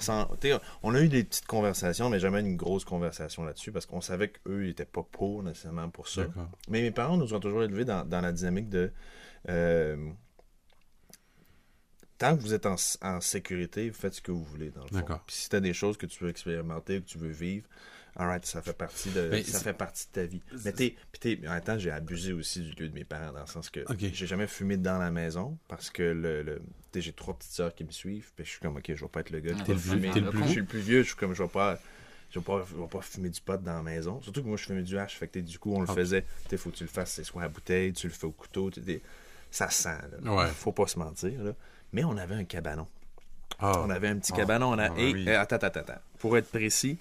on 0.84 0.96
a 0.96 1.02
eu 1.02 1.10
des 1.10 1.24
petites 1.24 1.46
conversations, 1.46 2.10
mais 2.10 2.20
jamais 2.20 2.40
une 2.42 2.56
grosse 2.58 2.86
conversation 2.86 3.44
là-dessus, 3.44 3.72
parce 3.72 3.86
qu'on 3.86 4.02
savait 4.02 4.30
qu'eux, 4.30 4.66
ils 4.66 4.70
étaient 4.72 4.86
pas 4.86 5.04
pour 5.04 5.44
nécessairement 5.44 5.90
pour 5.90 6.08
ça. 6.08 6.24
D'accord. 6.24 6.50
Mais 6.70 6.82
mes 6.82 6.92
parents 6.92 7.18
nous 7.18 7.34
ont 7.34 7.40
toujours 7.40 7.64
élevés 7.64 7.86
dans, 7.86 8.04
dans 8.08 8.22
la 8.22 8.32
dynamique 8.32 8.70
de. 8.70 8.92
euh, 9.50 9.96
tant 12.18 12.36
que 12.36 12.42
vous 12.42 12.54
êtes 12.54 12.66
en, 12.66 12.76
en 13.02 13.22
sécurité, 13.22 13.90
vous 13.90 13.96
faites 13.96 14.16
ce 14.16 14.22
que 14.22 14.32
vous 14.32 14.44
voulez, 14.44 14.70
dans 14.70 14.82
le 14.84 14.88
fond. 14.88 14.96
D'accord. 14.96 15.22
Puis 15.26 15.36
si 15.36 15.50
tu 15.50 15.56
as 15.56 15.60
des 15.60 15.74
choses 15.74 15.98
que 15.98 16.06
tu 16.06 16.24
veux 16.24 16.30
expérimenter, 16.30 17.02
que 17.02 17.06
tu 17.08 17.18
veux 17.18 17.30
vivre, 17.30 17.68
alright, 18.16 18.46
ça 18.46 18.62
fait 18.62 18.74
partie 18.74 19.10
de, 19.12 19.32
ça 19.46 19.60
fait 19.60 19.74
partie 19.74 20.08
de 20.08 20.12
ta 20.14 20.26
vie. 20.26 20.42
Mais 20.66 20.72
t'es, 20.72 20.96
puis 21.12 21.40
en 21.48 21.52
même 21.52 21.62
temps, 21.62 21.78
j'ai 21.78 21.92
abusé 21.92 22.34
aussi 22.34 22.62
du 22.62 22.72
lieu 22.72 22.90
de 22.90 22.94
mes 22.96 23.04
parents, 23.04 23.32
dans 23.34 23.42
le 23.42 23.46
sens 23.48 23.70
que 23.70 23.82
j'ai 24.00 24.26
jamais 24.28 24.48
fumé 24.48 24.78
dans 24.78 24.98
la 24.98 25.12
maison, 25.12 25.58
parce 25.68 25.90
que 25.90 26.04
le, 26.04 26.42
le- 26.44 26.62
j'ai 26.96 27.14
trois 27.14 27.38
petites 27.38 27.52
sœurs 27.52 27.76
qui 27.76 27.84
me 27.84 27.92
suivent, 27.92 28.32
puis 28.36 28.44
je 28.44 28.50
suis 28.50 28.60
comme, 28.60 28.76
ok, 28.78 28.86
je 28.88 29.02
vais 29.02 29.08
pas 29.08 29.20
être 29.20 29.30
le 29.30 29.40
gars 29.40 29.54
qui 29.54 29.62
Ah, 29.62 29.74
le 29.74 29.78
fumer. 29.78 30.10
plus- 30.10 30.12
t'es 30.14 30.20
le 30.22 30.30
plus 30.32 30.44
Je 30.44 30.48
suis 30.48 30.60
le 30.62 30.66
plus 30.66 30.80
vieux, 30.80 31.04
je 31.04 31.08
suis 31.10 31.16
comme, 31.16 31.34
je 31.36 31.44
vais 31.44 31.50
pas. 31.50 31.80
Je 32.30 32.40
vais 32.40 32.44
pas, 32.46 32.66
je 32.70 32.76
vais 32.76 32.88
pas 32.88 33.00
fumer 33.02 33.30
du 33.30 33.40
pot 33.40 33.56
dans 33.64 33.76
la 33.76 33.82
maison. 33.84 34.20
Surtout 34.22 34.42
que 34.44 34.48
moi, 34.50 34.58
je 34.58 34.66
fumais 34.66 34.82
du 34.84 34.98
hache. 34.98 35.16
Fait 35.16 35.30
que 35.30 35.40
du 35.40 35.58
coup, 35.60 35.74
on 35.74 35.80
le 35.80 35.88
Ah. 35.90 35.94
faisait. 35.94 36.26
Il 36.52 36.58
faut 36.58 36.72
que 36.72 36.76
tu 36.76 36.84
le 36.84 36.90
fasses, 36.90 37.12
c'est 37.12 37.24
soit 37.24 37.42
à 37.42 37.46
la 37.46 37.50
bouteille, 37.50 37.94
tu 37.94 38.08
le 38.08 38.12
fais 38.14 38.26
au 38.26 38.32
couteau. 38.34 38.70
ça 39.50 39.70
sent. 39.70 39.90
Là. 40.24 40.34
Ouais. 40.36 40.48
Faut 40.48 40.74
pas 40.74 40.88
se 40.88 41.00
mentir. 41.00 41.42
Là. 41.42 41.54
Mais 41.94 42.04
on 42.04 42.18
avait 42.18 42.36
un 42.36 42.44
cabanon. 42.46 42.88
Ah, 43.60 43.82
On 43.84 43.90
avait 43.90 44.10
un 44.10 44.18
petit 44.20 44.34
Ah. 44.34 44.38
cabanon. 44.38 44.68
On 44.72 44.78
a... 44.78 44.86
Ah, 44.86 44.90
ben 44.90 44.98
et, 45.00 45.14
oui. 45.14 45.30
euh, 45.30 45.40
attends, 45.40 45.56
attends, 45.56 45.80
attends. 45.80 46.02
Pour 46.20 46.38
être 46.38 46.50
précis, 46.50 46.98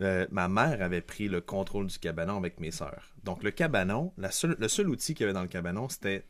euh, 0.00 0.26
ma 0.30 0.48
mère 0.48 0.82
avait 0.82 1.00
pris 1.00 1.28
le 1.28 1.40
contrôle 1.40 1.86
du 1.86 1.98
cabanon 1.98 2.36
avec 2.36 2.60
mes 2.60 2.70
sœurs. 2.70 3.12
Donc, 3.22 3.42
le 3.42 3.50
cabanon, 3.50 4.12
la 4.18 4.30
seule- 4.30 4.56
le 4.58 4.68
seul 4.68 4.88
outil 4.90 5.14
qu'il 5.14 5.22
y 5.22 5.24
avait 5.24 5.32
dans 5.32 5.42
le 5.42 5.48
cabanon, 5.48 5.88
c'était 5.88 6.24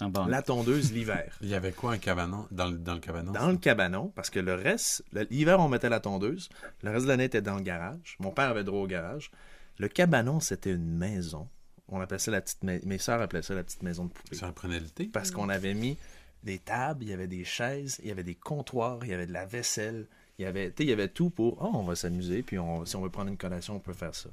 Un 0.00 0.08
banc. 0.08 0.26
la 0.26 0.40
tondeuse 0.42 0.92
l'hiver. 0.92 1.36
Il 1.42 1.48
y 1.48 1.54
avait 1.54 1.72
quoi 1.72 1.92
un 1.92 1.98
cabanon? 1.98 2.46
Dans, 2.50 2.66
le- 2.70 2.78
dans 2.78 2.94
le 2.94 3.00
cabanon? 3.00 3.32
Dans 3.32 3.48
le 3.50 3.56
cabanon, 3.58 4.10
parce 4.14 4.30
que 4.30 4.40
le 4.40 4.54
reste, 4.54 5.04
l'hiver, 5.30 5.60
on 5.60 5.68
mettait 5.68 5.90
la 5.90 6.00
tondeuse. 6.00 6.48
Le 6.82 6.90
reste 6.90 7.04
de 7.04 7.08
l'année 7.10 7.24
était 7.24 7.42
dans 7.42 7.56
le 7.56 7.62
garage. 7.62 8.16
Mon 8.20 8.30
père 8.30 8.48
avait 8.48 8.64
droit 8.64 8.80
au 8.80 8.86
garage. 8.86 9.30
Le 9.78 9.88
cabanon, 9.88 10.40
c'était 10.40 10.70
une 10.72 10.96
maison. 10.96 11.48
On 11.88 12.00
appelait 12.00 12.18
ça 12.18 12.30
la 12.30 12.40
petite 12.40 12.62
ma- 12.62 12.78
Mes 12.84 12.96
sœurs 12.98 13.20
appelaient 13.20 13.42
ça 13.42 13.54
la 13.54 13.64
petite 13.64 13.82
maison 13.82 14.04
de 14.06 14.10
poupée. 14.12 14.36
Ça 14.36 14.50
prenait 14.52 14.80
le 14.80 14.88
thé? 14.88 15.04
Parce 15.12 15.30
qu'on 15.30 15.48
avait 15.50 15.74
mis 15.74 15.98
des 16.44 16.58
tables, 16.58 17.02
il 17.04 17.10
y 17.10 17.12
avait 17.12 17.26
des 17.26 17.44
chaises, 17.44 17.98
il 18.02 18.08
y 18.08 18.12
avait 18.12 18.22
des 18.22 18.34
comptoirs, 18.34 18.98
il 19.02 19.10
y 19.10 19.14
avait 19.14 19.26
de 19.26 19.32
la 19.32 19.46
vaisselle. 19.46 20.06
Il 20.38 20.42
y 20.42 20.46
avait, 20.46 20.66
tu 20.70 20.78
sais, 20.78 20.82
il 20.84 20.90
y 20.90 20.92
avait 20.92 21.08
tout 21.08 21.30
pour, 21.30 21.56
oh, 21.62 21.70
on 21.74 21.84
va 21.84 21.94
s'amuser, 21.94 22.42
puis 22.42 22.58
on- 22.58 22.84
si 22.84 22.96
on 22.96 23.02
veut 23.02 23.10
prendre 23.10 23.30
une 23.30 23.36
collation, 23.36 23.76
on 23.76 23.80
peut 23.80 23.92
faire 23.92 24.14
ça. 24.14 24.28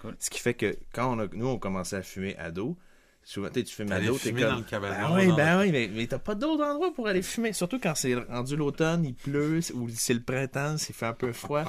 Cool. 0.00 0.14
Ce 0.18 0.30
qui 0.30 0.38
fait 0.40 0.54
que 0.54 0.76
quand 0.92 1.12
on 1.16 1.18
a- 1.20 1.26
nous, 1.32 1.46
on 1.48 1.58
commençait 1.58 1.96
à 1.96 2.02
fumer 2.02 2.36
ado, 2.36 2.76
souvent, 3.24 3.48
tu 3.50 3.64
fumes 3.66 3.88
T'allais 3.88 4.06
ado, 4.06 4.16
t'es 4.18 4.30
comme... 4.32 4.40
dans 4.42 4.56
le 4.56 4.62
cabanon, 4.62 5.14
Ben 5.14 5.28
oui, 5.30 5.36
ben 5.36 5.54
le- 5.58 5.64
oui, 5.64 5.72
mais, 5.72 5.90
mais 5.92 6.06
t'as 6.06 6.18
pas 6.18 6.34
d'autre 6.36 6.62
endroit 6.64 6.92
pour 6.94 7.08
aller 7.08 7.22
fumer. 7.22 7.52
Surtout 7.52 7.80
quand 7.80 7.94
c'est 7.96 8.14
rendu 8.14 8.54
l'automne, 8.56 9.04
il 9.04 9.14
pleut, 9.14 9.60
ou 9.74 9.88
c'est 9.88 10.14
le 10.14 10.20
printemps, 10.22 10.76
il 10.76 10.94
fait 10.94 11.06
un 11.06 11.12
peu 11.14 11.32
froid. 11.32 11.64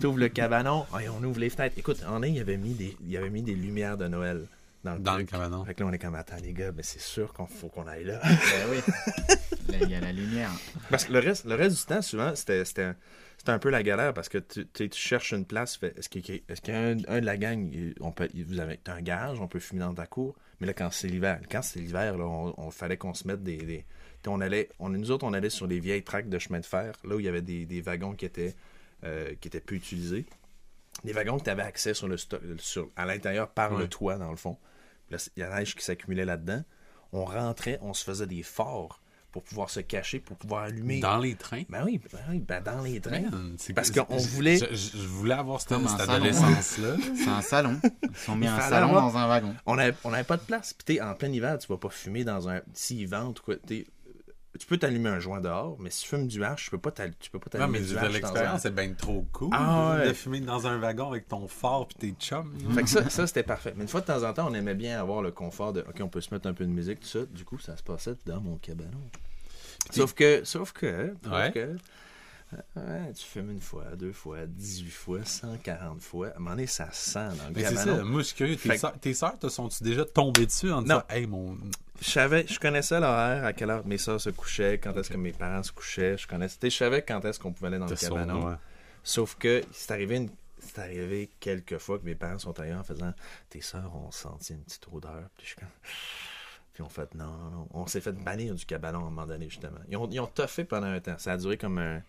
T'ouvres 0.00 0.18
le 0.18 0.28
cabanon, 0.28 0.84
et 1.00 1.08
on 1.08 1.22
ouvre 1.22 1.38
les 1.38 1.48
fenêtres. 1.50 1.76
Écoute, 1.78 2.02
en 2.08 2.22
est, 2.24 2.32
il 2.32 2.40
avait 2.40 2.56
mis 2.56 2.74
des, 2.74 2.96
il 3.06 3.16
avait 3.16 3.30
mis 3.30 3.42
des 3.42 3.54
lumières 3.54 3.96
de 3.96 4.08
Noël 4.08 4.46
dans 4.86 4.94
le, 4.94 5.00
Dans 5.00 5.16
le 5.18 5.24
cabanon. 5.24 5.64
Fait 5.64 5.74
que 5.74 5.82
là, 5.82 5.88
on 5.88 5.92
est 5.92 5.98
comme, 5.98 6.14
attends, 6.14 6.36
les 6.42 6.52
gars, 6.52 6.72
mais 6.72 6.82
c'est 6.82 7.00
sûr 7.00 7.32
qu'on 7.32 7.46
faut 7.46 7.68
qu'on 7.68 7.86
aille 7.86 8.04
là. 8.04 8.20
Ben 8.22 8.32
oui. 8.70 8.78
Là, 9.68 9.78
il 9.82 9.90
y 9.90 9.94
a 9.94 10.00
la 10.00 10.12
lumière. 10.12 10.50
Parce 10.90 11.04
que 11.04 11.12
le 11.12 11.18
reste, 11.18 11.44
le 11.44 11.54
reste 11.54 11.76
du 11.78 11.84
temps, 11.84 12.02
souvent, 12.02 12.34
c'était, 12.34 12.64
c'était, 12.64 12.82
un, 12.84 12.96
c'était 13.36 13.52
un 13.52 13.58
peu 13.58 13.68
la 13.70 13.82
galère 13.82 14.14
parce 14.14 14.28
que 14.28 14.38
tu, 14.38 14.66
tu 14.72 14.88
cherches 14.92 15.32
une 15.32 15.44
place. 15.44 15.78
est-ce 15.82 16.08
qu'il 16.08 16.20
y 16.22 16.40
qu'il 16.40 16.74
y 16.74 16.76
a 16.76 16.80
un, 16.80 16.96
un 17.08 17.20
de 17.20 17.26
la 17.26 17.36
gang, 17.36 17.70
on 18.00 18.12
peut, 18.12 18.28
vous 18.46 18.60
avez 18.60 18.78
t'as 18.82 18.94
un 18.94 19.02
garage, 19.02 19.40
on 19.40 19.48
peut 19.48 19.58
fumer 19.60 19.80
dans 19.80 19.94
ta 19.94 20.06
cour. 20.06 20.34
Mais 20.60 20.66
là, 20.66 20.72
quand 20.72 20.90
c'est 20.90 21.08
l'hiver, 21.08 21.40
quand 21.50 21.60
c'est 21.62 21.80
l'hiver, 21.80 22.16
là, 22.16 22.24
on, 22.24 22.54
on 22.56 22.70
fallait 22.70 22.96
qu'on 22.96 23.12
se 23.14 23.26
mette 23.28 23.42
des. 23.42 23.58
des- 23.58 23.84
on 24.28 24.40
allait, 24.40 24.70
on, 24.80 24.88
nous 24.88 25.12
autres, 25.12 25.24
on 25.24 25.32
allait 25.34 25.50
sur 25.50 25.68
les 25.68 25.78
vieilles 25.78 26.02
tracks 26.02 26.28
de 26.28 26.38
chemin 26.40 26.58
de 26.58 26.66
fer, 26.66 26.96
là 27.04 27.14
où 27.14 27.20
il 27.20 27.26
y 27.26 27.28
avait 27.28 27.42
des, 27.42 27.64
des 27.64 27.80
wagons 27.80 28.12
qui 28.14 28.24
étaient, 28.24 28.56
euh, 29.04 29.32
qui 29.40 29.46
étaient 29.46 29.60
peu 29.60 29.76
utilisés. 29.76 30.26
Des 31.04 31.12
wagons 31.12 31.38
que 31.38 31.44
tu 31.44 31.50
avais 31.50 31.62
accès 31.62 31.94
sur 31.94 32.08
le 32.08 32.16
sur, 32.58 32.90
à 32.96 33.06
l'intérieur 33.06 33.48
par 33.50 33.76
le 33.76 33.86
toit, 33.86 34.16
dans 34.16 34.30
le 34.32 34.36
fond. 34.36 34.56
Là, 35.10 35.18
il 35.36 35.40
y 35.40 35.42
a 35.42 35.48
la 35.48 35.58
neige 35.60 35.74
qui 35.74 35.84
s'accumulait 35.84 36.24
là-dedans. 36.24 36.62
On 37.12 37.24
rentrait, 37.24 37.78
on 37.82 37.94
se 37.94 38.04
faisait 38.04 38.26
des 38.26 38.42
forts 38.42 39.00
pour 39.32 39.42
pouvoir 39.44 39.68
se 39.68 39.80
cacher, 39.80 40.18
pour 40.18 40.36
pouvoir 40.38 40.62
allumer. 40.64 40.98
Dans 41.00 41.18
les 41.18 41.34
trains? 41.34 41.62
Ben 41.68 41.84
oui, 41.84 42.00
ben 42.10 42.18
oui, 42.30 42.38
ben 42.40 42.62
dans 42.62 42.80
les 42.82 43.00
trains. 43.00 43.20
Man, 43.20 43.56
Parce 43.74 43.90
qu'on 43.90 44.16
voulait- 44.16 44.56
Je, 44.58 44.96
voulais 45.06 45.34
avoir 45.34 45.60
cette, 45.60 45.70
cette 45.78 45.88
salon. 45.98 46.12
adolescence-là. 46.14 46.96
C'est 47.16 47.28
un 47.28 47.42
salon. 47.42 47.78
Ils 48.02 48.16
sont 48.16 48.34
mis 48.34 48.46
un 48.46 48.58
salon 48.60 48.88
avoir- 48.88 49.12
dans 49.12 49.18
un 49.18 49.26
wagon. 49.28 49.54
On 49.66 49.76
n'avait 49.76 49.94
on 50.04 50.12
avait 50.12 50.24
pas 50.24 50.38
de 50.38 50.42
place. 50.42 50.72
Puis 50.72 50.96
t'es 50.96 51.00
en 51.02 51.14
plein 51.14 51.28
hiver, 51.30 51.58
tu 51.58 51.68
vas 51.68 51.76
pas 51.76 51.90
fumer 51.90 52.24
dans 52.24 52.48
un. 52.48 52.62
S'ils 52.72 53.06
vendent, 53.08 53.38
quoi. 53.40 53.56
t'es- 53.56 53.86
Tu 54.58 54.66
peux 54.66 54.76
t'allumer 54.78 55.08
un 55.10 55.18
joint 55.20 55.40
dehors, 55.40 55.76
mais 55.78 55.90
si 55.90 56.02
tu 56.02 56.08
fumes 56.08 56.26
du 56.26 56.42
hache, 56.44 56.64
tu 56.64 56.70
peux 56.70 56.78
pas 56.78 56.90
t'al- 56.90 57.12
tu 57.18 57.30
peux 57.30 57.38
pas 57.38 57.46
Non, 57.54 57.66
t'allumer 57.66 57.80
mais 57.80 57.84
du 57.86 57.96
hache 57.98 58.12
l'expérience 58.12 58.64
un- 58.64 58.68
est 58.68 58.72
bien 58.72 58.92
trop 58.94 59.24
cool. 59.32 59.50
Ah 59.52 59.96
ouais. 59.98 60.08
De 60.08 60.12
fumer 60.12 60.40
dans 60.40 60.66
un 60.66 60.78
wagon 60.78 61.10
avec 61.10 61.28
ton 61.28 61.46
phare 61.48 61.86
puis 61.86 61.96
tes 61.98 62.14
chums. 62.18 62.52
Fait 62.74 62.82
que 62.82 62.88
ça, 62.88 63.08
ça 63.10 63.26
c'était 63.26 63.42
parfait. 63.42 63.72
Mais 63.76 63.82
une 63.82 63.88
fois 63.88 64.00
de 64.00 64.06
temps 64.06 64.22
en 64.22 64.32
temps, 64.32 64.48
on 64.50 64.54
aimait 64.54 64.74
bien 64.74 64.98
avoir 65.00 65.22
le 65.22 65.30
confort 65.30 65.72
de 65.72 65.80
OK, 65.80 66.00
on 66.00 66.08
peut 66.08 66.20
se 66.20 66.32
mettre 66.32 66.46
un 66.46 66.54
peu 66.54 66.64
de 66.64 66.70
musique, 66.70 67.00
tout 67.00 67.06
ça. 67.08 67.26
Du 67.26 67.44
coup, 67.44 67.58
ça 67.58 67.76
se 67.76 67.82
passait 67.82 68.14
dans 68.26 68.40
mon 68.40 68.56
cabanon. 68.56 68.90
Sauf 69.90 70.14
que, 70.14 70.42
sauf 70.44 70.72
que, 70.72 71.14
sauf 71.22 71.32
Ouais. 71.32 71.52
que, 71.52 71.76
ouais, 72.76 73.12
tu 73.14 73.24
fumes 73.24 73.50
une 73.50 73.60
fois, 73.60 73.84
deux 73.96 74.12
fois, 74.12 74.46
18 74.46 74.90
fois, 74.90 75.24
140 75.24 76.00
fois. 76.00 76.28
À 76.28 76.36
un 76.36 76.38
moment 76.38 76.50
donné, 76.50 76.66
ça 76.66 76.88
sent 76.92 77.18
dans 77.38 77.48
le 77.48 77.54
Mais 77.54 77.64
c'est 77.64 77.74
cabanon. 77.74 77.96
ça, 77.96 78.04
moi 78.04 78.20
je 78.20 78.26
suis 78.26 78.36
curieux. 78.36 78.56
Tes 78.56 78.76
sœurs, 78.78 78.94
sœurs 79.14 79.38
te 79.38 79.48
sont-tu 79.48 79.82
déjà 79.84 80.04
tombées 80.04 80.46
dessus 80.46 80.70
en 80.70 80.82
disant 80.82 81.02
Hey 81.08 81.26
mon. 81.26 81.56
Je 82.00 82.10
savais, 82.10 82.46
je 82.46 82.58
connaissais 82.58 83.00
l'horaire, 83.00 83.44
à 83.44 83.52
quelle 83.54 83.70
heure 83.70 83.86
mes 83.86 83.96
soeurs 83.98 84.20
se 84.20 84.28
couchaient, 84.30 84.78
quand 84.78 84.94
est-ce 84.96 85.08
que 85.10 85.16
mes 85.16 85.32
parents 85.32 85.62
se 85.62 85.72
couchaient. 85.72 86.18
Je 86.18 86.26
connaissais, 86.28 86.58
je 86.62 86.76
savais 86.76 87.02
quand 87.02 87.24
est-ce 87.24 87.40
qu'on 87.40 87.52
pouvait 87.52 87.68
aller 87.68 87.78
dans 87.78 87.86
le 87.86 87.96
cabanon. 87.96 88.56
Sauf 89.02 89.36
que 89.36 89.62
c'est 89.72 89.92
arrivé, 89.92 90.16
une- 90.16 90.30
c'est 90.58 90.78
arrivé 90.80 91.30
quelques 91.40 91.78
fois 91.78 91.98
que 91.98 92.04
mes 92.04 92.14
parents 92.16 92.38
sont 92.38 92.58
ailleurs 92.60 92.80
en 92.80 92.84
faisant 92.84 93.14
Tes 93.48 93.60
soeurs 93.60 93.94
ont 93.96 94.10
senti 94.10 94.52
une 94.52 94.60
petite 94.62 94.86
odeur. 94.92 95.22
Puis 95.36 95.44
je 95.44 95.50
suis 95.52 95.56
comme. 95.56 95.68
Puis 96.74 96.82
on 96.82 96.88
fait 96.90 97.14
non, 97.14 97.24
non, 97.24 97.50
non. 97.50 97.68
On 97.72 97.86
s'est 97.86 98.02
fait 98.02 98.12
bannir 98.12 98.54
du 98.54 98.66
cabanon 98.66 98.98
à 98.98 99.02
un 99.02 99.04
moment 99.04 99.26
donné, 99.26 99.48
justement. 99.48 99.78
Ils 99.88 99.96
ont, 99.96 100.08
ils 100.10 100.20
ont 100.20 100.26
toffé 100.26 100.64
pendant 100.64 100.88
un 100.88 101.00
temps. 101.00 101.16
Ça 101.18 101.32
a 101.32 101.36
duré 101.38 101.56
comme 101.56 101.78
un. 101.78 102.02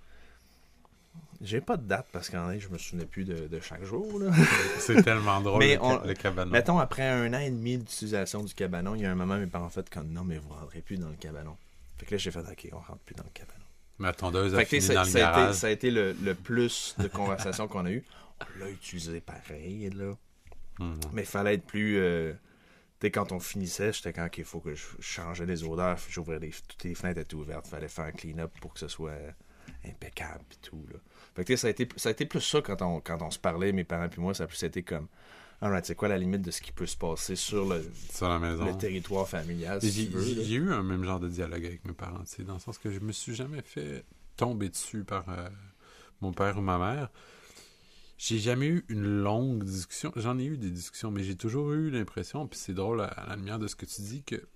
J'ai 1.41 1.61
pas 1.61 1.77
de 1.77 1.83
date 1.87 2.07
parce 2.11 2.29
qu'en 2.29 2.45
vrai, 2.45 2.59
je 2.59 2.67
me 2.69 2.77
souvenais 2.79 3.05
plus 3.05 3.23
de, 3.23 3.47
de 3.47 3.59
chaque 3.59 3.83
jour. 3.83 4.19
C'est 4.79 5.03
tellement 5.03 5.39
drôle 5.41 5.59
Mais 5.59 5.75
le, 5.75 5.81
on- 5.83 6.03
le 6.03 6.13
cabanon. 6.15 6.51
Mettons, 6.51 6.79
après 6.79 7.07
un 7.07 7.31
an 7.33 7.39
et 7.39 7.51
demi 7.51 7.77
d'utilisation 7.77 8.43
du 8.43 8.53
cabanon, 8.55 8.95
il 8.95 9.01
y 9.01 9.05
a 9.05 9.11
un 9.11 9.15
moment, 9.15 9.37
mes 9.37 9.45
parents 9.47 9.67
ont 9.67 9.69
fait 9.69 9.87
comme 9.89 10.07
non, 10.09 10.23
mais 10.23 10.37
vous 10.39 10.49
rentrez 10.49 10.81
plus 10.81 10.97
dans 10.97 11.09
le 11.09 11.15
cabanon. 11.15 11.55
Fait 11.97 12.05
que 12.07 12.11
là, 12.15 12.17
j'ai 12.17 12.31
fait 12.31 12.39
OK, 12.39 12.67
on 12.71 12.77
rentre 12.79 12.99
plus 13.05 13.15
dans 13.15 13.23
le 13.23 13.29
cabanon. 13.33 13.63
Ma 13.99 14.13
tondeuse 14.13 14.53
a 14.55 14.65
fini 14.65 14.87
dans 14.87 15.03
ça, 15.03 15.03
le 15.03 15.09
ça 15.09 15.17
a 15.17 15.21
été, 15.31 15.39
garage. 15.41 15.55
ça 15.55 15.67
a 15.67 15.69
été 15.71 15.91
le, 15.91 16.13
le 16.13 16.33
plus 16.35 16.95
de 16.99 17.07
conversations 17.07 17.67
qu'on 17.67 17.85
a 17.85 17.91
eu. 17.91 18.03
On 18.41 18.59
l'a 18.59 18.69
utilisé 18.69 19.21
pareil, 19.21 19.89
là. 19.95 20.13
Mhm. 20.79 20.99
Mais 21.13 21.23
il 21.23 21.27
fallait 21.27 21.55
être 21.55 21.65
plus. 21.65 21.97
euh, 21.97 22.33
tu 22.99 23.07
sais, 23.07 23.11
quand 23.11 23.31
on 23.31 23.39
finissait, 23.39 23.93
j'étais 23.93 24.13
quand 24.13 24.27
il 24.37 24.43
faut 24.43 24.59
que 24.59 24.73
je 24.75 24.83
changeais 24.99 25.45
les 25.45 25.63
odeurs, 25.63 25.97
j'ouvrais 26.09 26.39
les, 26.39 26.51
toutes 26.67 26.83
les 26.83 26.95
fenêtres 26.95 27.19
étaient 27.21 27.35
ouvertes, 27.35 27.67
fallait 27.67 27.87
faire 27.87 28.05
un 28.05 28.11
clean-up 28.11 28.51
pour 28.61 28.73
que 28.73 28.79
ce 28.79 28.87
soit 28.87 29.11
impeccable 29.85 30.43
et 30.51 30.65
tout. 30.67 30.83
Là. 30.91 30.99
Fait 31.35 31.43
que 31.45 31.55
ça 31.55 31.67
a 31.67 31.69
été, 31.69 31.87
ça 31.95 32.09
a 32.09 32.11
été 32.11 32.25
plus 32.25 32.41
ça 32.41 32.61
quand 32.61 32.81
on, 32.81 32.99
quand 32.99 33.21
on 33.21 33.31
se 33.31 33.39
parlait, 33.39 33.71
mes 33.71 33.83
parents 33.83 34.09
puis 34.09 34.21
moi, 34.21 34.33
ça 34.33 34.43
a 34.43 34.47
plus 34.47 34.61
été 34.63 34.83
comme. 34.83 35.07
Alright, 35.59 35.85
c'est 35.87 35.95
quoi 35.95 36.07
la 36.07 36.19
limite 36.19 36.43
de 36.43 36.51
ce 36.51 36.61
qui 36.61 36.71
peut 36.71 36.85
se 36.85 36.95
passer 36.97 37.35
sur 37.35 37.65
le, 37.67 37.83
Sur 38.11 38.29
la 38.29 38.37
maison. 38.37 38.63
le 38.65 38.77
territoire 38.77 39.27
familial, 39.27 39.81
si 39.81 39.89
J'ai 39.91 40.05
tu 40.07 40.11
veux. 40.13 40.35
là. 40.35 40.43
j'ai 40.43 40.53
eu 40.55 40.71
un 40.71 40.83
même 40.83 41.03
genre 41.03 41.19
de 41.19 41.27
dialogue 41.27 41.65
avec 41.65 41.83
mes 41.85 41.93
parents, 41.93 42.21
dans 42.45 42.53
le 42.53 42.59
sens 42.59 42.77
que 42.77 42.91
je 42.91 42.99
me 42.99 43.11
suis 43.11 43.33
jamais 43.33 43.63
fait 43.63 44.05
tomber 44.35 44.69
dessus 44.69 45.03
par 45.03 45.27
euh, 45.29 45.49
mon 46.21 46.31
père 46.31 46.59
ou 46.59 46.61
ma 46.61 46.77
mère. 46.77 47.09
J'ai 48.19 48.37
jamais 48.39 48.67
eu 48.67 48.85
une 48.89 49.21
longue 49.21 49.63
discussion. 49.63 50.11
J'en 50.15 50.37
ai 50.37 50.45
eu 50.45 50.57
des 50.57 50.69
discussions, 50.71 51.09
mais 51.11 51.23
j'ai 51.23 51.35
toujours 51.35 51.71
eu 51.73 51.89
l'impression, 51.89 52.47
puis 52.47 52.59
c'est 52.59 52.73
drôle 52.73 53.01
à, 53.01 53.05
à 53.05 53.29
la 53.29 53.35
lumière 53.35 53.57
de 53.59 53.67
ce 53.67 53.75
que 53.75 53.85
tu 53.87 54.01
dis, 54.01 54.21
que 54.23 54.47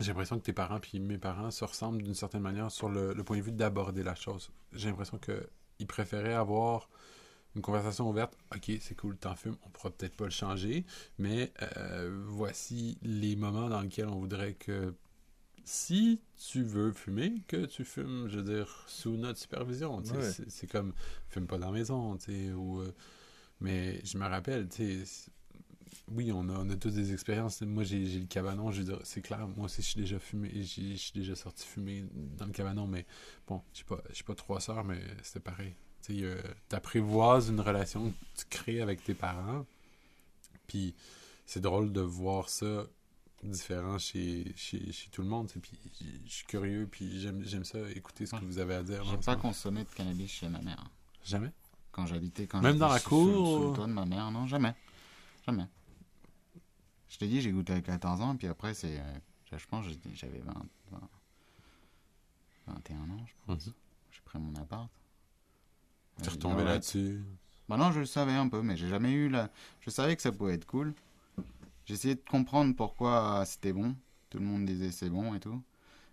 j'ai 0.00 0.08
l'impression 0.08 0.38
que 0.38 0.44
tes 0.44 0.52
parents 0.52 0.80
puis 0.80 0.98
mes 0.98 1.18
parents 1.18 1.50
se 1.50 1.64
ressemblent 1.64 2.02
d'une 2.02 2.14
certaine 2.14 2.42
manière 2.42 2.70
sur 2.70 2.88
le, 2.88 3.12
le 3.12 3.24
point 3.24 3.36
de 3.36 3.42
vue 3.42 3.52
d'aborder 3.52 4.02
la 4.02 4.14
chose. 4.14 4.50
J'ai 4.72 4.88
l'impression 4.88 5.18
qu'ils 5.18 5.86
préféraient 5.86 6.34
avoir 6.34 6.88
une 7.56 7.62
conversation 7.62 8.08
ouverte. 8.08 8.36
Ok, 8.54 8.70
c'est 8.80 8.94
cool, 8.96 9.16
t'en 9.16 9.34
fumes, 9.34 9.56
on 9.64 9.70
pourra 9.70 9.90
peut-être 9.90 10.16
pas 10.16 10.24
le 10.24 10.30
changer, 10.30 10.84
mais 11.18 11.52
euh, 11.76 12.22
voici 12.26 12.98
les 13.02 13.36
moments 13.36 13.68
dans 13.68 13.80
lesquels 13.80 14.08
on 14.08 14.18
voudrait 14.18 14.54
que 14.54 14.94
si 15.64 16.20
tu 16.36 16.62
veux 16.62 16.92
fumer, 16.92 17.42
que 17.46 17.66
tu 17.66 17.84
fumes, 17.84 18.28
je 18.28 18.38
veux 18.38 18.54
dire, 18.56 18.84
sous 18.86 19.16
notre 19.16 19.38
supervision. 19.38 19.98
Ouais. 19.98 20.22
C'est- 20.48 20.66
comme, 20.66 20.92
fume 21.28 21.46
pas 21.46 21.58
dans 21.58 21.66
la 21.66 21.72
maison, 21.72 22.16
tu 22.16 22.32
sais, 22.32 22.52
ou... 22.52 22.80
euh, 22.80 22.92
mais 23.60 24.00
je 24.04 24.16
me 24.16 24.26
rappelle, 24.26 24.68
tu 24.68 25.04
sais, 25.04 25.30
oui, 26.10 26.32
on 26.32 26.48
a, 26.48 26.52
on 26.58 26.68
a 26.70 26.76
tous 26.76 26.90
des 26.94 27.12
expériences. 27.12 27.60
Moi, 27.62 27.84
j'ai 27.84 28.06
j'ai 28.06 28.18
le 28.20 28.26
cabanon, 28.26 28.70
je 28.70 28.82
c'est 29.04 29.22
clair, 29.22 29.46
moi 29.48 29.66
aussi, 29.66 29.82
je 29.82 29.88
suis 29.88 30.00
déjà 30.00 30.18
fumé, 30.18 30.50
je 30.54 30.94
suis 30.96 31.12
déjà 31.14 31.34
sorti 31.36 31.66
fumer 31.66 32.04
dans 32.36 32.46
le 32.46 32.52
cabanon, 32.52 32.86
mais 32.86 33.06
bon, 33.46 33.62
j'ai 33.72 33.84
pas, 33.84 34.00
j'ai 34.12 34.24
pas 34.24 34.34
trois 34.34 34.60
sœurs, 34.60 34.84
mais 34.84 35.00
c'était 35.22 35.40
pareil. 35.40 35.74
Tu 36.02 36.14
sais, 36.18 36.24
euh, 36.24 36.40
t'apprivoises 36.68 37.48
une 37.50 37.60
relation 37.60 38.10
que 38.10 38.14
tu 38.40 38.44
crées 38.48 38.80
avec 38.80 39.04
tes 39.04 39.14
parents, 39.14 39.66
puis 40.66 40.94
c'est 41.46 41.60
drôle 41.60 41.92
de 41.92 42.00
voir 42.00 42.48
ça 42.48 42.86
différent 43.42 43.98
chez, 43.98 44.52
chez, 44.56 44.92
chez 44.92 45.08
tout 45.10 45.22
le 45.22 45.28
monde, 45.28 45.50
puis 45.62 45.72
je 46.26 46.30
suis 46.32 46.46
curieux, 46.46 46.86
puis 46.90 47.20
j'aime 47.20 47.64
ça, 47.64 47.78
écouter 47.94 48.26
ce 48.26 48.32
que 48.36 48.44
vous 48.44 48.58
avez 48.58 48.74
à 48.74 48.82
dire. 48.82 49.02
J'ai 49.04 49.16
dans 49.16 49.22
pas 49.22 49.36
consommé 49.36 49.84
de 49.84 49.88
cannabis 49.88 50.30
chez 50.30 50.48
ma 50.48 50.60
mère. 50.60 50.84
Jamais? 51.24 51.52
Quand 51.92 52.06
j'habitais, 52.06 52.46
quand 52.46 52.60
Même 52.60 52.78
dans 52.78 52.88
la 52.88 53.00
cour, 53.00 53.26
Sous, 53.26 53.46
sous 53.56 53.62
ou- 53.64 53.68
le 53.70 53.74
toit 53.76 53.86
de 53.86 53.92
ma 53.92 54.04
mère, 54.06 54.30
non, 54.30 54.46
jamais. 54.46 54.74
Jamais. 55.46 55.66
Je 57.10 57.18
t'ai 57.18 57.26
dit, 57.26 57.42
j'ai 57.42 57.52
goûté 57.52 57.74
à 57.74 57.80
14 57.82 58.22
ans, 58.22 58.36
puis 58.36 58.46
après, 58.46 58.72
c'est. 58.72 58.98
euh, 58.98 59.18
je 59.52 59.66
pense 59.66 59.84
j'avais 60.14 60.38
20, 60.38 60.52
20 60.92 61.00
21 62.68 62.96
ans, 63.10 63.24
je 63.26 63.32
pense. 63.46 63.66
Mhm. 63.66 63.72
J'ai 64.12 64.20
pris 64.24 64.38
mon 64.38 64.54
appart. 64.60 64.88
Tu 66.22 66.28
Euh, 66.28 66.32
retombé 66.32 66.64
là-dessus? 66.64 67.22
Bah 67.68 67.76
non, 67.76 67.92
je 67.92 68.00
le 68.00 68.06
savais 68.06 68.32
un 68.32 68.48
peu, 68.48 68.62
mais 68.62 68.76
j'ai 68.76 68.88
jamais 68.88 69.12
eu 69.12 69.28
la. 69.28 69.50
Je 69.80 69.90
savais 69.90 70.16
que 70.16 70.22
ça 70.22 70.32
pouvait 70.32 70.54
être 70.54 70.66
cool. 70.66 70.94
J'essayais 71.86 72.14
de 72.14 72.22
comprendre 72.28 72.74
pourquoi 72.76 73.44
c'était 73.46 73.72
bon. 73.72 73.94
Tout 74.28 74.38
le 74.38 74.44
monde 74.44 74.64
disait 74.66 74.90
c'est 74.92 75.10
bon 75.10 75.34
et 75.34 75.40
tout. 75.40 75.60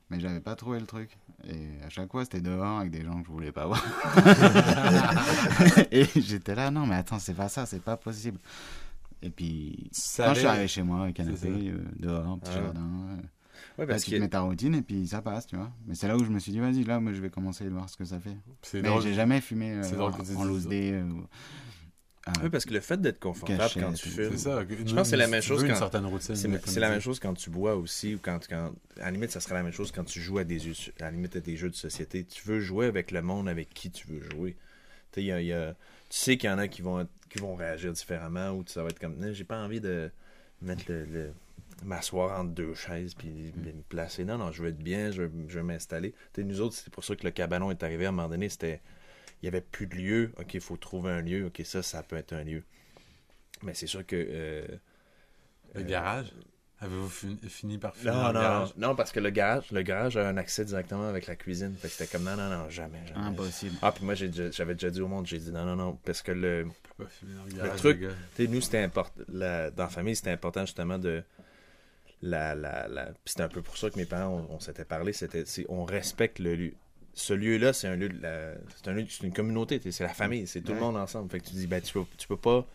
Mais 0.09 0.19
j'avais 0.19 0.39
pas 0.39 0.55
trouvé 0.55 0.79
le 0.79 0.85
truc. 0.87 1.15
Et 1.45 1.81
à 1.83 1.89
chaque 1.89 2.09
fois, 2.11 2.23
c'était 2.23 2.41
dehors 2.41 2.79
avec 2.79 2.91
des 2.91 3.03
gens 3.03 3.19
que 3.21 3.27
je 3.27 3.31
voulais 3.31 3.51
pas 3.51 3.67
voir. 3.67 3.83
et 5.91 6.05
j'étais 6.15 6.55
là, 6.55 6.71
non, 6.71 6.85
mais 6.85 6.95
attends, 6.95 7.19
c'est 7.19 7.33
pas 7.33 7.49
ça, 7.49 7.65
c'est 7.65 7.81
pas 7.81 7.97
possible. 7.97 8.39
Et 9.21 9.29
puis, 9.29 9.89
quand 10.17 10.33
je 10.33 10.39
suis 10.39 10.47
arrivé 10.47 10.67
chez 10.67 10.83
moi, 10.83 11.11
canapé, 11.11 11.37
C'est 11.37 11.47
ça. 11.47 11.53
euh, 11.53 11.77
dehors, 11.99 12.39
petit 12.39 12.51
Ah. 12.53 12.61
jardin, 12.61 12.81
euh, 12.81 13.15
Ouais, 13.79 13.85
là, 13.85 13.87
parce 13.93 14.03
tu 14.03 14.11
te 14.11 14.15
mets 14.17 14.27
ta 14.29 14.41
routine 14.41 14.75
et 14.75 14.81
puis 14.83 15.07
ça 15.07 15.21
passe, 15.21 15.47
tu 15.47 15.55
vois. 15.55 15.71
Mais 15.87 15.95
c'est 15.95 16.07
là 16.07 16.15
où 16.15 16.23
je 16.23 16.29
me 16.29 16.37
suis 16.39 16.51
dit, 16.51 16.59
vas-y, 16.59 16.83
là, 16.83 16.99
moi, 16.99 17.13
je 17.13 17.21
vais 17.21 17.29
commencer 17.29 17.65
à 17.65 17.69
voir 17.69 17.89
ce 17.89 17.97
que 17.97 18.05
ça 18.05 18.19
fait. 18.19 18.37
Mais 18.75 18.81
drôle. 18.83 19.01
j'ai 19.01 19.13
jamais 19.13 19.41
fumé 19.41 19.71
euh, 19.73 19.81
drôle 19.95 20.13
en 20.13 20.17
dises 20.19 20.35
loose 20.37 20.63
ça. 20.63 20.69
day. 20.69 20.91
euh, 20.93 21.03
ou- 21.09 21.25
ah, 22.27 22.33
Oui, 22.43 22.49
parce 22.49 22.65
que 22.65 22.73
le 22.73 22.79
fait 22.79 23.01
d'être 23.01 23.19
confortable 23.19 23.59
Cachette, 23.59 23.83
quand 23.83 23.93
tu 23.93 24.09
fumes, 24.09 24.29
C'est 24.31 24.37
ça. 24.37 24.61
Je 24.69 24.75
pense 24.75 24.93
que 24.93 25.03
c'est 25.05 25.17
la 25.17 25.27
même 25.27 25.41
chose 25.41 25.63
Une 25.63 25.69
quand- 25.69 25.75
certaine 25.75 26.05
routine. 26.05 26.35
c'est 26.35 26.47
la 26.47 26.59
tu 26.59 26.79
même 26.93 26.99
chose 27.01 27.19
quand 27.19 27.33
tu 27.33 27.49
bois 27.49 27.75
aussi, 27.75 28.13
ou 28.15 28.19
quand, 28.21 28.39
quand 28.47 28.71
à 28.99 29.05
la 29.05 29.11
limite, 29.11 29.31
ça 29.31 29.39
serait 29.39 29.55
la 29.55 29.63
même 29.63 29.73
chose 29.73 29.91
quand 29.91 30.03
tu 30.03 30.21
joues 30.21 30.37
à 30.37 30.43
des 30.43 30.59
jeux, 30.59 30.73
à 30.99 31.05
la 31.05 31.11
limite 31.11 31.35
à 31.35 31.39
des 31.39 31.55
jeux 31.57 31.69
de 31.69 31.75
société. 31.75 32.25
Tu 32.25 32.47
veux 32.47 32.59
jouer 32.59 32.85
avec 32.85 33.09
le 33.11 33.21
monde 33.23 33.49
avec 33.49 33.73
qui 33.73 33.89
tu 33.89 34.05
veux 34.07 34.21
jouer. 34.21 34.55
Tu 35.11 35.15
sais, 35.15 35.23
il 35.23 35.27
y 35.27 35.31
a- 35.31 35.41
y 35.41 35.51
sais 36.09 36.37
qu'il 36.37 36.49
y 36.49 36.53
en 36.53 36.57
a 36.59 36.67
qui 36.67 36.81
vont, 36.81 37.01
être- 37.01 37.11
qui 37.29 37.39
vont 37.39 37.55
réagir 37.55 37.93
différemment, 37.93 38.51
ou 38.51 38.63
ça 38.67 38.83
va 38.83 38.89
être 38.89 38.99
comme, 38.99 39.15
Non, 39.17 39.33
j'ai 39.33 39.43
pas 39.43 39.57
envie 39.63 39.81
de 39.81 40.11
mettre 40.61 40.85
le, 40.89 41.05
le- 41.05 41.33
m'asseoir 41.83 42.39
entre 42.39 42.51
deux 42.51 42.73
chaises 42.73 43.13
puis 43.13 43.29
me 43.29 43.71
placer. 43.89 44.25
Non, 44.25 44.37
non, 44.37 44.51
je 44.51 44.63
veux 44.63 44.69
être 44.69 44.77
bien, 44.79 45.11
je 45.11 45.23
veux, 45.23 45.31
je 45.47 45.59
veux 45.59 45.63
m'installer. 45.65 46.13
Tu 46.33 46.43
nous 46.45 46.61
autres, 46.61 46.75
c'est 46.75 46.91
pour 46.91 47.03
ça 47.03 47.15
que 47.15 47.23
le 47.23 47.31
cabanon 47.31 47.71
est 47.71 47.83
arrivé 47.83 48.05
à 48.05 48.09
un 48.09 48.11
moment 48.11 48.29
donné, 48.29 48.49
c'était 48.49 48.81
il 49.41 49.45
y 49.45 49.49
avait 49.49 49.61
plus 49.61 49.87
de 49.87 49.95
lieu. 49.95 50.31
OK, 50.39 50.55
il 50.55 50.61
faut 50.61 50.77
trouver 50.77 51.11
un 51.11 51.21
lieu. 51.21 51.47
OK, 51.47 51.61
ça, 51.65 51.83
ça 51.83 52.03
peut 52.03 52.17
être 52.17 52.33
un 52.33 52.43
lieu. 52.43 52.63
Mais 53.63 53.73
c'est 53.73 53.87
sûr 53.87 54.05
que. 54.05 54.15
euh, 54.17 54.65
Le 55.73 55.81
euh, 55.81 55.83
garage 55.83 56.33
Avez-vous 56.79 57.09
fini, 57.09 57.37
fini 57.49 57.77
par 57.79 57.95
finir 57.95 58.13
Non, 58.13 58.21
dans 58.21 58.27
le 58.27 58.33
non, 58.33 58.39
garage 58.41 58.69
non, 58.77 58.95
parce 58.95 59.11
que 59.11 59.19
le 59.19 59.31
garage, 59.31 59.71
le 59.71 59.81
garage 59.81 60.15
a 60.15 60.27
un 60.27 60.37
accès 60.37 60.63
directement 60.63 61.07
avec 61.09 61.25
la 61.25 61.35
cuisine. 61.35 61.75
Fait 61.75 61.87
que 61.87 61.93
c'était 61.95 62.11
comme 62.17 62.23
non, 62.25 62.35
non, 62.35 62.49
non, 62.49 62.69
jamais. 62.69 62.99
jamais. 63.07 63.25
Impossible. 63.25 63.75
Ah, 63.81 63.91
puis 63.91 64.05
moi, 64.05 64.13
j'avais 64.13 64.73
déjà 64.75 64.89
dit 64.91 65.01
au 65.01 65.07
monde, 65.07 65.25
j'ai 65.25 65.39
dit 65.39 65.51
non, 65.51 65.65
non, 65.65 65.75
non, 65.75 65.97
parce 66.05 66.21
que 66.21 66.31
le. 66.31 66.67
On 66.67 66.95
peut 66.97 67.03
pas 67.05 67.09
finir 67.09 67.35
dans 67.37 67.45
le 67.45 67.51
garage. 67.63 67.79
truc-. 67.79 68.01
Tu 68.35 68.47
nous, 68.47 68.61
c'était 68.61 68.83
important. 68.83 69.23
la- 69.27 69.71
Dans 69.71 69.83
la 69.83 69.89
famille, 69.89 70.15
c'était 70.15 70.29
important 70.31 70.65
justement 70.67 70.99
de. 70.99 71.23
La, 72.21 72.55
la, 72.55 72.87
la... 72.87 73.05
Puis 73.05 73.15
c'était 73.25 73.43
un 73.43 73.47
peu 73.49 73.61
pour 73.61 73.77
ça 73.77 73.89
que 73.91 73.95
mes 73.97 74.05
parents, 74.05 74.45
on, 74.49 74.55
on 74.55 74.59
s'était 74.59 74.85
parlé. 74.85 75.13
C'était, 75.13 75.43
on 75.69 75.83
respecte 75.85 76.39
le 76.39 76.55
lieu. 76.55 76.73
Ce 77.13 77.33
lieu-là, 77.33 77.73
c'est 77.73 77.87
un 77.87 77.95
lieu, 77.95 78.09
c'est 78.75 78.89
un 78.89 78.93
lieu, 78.93 79.05
c'est 79.09 79.23
une 79.25 79.33
communauté. 79.33 79.79
C'est 79.91 80.03
la 80.03 80.09
famille, 80.13 80.45
c'est 80.45 80.61
tout 80.61 80.73
le 80.73 80.79
monde 80.79 80.97
ensemble. 80.97 81.31
Fait 81.31 81.39
que 81.39 81.45
tu 81.47 81.53
dis, 81.55 81.65
ben, 81.65 81.81
tu 81.81 81.91
peux, 81.93 82.03
tu 82.17 82.27
peux 82.27 82.37
pas, 82.37 82.67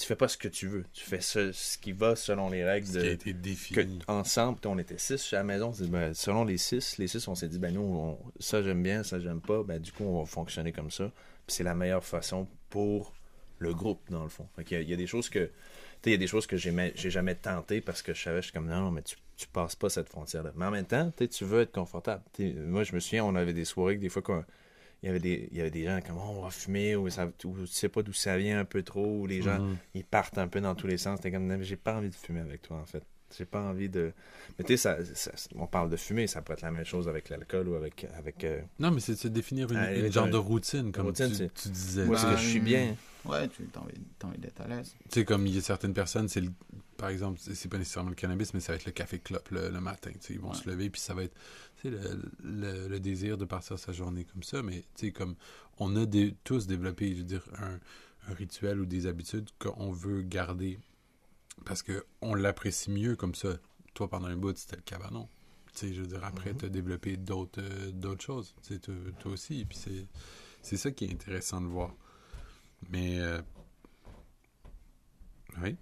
tu 0.00 0.06
fais 0.06 0.16
pas 0.16 0.28
ce 0.28 0.38
que 0.38 0.48
tu 0.48 0.66
veux. 0.66 0.84
Tu 0.92 1.04
fais 1.04 1.20
ce, 1.20 1.52
ce 1.52 1.76
qui 1.78 1.92
va 1.92 2.16
selon 2.16 2.48
les 2.50 2.64
règles 2.64 2.86
Ce 2.86 2.92
de 2.94 3.00
qui 3.02 3.06
a 3.08 3.10
été 3.12 3.32
que 3.32 3.36
défini. 3.38 3.98
ensemble, 4.08 4.58
on 4.64 4.78
était 4.78 4.96
six 4.98 5.32
à 5.34 5.36
la 5.36 5.44
maison, 5.44 5.68
on 5.68 5.72
s'est 5.74 5.84
dit, 5.84 5.90
ben, 5.90 6.14
selon 6.14 6.44
les 6.44 6.56
six, 6.56 6.96
les 6.98 7.06
six, 7.06 7.28
on 7.28 7.34
s'est 7.34 7.48
dit, 7.48 7.58
ben 7.58 7.74
nous, 7.74 7.82
on- 7.82 8.18
ça 8.40 8.62
j'aime 8.62 8.82
bien, 8.82 9.02
ça 9.04 9.20
j'aime 9.20 9.40
pas, 9.42 9.62
ben 9.62 9.78
du 9.80 9.92
coup, 9.92 10.04
on 10.04 10.20
va 10.20 10.26
fonctionner 10.26 10.72
comme 10.72 10.90
ça. 10.90 11.12
C'est 11.48 11.64
la 11.64 11.74
meilleure 11.74 12.04
façon 12.04 12.48
pour 12.70 13.12
le 13.58 13.74
groupe, 13.74 14.00
dans 14.10 14.22
le 14.22 14.30
fond. 14.30 14.48
Fait 14.56 14.64
qu'il 14.64 14.76
y 14.78 14.80
a- 14.80 14.82
il 14.82 14.88
y, 14.88 14.94
a 14.94 14.96
des 14.96 15.06
choses 15.06 15.28
que, 15.28 15.50
il 16.06 16.12
y 16.12 16.14
a 16.14 16.18
des 16.18 16.26
choses 16.26 16.46
que 16.46 16.56
j'ai 16.56 16.70
ma- 16.70 16.94
j'ai 16.94 17.10
jamais 17.10 17.34
tenté 17.34 17.82
parce 17.82 18.00
que 18.00 18.14
je 18.14 18.22
savais, 18.22 18.38
je 18.38 18.44
suis 18.46 18.52
comme, 18.52 18.68
non, 18.68 18.80
non, 18.80 18.90
mais 18.90 19.02
tu, 19.02 19.16
tu 19.36 19.46
passes 19.48 19.76
pas 19.76 19.90
cette 19.90 20.08
frontière-là. 20.08 20.52
Mais 20.56 20.64
en 20.64 20.70
même 20.70 20.86
temps, 20.86 21.12
tu 21.30 21.44
veux 21.44 21.60
être 21.60 21.72
confortable. 21.72 22.22
Moi, 22.38 22.84
je 22.84 22.94
me 22.94 23.00
souviens, 23.00 23.24
on 23.24 23.34
avait 23.34 23.52
des 23.52 23.66
soirées 23.66 23.96
que 23.96 24.00
des 24.00 24.08
fois, 24.08 24.22
qu'on- 24.22 24.44
il 25.02 25.06
y 25.06 25.08
avait 25.08 25.18
des, 25.20 25.48
il 25.50 25.56
y 25.56 25.60
avait 25.60 25.70
des 25.70 25.84
gens 25.84 25.98
comme, 26.06 26.16
oh, 26.18 26.34
on 26.38 26.42
va 26.42 26.50
fumer, 26.50 26.94
ou, 26.96 27.08
ça, 27.10 27.26
ou 27.44 27.56
tu 27.60 27.66
sais 27.66 27.88
pas 27.88 28.02
d'où 28.02 28.12
ça 28.12 28.36
vient 28.36 28.60
un 28.60 28.64
peu 28.64 28.82
trop, 28.82 29.20
ou 29.20 29.26
les 29.26 29.40
gens, 29.42 29.58
Mhm. 29.60 29.76
ils 29.94 30.04
partent 30.04 30.38
un 30.38 30.48
peu 30.48 30.60
dans 30.60 30.74
tous 30.74 30.86
les 30.86 30.98
sens. 30.98 31.20
T'es 31.20 31.30
comme, 31.30 31.46
Non, 31.46 31.56
mais 31.58 31.64
j'ai 31.64 31.76
pas 31.76 31.96
envie 31.96 32.10
de 32.10 32.14
fumer 32.14 32.40
avec 32.40 32.62
toi, 32.62 32.76
en 32.78 32.84
fait. 32.86 33.02
J'ai 33.38 33.44
pas 33.44 33.62
envie 33.62 33.88
de. 33.88 34.12
Mais 34.58 34.64
tu 34.64 34.76
sais, 34.76 34.76
ça, 34.76 34.98
ça- 35.14 35.30
on 35.54 35.68
parle 35.68 35.88
de 35.88 35.96
fumer, 35.96 36.26
ça 36.26 36.42
peut 36.42 36.52
être 36.52 36.62
la 36.62 36.72
même 36.72 36.84
chose 36.84 37.06
avec 37.08 37.28
l'alcool 37.28 37.68
ou 37.68 37.74
avec. 37.76 38.04
avec 38.18 38.42
euh, 38.42 38.60
Non, 38.80 38.90
mais 38.90 38.98
c'est 38.98 39.22
de 39.22 39.28
définir 39.28 39.70
une, 39.72 40.10
genre 40.10 40.28
de 40.28 40.36
routine, 40.36 40.90
comme 40.90 41.06
routine, 41.06 41.48
tu, 41.54 41.68
disais. 41.68 42.06
Moi, 42.06 42.16
c'est 42.18 42.26
que 42.26 42.36
je 42.36 42.46
suis 42.48 42.58
bien. 42.60 42.96
Ouais, 43.26 43.48
tu 43.48 43.68
as 43.74 43.78
envie, 44.26 44.38
d'être 44.38 44.60
à 44.62 44.66
l'aise. 44.68 44.94
Tu 45.04 45.20
sais, 45.20 45.24
comme 45.24 45.46
il 45.46 45.54
y 45.54 45.58
a 45.58 45.60
certaines 45.60 45.92
personnes, 45.94 46.28
c'est 46.28 46.40
le- 46.40 46.52
par 46.96 47.08
exemple, 47.10 47.38
c'est 47.40 47.68
pas 47.68 47.76
nécessairement 47.78 48.10
le 48.10 48.14
cannabis, 48.16 48.54
mais 48.54 48.60
ça 48.60 48.72
va 48.72 48.76
être 48.76 48.86
le 48.86 48.92
café 48.92 49.18
clope 49.18 49.50
le, 49.50 49.68
le 49.70 49.80
matin. 49.80 50.10
tu 50.12 50.18
sais, 50.20 50.34
Ils 50.34 50.40
vont 50.40 50.50
Ouais. 50.50 50.56
se 50.56 50.68
lever, 50.68 50.88
puis 50.90 51.00
ça 51.00 51.12
va 51.14 51.24
être 51.24 51.36
le, 51.84 51.98
le- 52.42 52.88
le 52.88 53.00
désir 53.00 53.36
de 53.38 53.44
partir 53.44 53.78
sa 53.78 53.92
journée 53.92 54.24
comme 54.24 54.42
ça. 54.42 54.62
Mais 54.62 54.80
tu 54.94 55.06
sais, 55.06 55.12
comme 55.12 55.34
on 55.78 55.94
a 55.96 56.06
des- 56.06 56.34
tous 56.44 56.66
développé, 56.66 57.12
je 57.12 57.18
veux 57.18 57.24
dire, 57.24 57.44
un, 57.58 57.78
un 58.30 58.34
rituel 58.34 58.80
ou 58.80 58.86
des 58.86 59.06
habitudes 59.06 59.48
qu'on 59.58 59.90
veut 59.92 60.22
garder 60.22 60.78
parce 61.64 61.82
qu'on 61.82 62.34
l'apprécie 62.34 62.90
mieux 62.90 63.16
comme 63.16 63.34
ça. 63.34 63.58
Toi, 63.94 64.08
pendant 64.08 64.28
un 64.28 64.36
bout, 64.36 64.56
c'était 64.56 64.76
le 64.76 64.82
cabanon. 64.82 65.28
Tu 65.74 65.78
sais, 65.88 65.92
je 65.94 66.00
veux 66.00 66.06
dire, 66.06 66.24
après, 66.24 66.52
Mhm. 66.52 66.58
tu 66.58 66.64
as 66.66 66.68
développé 66.68 67.16
d'autres 67.16 67.60
euh, 67.62 67.90
d'autres 67.92 68.22
choses. 68.24 68.54
Tu 68.66 68.74
sais, 68.74 68.80
toi, 68.80 69.32
aussi. 69.32 69.64
Puis 69.66 69.78
c'est 69.78 70.06
c'est 70.62 70.76
ça 70.76 70.90
qui 70.90 71.04
est 71.06 71.12
intéressant 71.12 71.60
de 71.60 71.66
voir. 71.66 71.94
Mais. 72.88 73.18
euh, 73.20 73.40
oui. 75.62 75.76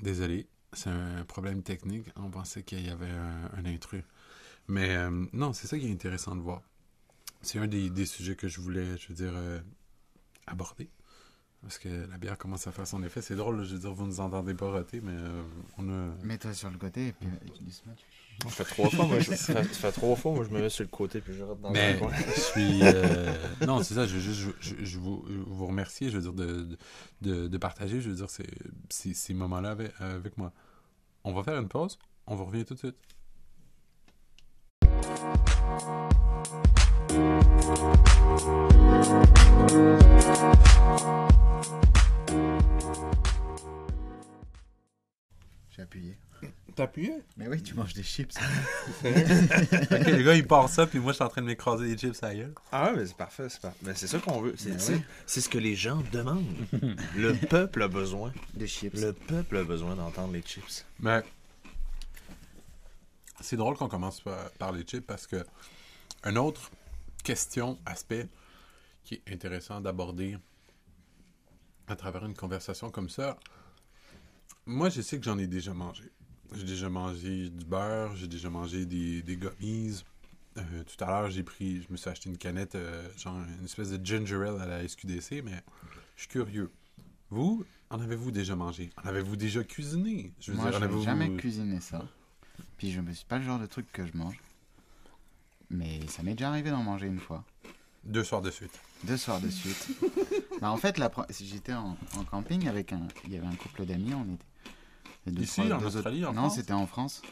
Désolé, 0.00 0.48
c'est 0.72 0.90
un 0.90 1.24
problème 1.24 1.62
technique. 1.62 2.06
On 2.16 2.30
pensait 2.30 2.62
qu'il 2.62 2.84
y 2.86 2.90
avait 2.90 3.10
un, 3.10 3.64
intrus. 3.64 4.04
Mais 4.68 4.96
euh, 4.96 5.26
non, 5.32 5.52
c'est 5.52 5.66
ça 5.66 5.78
qui 5.78 5.88
est 5.88 5.92
intéressant 5.92 6.36
de 6.36 6.40
voir. 6.40 6.62
C'est 7.42 7.58
un 7.58 7.66
des, 7.66 7.90
des 7.90 8.06
sujets 8.06 8.36
que 8.36 8.48
je 8.48 8.60
voulais, 8.60 8.96
je 8.98 9.08
veux 9.08 9.14
dire, 9.14 9.32
euh, 9.34 9.60
aborder. 10.46 10.88
Parce 11.62 11.78
que 11.78 11.88
la 11.88 12.18
bière 12.18 12.38
commence 12.38 12.66
à 12.68 12.72
faire 12.72 12.86
son 12.86 13.02
effet. 13.02 13.22
C'est 13.22 13.34
drôle, 13.34 13.64
je 13.64 13.74
veux 13.74 13.80
dire, 13.80 13.92
vous 13.92 14.06
nous 14.06 14.20
entendez 14.20 14.54
pas 14.54 14.70
roter, 14.70 15.00
mais 15.00 15.16
on 15.76 15.88
a. 15.88 16.14
Mets-toi 16.22 16.54
sur 16.54 16.70
le 16.70 16.78
côté 16.78 17.08
et 17.08 17.12
puis 17.12 17.28
Ça 18.44 18.50
fait 18.50 18.64
trois 18.64 18.88
fois, 18.90 19.06
moi. 19.06 19.18
Je, 19.18 19.32
ça, 19.34 19.36
fait, 19.62 19.74
ça 19.74 19.80
fait 19.80 19.92
trois 19.92 20.14
fois, 20.16 20.32
moi, 20.32 20.44
je 20.44 20.50
me 20.50 20.60
mets 20.60 20.68
sur 20.68 20.84
le 20.84 20.88
côté 20.88 21.20
puis 21.20 21.34
je 21.34 21.42
rentre 21.42 21.60
dans 21.60 21.70
Mais 21.70 21.94
le 21.94 21.98
coin. 21.98 22.12
je 22.34 22.40
suis. 22.40 22.80
euh, 22.82 23.32
Non, 23.66 23.82
c'est 23.82 23.94
ça, 23.94 24.06
je 24.06 24.14
veux 24.14 24.20
juste 24.20 24.40
je, 24.40 24.50
je- 24.76 24.84
je 24.84 24.98
vous, 24.98 25.24
vous 25.26 25.66
remercier, 25.66 26.08
je 26.10 26.16
veux 26.18 26.22
dire, 26.22 26.32
de, 26.32 26.78
de, 27.22 27.48
de 27.48 27.58
partager, 27.58 28.00
je 28.00 28.08
veux 28.10 28.16
dire, 28.16 28.30
ces, 28.30 28.46
ces, 28.90 29.12
ces 29.14 29.34
moments-là 29.34 29.70
avec, 29.72 29.92
avec 30.00 30.36
moi. 30.38 30.52
On 31.24 31.32
va 31.32 31.42
faire 31.42 31.58
une 31.58 31.68
pause, 31.68 31.98
on 32.26 32.36
va 32.36 32.44
revenir 32.44 32.64
tout 32.64 32.74
de 32.74 32.78
suite. 32.78 32.96
J'ai 45.70 45.82
appuyé. 45.82 46.18
T'as 46.76 46.84
appuyé? 46.84 47.12
Mais 47.36 47.48
oui, 47.48 47.60
tu 47.62 47.74
manges 47.74 47.94
des 47.94 48.02
chips. 48.04 48.34
Ok, 49.04 50.06
le 50.06 50.22
gars, 50.22 50.34
il 50.34 50.46
part 50.46 50.68
ça, 50.68 50.86
puis 50.86 50.98
moi, 51.00 51.10
je 51.12 51.16
suis 51.16 51.24
en 51.24 51.28
train 51.28 51.40
de 51.42 51.46
m'écraser 51.46 51.86
les 51.88 51.98
chips 51.98 52.22
à 52.22 52.28
la 52.28 52.34
gueule. 52.36 52.54
Ah 52.70 52.90
ouais, 52.92 52.96
mais 52.98 53.06
c'est 53.06 53.16
parfait, 53.16 53.48
c'est 53.48 53.60
parfait. 53.60 53.78
Mais 53.82 53.94
c'est 53.96 54.06
ça 54.06 54.18
qu'on 54.20 54.40
veut. 54.40 54.54
C'est 54.56 54.80
c'est- 54.80 54.94
oui. 54.94 55.02
c'est 55.26 55.40
ce 55.40 55.48
que 55.48 55.58
les 55.58 55.74
gens 55.74 56.02
demandent. 56.12 56.46
le 57.16 57.34
peuple 57.34 57.82
a 57.82 57.88
besoin. 57.88 58.32
Des 58.54 58.68
chips. 58.68 58.94
Le 59.00 59.12
peuple 59.12 59.56
a 59.56 59.64
besoin 59.64 59.96
d'entendre 59.96 60.32
les 60.32 60.42
chips. 60.42 60.84
Mais 61.00 61.22
c'est 63.40 63.56
drôle 63.56 63.76
qu'on 63.76 63.88
commence 63.88 64.20
par, 64.20 64.50
par 64.52 64.72
les 64.72 64.82
chips 64.82 65.04
parce 65.06 65.26
que 65.26 65.44
un 66.24 66.36
autre 66.36 66.70
question, 67.24 67.78
aspect 67.86 68.28
qui 69.04 69.14
est 69.26 69.32
intéressant 69.32 69.80
d'aborder 69.80 70.36
à 71.88 71.96
travers 71.96 72.24
une 72.24 72.34
conversation 72.34 72.90
comme 72.90 73.08
ça, 73.08 73.36
moi 74.66 74.90
je 74.90 75.00
sais 75.00 75.18
que 75.18 75.24
j'en 75.24 75.38
ai 75.38 75.46
déjà 75.46 75.72
mangé. 75.74 76.04
J'ai 76.54 76.64
déjà 76.64 76.88
mangé 76.88 77.50
du 77.50 77.64
beurre, 77.64 78.16
j'ai 78.16 78.26
déjà 78.26 78.50
mangé 78.50 78.86
des, 78.86 79.22
des 79.22 79.36
gummies. 79.36 80.02
Euh, 80.56 80.62
tout 80.84 81.04
à 81.04 81.08
l'heure, 81.08 81.30
j'ai 81.30 81.42
pris, 81.42 81.82
je 81.82 81.92
me 81.92 81.96
suis 81.96 82.08
acheté 82.08 82.30
une 82.30 82.38
canette, 82.38 82.74
euh, 82.74 83.08
genre 83.16 83.36
une 83.58 83.64
espèce 83.64 83.90
de 83.90 84.04
ginger 84.04 84.42
ale 84.48 84.60
à 84.60 84.66
la 84.66 84.88
SQDC, 84.88 85.42
mais 85.44 85.62
je 86.16 86.22
suis 86.22 86.28
curieux. 86.28 86.70
Vous, 87.30 87.64
en 87.90 88.00
avez-vous 88.00 88.30
déjà 88.30 88.56
mangé? 88.56 88.90
En 89.02 89.08
avez-vous 89.08 89.36
déjà 89.36 89.62
cuisiné? 89.62 90.32
Je 90.40 90.50
veux 90.52 90.56
Moi, 90.56 90.70
dire, 90.70 90.80
je 90.80 90.86
n'ai 90.86 91.02
jamais 91.02 91.36
cuisiné 91.36 91.80
ça. 91.80 92.02
Puis 92.78 92.90
je 92.90 93.00
me 93.00 93.12
suis 93.12 93.26
pas 93.26 93.38
le 93.38 93.44
genre 93.44 93.58
de 93.58 93.66
truc 93.66 93.86
que 93.92 94.06
je 94.06 94.16
mange. 94.16 94.40
Mais 95.70 96.00
ça 96.08 96.22
m'est 96.22 96.32
déjà 96.32 96.48
arrivé 96.48 96.70
d'en 96.70 96.82
manger 96.82 97.06
une 97.06 97.20
fois. 97.20 97.44
Deux 98.04 98.24
soirs 98.24 98.40
de 98.40 98.50
suite. 98.50 98.72
Deux 99.04 99.18
soirs 99.18 99.40
de 99.40 99.50
suite. 99.50 99.88
bah, 100.60 100.70
en 100.70 100.76
fait, 100.78 100.96
la 100.96 101.10
j'étais 101.38 101.74
en, 101.74 101.96
en 102.16 102.24
camping 102.24 102.66
avec 102.66 102.92
un. 102.92 103.06
Il 103.26 103.32
y 103.34 103.36
avait 103.36 103.46
un 103.46 103.54
couple 103.54 103.84
d'amis, 103.84 104.14
on 104.14 104.24
était. 104.32 104.44
Deux, 105.30 105.42
Ici, 105.42 105.60
trois- 105.62 105.64
en 105.76 105.78
deux 105.78 105.86
autres- 105.86 105.96
Australie, 105.96 106.24
en 106.24 106.32
Non, 106.32 106.42
France 106.42 106.54
c'était 106.56 106.72
en 106.72 106.86
France. 106.86 107.22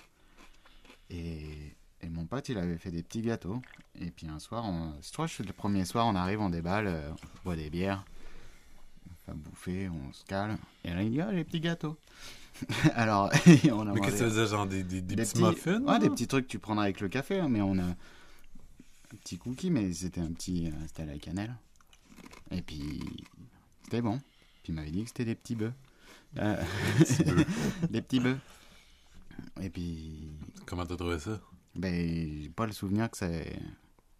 Et, 1.11 1.75
et 2.03 2.09
mon 2.09 2.27
pote, 2.27 2.49
il 2.49 2.59
avait 2.59 2.79
fait 2.79 2.91
des 2.91 3.03
petits 3.03 3.23
gâteaux. 3.23 3.61
Et 4.01 4.11
puis 4.11 4.27
un 4.29 4.39
soir, 4.39 4.65
on... 4.65 4.95
je 5.03 5.13
crois 5.13 5.29
que 5.29 5.43
le 5.43 5.53
premier 5.53 5.85
soir, 5.85 6.07
on 6.07 6.15
arrive, 6.15 6.41
on 6.41 6.51
déballe, 6.51 6.87
euh, 6.89 7.11
on 7.13 7.45
boit 7.45 7.57
des 7.57 7.71
bières. 7.71 8.05
On 9.09 9.15
fait 9.33 9.39
bouffer, 9.39 9.89
on 9.89 10.13
se 10.13 10.25
cale. 10.25 10.59
Et 10.85 10.91
là, 10.93 11.03
il 11.03 11.11
dit 11.11 11.21
Ah, 11.21 11.33
les 11.33 11.45
petits 11.45 11.61
gâteaux. 11.61 11.97
Alors, 12.95 13.31
on 13.73 13.87
a 13.87 13.93
Mais 13.93 14.01
qu'est-ce 14.01 14.21
que 14.25 14.31
ça 14.31 14.47
genre 14.47 14.67
des, 14.67 14.83
des, 14.83 15.03
des 15.03 15.15
des 15.15 15.23
petits, 15.23 15.43
muffins? 15.43 15.83
Ouais, 15.83 15.99
des 15.99 16.09
petits 16.11 16.27
trucs 16.27 16.47
que 16.47 16.51
tu 16.53 16.59
prendras 16.59 16.85
avec 16.85 17.01
le 17.01 17.09
café, 17.09 17.39
hein, 17.41 17.49
mais 17.49 17.61
on 17.61 17.79
a 17.79 17.83
un 17.85 17.97
petit 19.23 19.39
cookie, 19.39 19.71
mais 19.71 19.93
c'était 19.93 20.21
un 20.21 20.33
petit, 20.33 20.69
euh, 20.69 20.71
c'était 20.87 21.03
à 21.03 21.07
la 21.07 21.19
cannelle. 21.19 21.55
Et 22.51 22.63
puis 22.63 23.01
c'était 23.85 24.01
bon. 24.03 24.19
Puis 24.63 24.73
il 24.73 24.75
m'avait 24.75 24.91
dit 24.91 25.03
que 25.03 25.09
c'était 25.09 25.25
des 25.25 25.35
petits 25.35 25.55
bœufs. 25.55 25.73
Euh, 26.39 26.63
des 27.91 28.03
petits 28.03 28.21
bœufs. 28.21 28.39
Et 29.61 29.71
puis, 29.71 30.31
Comment 30.67 30.85
t'as 30.87 30.97
trouvé 30.97 31.19
ça? 31.19 31.41
ben, 31.75 31.93
j'ai 32.43 32.49
pas 32.49 32.67
le 32.67 32.73
souvenir 32.73 33.11
que 33.11 33.17
c'est. 33.17 33.59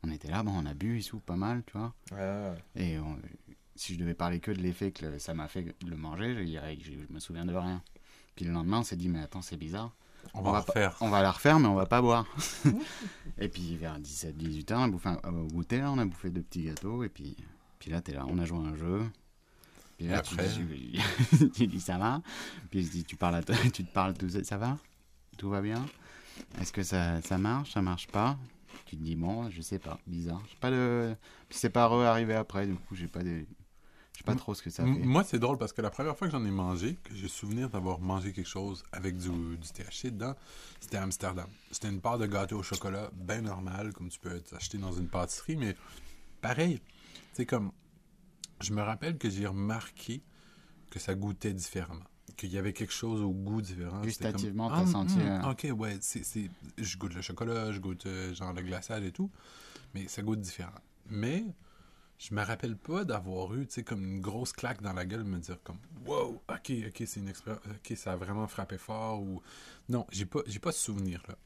On 0.03 0.11
était 0.11 0.29
là, 0.29 0.43
bon, 0.43 0.53
on 0.55 0.67
a 0.67 0.75
bu, 0.75 1.03
sous 1.03 1.19
pas 1.21 1.37
mal, 1.37 1.63
tu 1.67 1.77
vois. 1.77 1.95
Ah, 2.13 2.55
Et 2.77 2.99
on- 2.99 3.19
si 3.75 3.95
je 3.95 3.99
devais 3.99 4.15
parler 4.15 4.41
que 4.41 4.51
de 4.51 4.59
l'effet 4.61 4.93
que 4.93 5.19
ça 5.19 5.35
m'a 5.35 5.49
fait 5.49 5.63
de 5.63 5.91
le 5.91 5.97
manger, 5.97 6.35
je 6.35 6.41
dirais 6.45 6.77
que 6.77 6.85
je, 6.85 6.93
me 7.13 7.19
souviens 7.21 7.45
de 7.45 7.55
rien. 7.55 7.83
Puis 8.35 8.45
le 8.45 8.53
lendemain, 8.53 8.79
on 8.79 8.83
s'est 8.83 8.97
dit, 8.97 9.09
mais 9.09 9.21
attends, 9.21 9.43
c'est 9.43 9.57
bizarre. 9.57 9.95
On, 10.35 10.41
On 10.41 10.43
va 10.43 10.53
va 10.53 10.61
refaire. 10.61 10.97
On 11.01 11.09
va 11.11 11.23
la 11.23 11.31
refaire, 11.31 11.59
mais 11.59 11.69
on 11.69 11.75
va 11.75 11.87
pas 11.87 12.01
boire. 12.01 12.27
et 13.39 13.49
puis 13.49 13.77
vers 13.77 13.99
17-18 14.01 14.73
ans, 14.75 14.81
on 14.81 14.85
a 14.85 14.89
bouffé 14.89 15.09
un, 15.11 15.35
au 15.35 15.47
goûter, 15.49 15.79
là, 15.79 15.91
on 15.93 15.99
a 15.99 16.05
bouffé 16.05 16.31
deux 16.31 16.43
petits 16.43 16.63
gâteaux. 16.65 17.03
Et 17.05 17.09
puis, 17.09 17.37
puis 17.79 17.91
là, 17.91 18.01
t'es 18.01 18.13
là, 18.13 18.25
on 18.29 18.39
a 18.39 18.45
joué 18.45 18.59
à 18.59 18.69
un 18.71 18.77
jeu. 18.77 19.03
Puis 19.97 20.07
là, 20.09 20.19
Et 20.19 20.23
tu, 20.23 20.35
après 20.35 20.49
dis, 20.49 21.01
tu 21.55 21.67
dis 21.67 21.81
ça 21.81 21.97
va. 21.99 22.21
Puis 22.71 22.85
je 22.85 22.91
dis, 22.91 23.05
tu, 23.05 23.17
parles 23.17 23.37
à 23.37 23.43
toi- 23.43 23.57
tu 23.73 23.85
te 23.85 23.93
parles 23.93 24.15
tout 24.15 24.29
ça 24.29 24.57
va? 24.59 24.79
Tout 25.39 25.49
va 25.51 25.61
bien? 25.63 25.85
Est-ce 26.61 26.73
que 26.73 26.83
ça, 26.83 27.21
ça 27.23 27.39
marche 27.39 27.73
Ça 27.73 27.83
marche 27.83 28.07
pas? 28.09 28.39
Tu 28.85 28.97
te 28.97 29.03
dis, 29.03 29.17
bon, 29.17 29.51
je 29.51 29.63
sais 29.63 29.79
pas, 29.79 29.99
bizarre. 30.07 30.43
Pas 30.61 30.71
de. 30.71 31.15
Puis 31.49 31.59
c'est 31.59 31.71
pas 31.71 31.85
arrivé 31.85 32.35
après, 32.35 32.67
du 32.67 32.75
coup, 32.75 32.95
j'ai 32.95 33.09
pas 33.09 33.23
de. 33.23 33.45
Je 34.13 34.19
sais 34.19 34.25
pas 34.25 34.35
trop 34.35 34.55
ce 34.55 34.63
que 34.63 34.71
ça 34.71 34.83
fait. 34.83 34.91
Moi, 34.91 35.25
c'est 35.25 35.39
drôle 35.39 35.59
parce 35.59 35.73
que 35.75 35.83
la 35.83 35.91
première 35.91 36.17
fois 36.17 36.27
que 36.27 36.33
j'en 36.33 36.45
ai 36.45 36.51
mangé, 36.51 36.97
que 37.05 37.15
j'ai 37.15 37.29
souvenir 37.29 37.69
d'avoir 37.69 38.01
mangé 38.01 38.33
quelque 38.33 38.49
chose 38.49 38.83
avec 38.93 39.17
du, 39.19 39.29
du 39.29 39.69
THC 39.69 40.05
dedans, 40.11 40.35
c'était 40.81 40.97
à 40.97 41.03
Amsterdam. 41.03 41.47
C'était 41.71 41.89
une 41.89 42.01
part 42.01 42.17
de 42.17 42.27
gâteau 42.27 42.59
au 42.59 42.63
chocolat 42.63 43.11
bien 43.15 43.43
normale, 43.43 43.93
comme 43.93 44.09
tu 44.09 44.19
peux 44.19 44.43
acheter 44.53 44.79
dans 44.79 44.93
une 44.93 45.09
pâtisserie, 45.09 45.57
mais 45.57 45.75
pareil. 46.41 46.81
C'est 47.35 47.45
comme. 47.47 47.73
Je 48.61 48.73
me 48.73 48.83
rappelle 48.83 49.19
que 49.19 49.29
j'ai 49.31 49.47
remarqué 49.47 50.23
que 50.91 50.99
ça 50.99 51.15
goûtait 51.15 51.53
différemment. 51.53 52.05
Qu'il 52.37 52.51
y 52.53 52.59
avait 52.59 52.73
quelque 52.73 52.93
chose 52.93 53.21
au 53.23 53.31
goût 53.31 53.63
différent. 53.63 54.03
C'était 54.03 54.33
comme, 54.33 54.33
Gustativement, 54.33 54.69
Ah, 54.73 54.81
t'as 54.81 54.87
senti. 54.87 55.19
hum, 55.21 55.27
euh, 55.27 55.51
Ok, 55.51 55.67
ouais, 55.79 55.99
c'est, 56.01 56.25
c'est- 56.25 56.51
je 56.79 56.97
goûte 56.99 57.15
le 57.15 57.23
chocolat, 57.23 57.73
je 57.73 57.79
goûte 57.81 58.07
euh, 58.07 58.35
genre 58.35 58.53
le 58.53 58.63
glaçage 58.63 59.05
et 59.05 59.13
tout, 59.13 59.31
mais 59.95 60.09
ça 60.09 60.23
goûte 60.23 60.41
différent. 60.41 60.73
Mais 61.09 61.45
je 62.19 62.35
me 62.35 62.43
rappelle 62.43 62.77
pas 62.77 63.05
d'avoir 63.05 63.55
eu, 63.55 63.67
tu 63.67 63.75
sais, 63.75 63.83
comme 63.85 64.03
une 64.05 64.21
grosse 64.21 64.53
claque 64.53 64.83
dans 64.83 64.93
la 64.93 65.05
gueule, 65.07 65.25
me 65.25 65.39
dire 65.39 65.59
comme, 65.63 65.79
wow, 66.07 66.43
ok, 66.49 66.73
ok, 66.89 67.03
c'est 67.07 67.21
une 67.21 67.29
expérience, 67.29 67.63
ok, 67.67 67.97
ça 67.97 68.13
a 68.13 68.17
vraiment 68.17 68.47
frappé 68.49 68.77
fort 68.79 69.23
ou 69.23 69.41
non, 69.89 70.07
j'ai 70.11 70.27
pas, 70.27 70.41
j'ai 70.47 70.59
pas 70.59 70.73
ce 70.73 70.81
souvenir 70.81 71.23
là. 71.29 71.37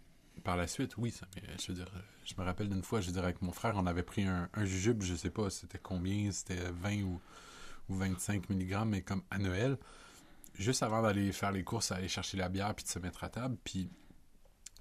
Par 0.44 0.56
la 0.56 0.66
suite, 0.66 0.96
oui, 0.96 1.10
ça, 1.10 1.26
mais 1.36 1.42
je 1.58 1.68
veux 1.68 1.74
dire, 1.74 1.90
je 2.24 2.34
me 2.38 2.44
rappelle 2.44 2.68
d'une 2.68 2.82
fois, 2.82 3.00
je 3.00 3.08
veux 3.08 3.12
dire, 3.12 3.24
avec 3.24 3.42
mon 3.42 3.52
frère, 3.52 3.74
on 3.76 3.86
avait 3.86 4.02
pris 4.02 4.24
un, 4.24 4.48
un 4.54 4.64
jujube, 4.64 5.02
je 5.02 5.14
sais 5.14 5.30
pas, 5.30 5.50
c'était 5.50 5.78
combien, 5.78 6.32
c'était 6.32 6.70
20 6.70 7.02
ou, 7.02 7.20
ou 7.88 7.94
25 7.94 8.48
mg, 8.48 8.84
mais 8.86 9.02
comme 9.02 9.22
à 9.30 9.38
Noël, 9.38 9.76
juste 10.54 10.82
avant 10.82 11.02
d'aller 11.02 11.32
faire 11.32 11.52
les 11.52 11.62
courses, 11.62 11.92
aller 11.92 12.08
chercher 12.08 12.36
la 12.36 12.48
bière 12.48 12.74
puis 12.74 12.84
de 12.84 12.90
se 12.90 12.98
mettre 12.98 13.24
à 13.24 13.28
table, 13.28 13.56
puis 13.64 13.90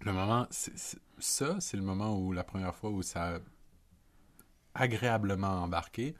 le 0.01 0.13
moment, 0.13 0.47
ça, 0.49 1.59
c'est 1.59 1.77
le 1.77 1.83
moment 1.83 2.17
où 2.17 2.31
la 2.31 2.43
première 2.45 2.73
fois 2.73 2.89
où 2.89 3.01
ça 3.01 3.35
a 3.35 3.39
agréablement 4.73 5.63
embarqué. 5.63 6.15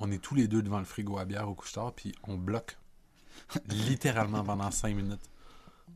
On 0.00 0.10
est 0.10 0.18
tous 0.18 0.34
les 0.34 0.48
deux 0.48 0.62
devant 0.62 0.78
le 0.78 0.84
frigo 0.84 1.18
à 1.18 1.24
bière 1.24 1.48
au 1.48 1.54
couche-tard, 1.54 1.92
puis 1.94 2.12
on 2.24 2.36
bloque 2.36 2.78
littéralement 3.68 4.42
pendant 4.42 4.70
cinq 4.70 4.96
minutes 4.96 5.30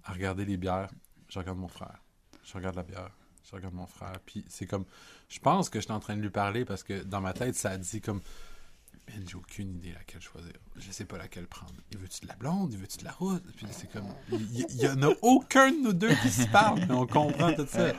à 0.04 0.12
regarder 0.12 0.44
les 0.44 0.56
bières. 0.56 0.90
Je 1.28 1.38
regarde 1.38 1.58
mon 1.58 1.68
frère, 1.68 1.98
je 2.46 2.54
regarde 2.54 2.76
la 2.76 2.82
bière, 2.82 3.10
je 3.44 3.54
regarde 3.54 3.74
mon 3.74 3.86
frère, 3.86 4.18
puis 4.24 4.44
c'est 4.48 4.66
comme, 4.66 4.84
je 5.28 5.38
pense 5.38 5.68
que 5.68 5.80
je 5.80 5.84
suis 5.84 5.92
en 5.92 6.00
train 6.00 6.16
de 6.16 6.22
lui 6.22 6.30
parler 6.30 6.64
parce 6.64 6.82
que 6.82 7.02
dans 7.02 7.20
ma 7.20 7.32
tête, 7.32 7.56
ça 7.56 7.76
dit 7.76 8.00
comme, 8.00 8.20
Man, 9.08 9.24
j'ai 9.28 9.36
aucune 9.36 9.76
idée 9.76 9.92
laquelle 9.92 10.20
choisir. 10.20 10.52
Je 10.74 10.90
sais 10.90 11.04
pas 11.04 11.16
laquelle 11.16 11.46
prendre. 11.46 11.74
Il 11.92 11.98
veut-tu 11.98 12.22
de 12.22 12.28
la 12.28 12.34
blonde? 12.34 12.72
Il 12.72 12.78
veut-tu 12.78 12.98
de 12.98 13.04
la 13.04 13.12
rousse? 13.12 13.40
Puis 13.56 13.66
c'est 13.70 13.90
comme. 13.90 14.08
Il 14.32 14.82
y, 14.82 14.88
en 14.88 15.00
a 15.02 15.14
aucun 15.22 15.70
de 15.70 15.80
nous 15.80 15.92
deux 15.92 16.14
qui 16.16 16.30
se 16.30 16.46
parle, 16.48 16.80
mais 16.86 16.94
on 16.94 17.06
comprend 17.06 17.52
tout 17.54 17.66
ça. 17.66 17.92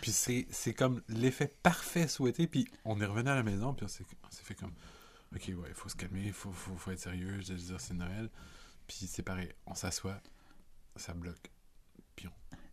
Puis 0.00 0.12
c'est, 0.12 0.74
comme 0.74 1.02
l'effet 1.08 1.52
parfait 1.62 2.06
souhaité. 2.06 2.46
Puis 2.46 2.68
on 2.84 3.00
est 3.00 3.06
revenu 3.06 3.30
à 3.30 3.34
la 3.34 3.42
maison, 3.42 3.74
puis 3.74 3.84
on 3.84 3.88
s'est, 3.88 4.04
on 4.22 4.30
s'est 4.30 4.44
fait 4.44 4.54
comme. 4.54 4.72
Ok, 5.34 5.48
ouais, 5.48 5.68
il 5.68 5.74
faut 5.74 5.88
se 5.88 5.96
calmer, 5.96 6.26
il 6.26 6.32
faut, 6.32 6.52
faut, 6.52 6.76
faut 6.76 6.92
être 6.92 7.00
sérieux. 7.00 7.40
Je 7.40 7.54
veux 7.54 7.58
dire, 7.58 7.80
c'est 7.80 7.94
Noël. 7.94 8.30
Puis 8.86 9.08
c'est 9.08 9.22
pareil, 9.22 9.50
on 9.66 9.74
s'assoit, 9.74 10.20
ça 10.94 11.14
bloque. 11.14 11.50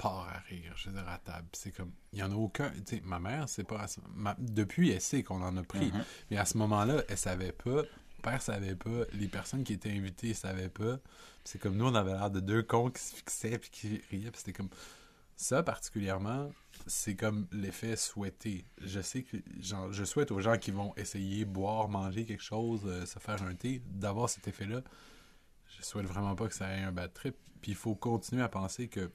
Part 0.01 0.27
à 0.33 0.39
rire, 0.49 0.73
je 0.75 0.89
veux 0.89 0.95
dire, 0.95 1.07
à 1.07 1.19
table. 1.19 1.47
C'est 1.53 1.71
comme. 1.71 1.91
Il 2.11 2.17
y 2.19 2.23
en 2.23 2.31
a 2.31 2.35
aucun. 2.35 2.71
Tu 2.71 2.97
sais, 2.97 3.01
ma 3.05 3.19
mère, 3.19 3.47
c'est 3.47 3.63
pas. 3.63 3.85
ma- 4.15 4.35
depuis, 4.39 4.89
elle 4.89 4.99
sait 5.01 5.21
qu'on 5.21 5.41
en 5.43 5.55
a 5.57 5.63
pris. 5.63 5.91
Mhm. 5.91 6.03
Mais 6.31 6.37
à 6.37 6.45
ce 6.45 6.57
moment-là, 6.57 7.03
elle 7.07 7.17
savait 7.17 7.51
pas. 7.51 7.83
Mon 7.83 8.21
père 8.23 8.41
savait 8.41 8.75
pas. 8.75 9.03
Les 9.13 9.27
personnes 9.27 9.63
qui 9.63 9.73
étaient 9.73 9.91
invitées 9.91 10.33
savaient 10.33 10.69
pas. 10.69 10.97
C'est 11.43 11.59
comme 11.59 11.75
nous, 11.75 11.85
on 11.85 11.93
avait 11.93 12.13
l'air 12.13 12.31
de 12.31 12.39
deux 12.39 12.63
cons 12.63 12.89
qui 12.89 13.01
se 13.01 13.15
fixaient 13.15 13.59
puis 13.59 13.69
qui 13.69 14.01
riaient. 14.09 14.31
C'était 14.33 14.53
comme. 14.53 14.69
Ça, 15.35 15.61
particulièrement, 15.63 16.51
c'est 16.87 17.15
comme 17.15 17.47
l'effet 17.51 17.95
souhaité. 17.95 18.65
Je 18.83 19.01
sais 19.01 19.21
que 19.23 19.37
genre, 19.59 19.91
je 19.91 20.03
souhaite 20.03 20.31
aux 20.31 20.39
gens 20.39 20.57
qui 20.57 20.71
vont 20.71 20.93
essayer, 20.97 21.45
boire, 21.45 21.89
manger 21.89 22.25
quelque 22.25 22.43
chose, 22.43 22.81
euh, 22.85 23.05
se 23.05 23.17
faire 23.19 23.41
un 23.43 23.53
thé, 23.55 23.81
d'avoir 23.85 24.29
cet 24.29 24.47
effet-là. 24.47 24.81
Je 25.77 25.83
souhaite 25.83 26.05
vraiment 26.05 26.35
pas 26.35 26.47
que 26.47 26.53
ça 26.55 26.69
ait 26.75 26.81
un 26.81 26.91
bad 26.91 27.13
trip. 27.13 27.35
Puis 27.61 27.71
il 27.73 27.77
faut 27.77 27.93
continuer 27.93 28.41
à 28.41 28.49
penser 28.49 28.87
que. 28.87 29.11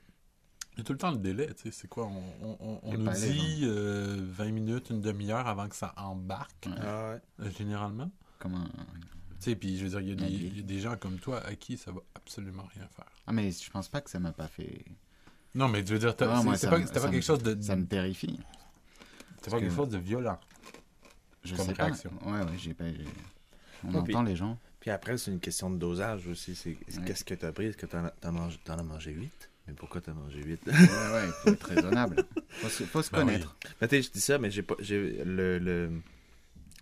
Il 0.77 0.81
y 0.81 0.83
a 0.83 0.85
tout 0.85 0.93
le 0.93 0.99
temps 0.99 1.11
le 1.11 1.17
délai, 1.19 1.47
tu 1.55 1.63
sais. 1.63 1.71
C'est 1.71 1.89
quoi 1.89 2.07
On, 2.07 2.23
on- 2.47 2.57
on- 2.61 2.81
on 2.83 2.93
Le 2.93 2.99
nous 2.99 3.11
dit 3.13 3.61
euh, 3.65 4.17
20 4.21 4.51
minutes, 4.53 4.91
une 4.91 5.01
demi-heure 5.01 5.47
avant 5.47 5.69
que 5.69 5.75
ça 5.77 5.95
embarque, 5.97 6.67
Ouais. 6.67 6.73
Ah 6.83 7.11
ouais. 7.13 7.47
euh, 7.47 7.51
généralement. 7.51 8.11
Comme 8.39 8.55
un- 8.55 8.65
Tu 9.39 9.51
sais, 9.51 9.57
puis 9.57 9.79
je 9.79 9.85
veux 9.85 9.91
dire, 9.91 10.01
il 10.01 10.09
y, 10.09 10.13
a 10.13 10.15
des- 10.15 10.23
La 10.23 10.29
vie. 10.29 10.47
il 10.53 10.57
y 10.57 10.61
a 10.61 10.63
des 10.63 10.81
gens 10.81 10.97
comme 10.97 11.19
toi 11.19 11.41
à 11.47 11.55
qui 11.55 11.77
ça 11.79 11.93
va 11.93 12.01
absolument 12.15 12.65
rien 12.75 12.87
faire. 12.95 13.07
Ah, 13.27 13.33
mais 13.33 13.51
je 13.51 13.71
pense 13.71 13.89
pas 13.89 14.01
que 14.03 14.11
ça 14.11 14.19
m'a 14.19 14.33
pas 14.33 14.49
fait. 14.49 14.85
Non, 15.55 15.69
mais 15.69 15.85
je 15.87 15.93
veux 15.95 15.99
dire, 15.99 16.09
Ouais, 16.11 16.15
c'est- 16.19 16.57
c'est 16.57 16.69
pas, 16.69 16.79
quelque 16.81 17.15
me- 17.17 17.21
chose 17.21 17.43
de. 17.43 17.61
Ça 17.63 17.77
me 17.77 17.87
terrifie. 17.87 18.39
C'était 19.37 19.51
pas 19.51 19.59
quelque 19.61 19.71
que- 19.71 19.77
chose 19.77 19.89
de 19.89 19.99
violent. 19.99 20.39
Je 21.45 21.55
Comme 21.55 21.67
sais 21.67 21.73
réaction. 21.73 22.11
pas. 22.11 22.31
Ouais, 22.31 22.41
ouais, 22.45 22.59
j'ai 22.59 22.75
pas. 22.75 22.85
On 23.85 24.03
puis- 24.03 24.15
entend 24.15 24.23
les 24.25 24.37
gens. 24.37 24.59
Puis 24.81 24.91
après, 24.91 25.17
c'est 25.17 25.31
une 25.31 25.41
question 25.41 25.71
de 25.71 25.77
dosage 25.79 26.27
aussi. 26.29 26.55
C'est 26.55 26.77
c'est 26.89 26.99
Ouais. 26.99 27.05
qu'est-ce 27.07 27.25
que 27.25 27.35
t'as 27.35 27.53
pris? 27.53 27.67
Est-ce 27.67 27.77
que 27.77 27.87
as, 28.23 28.31
mangé, 28.31 28.59
t'en 28.65 28.79
as 28.79 28.83
mangé 28.83 29.13
8? 29.13 29.51
Mais 29.69 29.75
pourquoi 29.75 30.01
t'as 30.01 30.13
mangé 30.15 30.43
8? 30.43 30.61
Ouais, 30.67 30.73
ouais, 30.73 31.27
il 31.27 31.33
faut 31.33 31.51
être 31.51 31.65
raisonnable. 31.67 32.17
Faut 32.61 32.69
se, 32.69 32.85
faut 32.85 33.03
se 33.03 33.11
Ben 33.11 33.19
oui. 33.21 33.25
connaître. 33.27 33.57
Mais 33.81 33.89
tu 33.89 33.97
sais, 33.97 34.03
je 34.03 34.11
dis 34.13 34.21
ça, 34.21 34.39
mais 34.39 34.51
j'ai 34.51 34.63
pas. 34.63 34.77
J'ai 34.81 35.25
le, 35.25 35.59
le- 35.59 35.91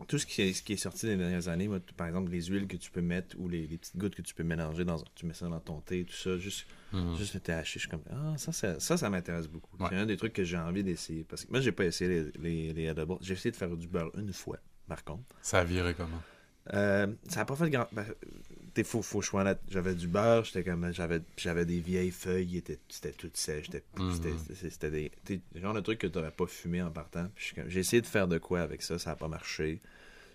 Tout 0.09 0.19
ce 0.19 0.27
qui, 0.27 0.43
est, 0.43 0.53
ce 0.53 0.63
qui 0.63 0.75
est 0.75 0.77
sorti 0.77 1.07
des 1.07 1.17
dernières 1.17 1.49
années, 1.49 1.67
moi, 1.69 1.79
par 1.97 2.07
exemple, 2.09 2.31
les 2.31 2.43
huiles 2.43 2.67
que 2.67 2.77
tu 2.77 2.91
peux 2.91 3.01
mettre 3.01 3.37
ou 3.39 3.49
les, 3.49 3.67
les 3.67 3.79
petites 3.79 3.97
gouttes 3.97 4.15
que 4.15 4.23
tu 4.23 4.35
peux 4.35 4.43
mélanger 4.45 4.85
dans. 4.85 4.99
Tu 5.15 5.25
mets 5.25 5.35
ça 5.35 5.49
dans 5.49 5.61
ton 5.61 5.81
thé, 5.81 6.05
tout 6.05 6.15
ça, 6.17 6.37
juste, 6.39 6.67
Mhm. 6.93 7.17
juste 7.17 7.35
le 7.35 7.41
THC, 7.41 7.65
je 7.75 7.79
suis 7.81 7.89
comme. 7.89 8.03
Ah, 8.11 8.35
ça, 8.37 8.53
ça, 8.53 8.79
ça, 8.79 8.97
ça 8.97 9.09
m'intéresse 9.11 9.49
beaucoup. 9.49 9.77
Ouais. 9.83 9.89
C'est 9.91 9.97
un 9.97 10.07
des 10.07 10.17
trucs 10.17 10.33
que 10.35 10.45
j'ai 10.45 10.59
envie 10.59 10.85
d'essayer. 10.85 11.25
Parce 11.25 11.45
que 11.45 11.51
moi, 11.51 11.61
j'ai 11.61 11.73
pas 11.73 11.85
essayé 11.87 12.31
les, 12.39 12.71
les, 12.71 12.73
les 12.75 12.85
edibles. 12.89 13.15
J'ai 13.21 13.33
essayé 13.35 13.51
de 13.51 13.57
faire 13.57 13.75
du 13.77 13.89
beurre 13.89 14.11
une 14.19 14.33
fois, 14.33 14.59
par 14.87 15.03
contre. 15.05 15.23
Ça 15.41 15.61
a 15.61 15.65
viré 15.65 15.95
comment? 15.95 16.21
Euh, 16.73 17.07
ça 17.29 17.41
n'a 17.41 17.45
pas 17.47 17.57
fait 17.57 17.69
grand. 17.71 17.87
Ben, 17.93 18.07
t'es 18.75 18.85
faux, 18.85 19.03
faux 19.03 19.23
choix. 19.23 19.45
J'avais 19.71 19.95
du 19.95 20.09
beurre, 20.09 20.45
j'étais 20.45 20.65
comme. 20.65 20.93
J'avais, 20.93 21.21
j'avais 21.37 21.65
des 21.65 21.81
vieilles 21.81 22.11
feuilles, 22.11 22.63
c'était 22.89 23.13
tout 23.13 23.31
sèche. 23.35 23.67
C'était, 23.67 23.85
Mhm. 23.99 24.13
c'était, 24.13 24.69
c'était- 24.71 24.91
des. 24.91 25.41
le 25.55 25.61
genre 25.61 25.75
de 25.75 25.81
truc 25.81 25.99
que 25.99 26.07
t'aurais 26.07 26.31
pas 26.31 26.47
fumé 26.47 26.83
en 26.83 26.91
partant. 26.91 27.29
J'ai 27.69 27.81
essayé 27.81 28.03
de 28.03 28.07
faire 28.07 28.29
de 28.29 28.39
quoi 28.39 28.61
avec 28.61 28.83
ça, 28.83 28.99
ça 28.99 29.11
n'a 29.11 29.17
pas 29.17 29.29
marché. 29.29 29.81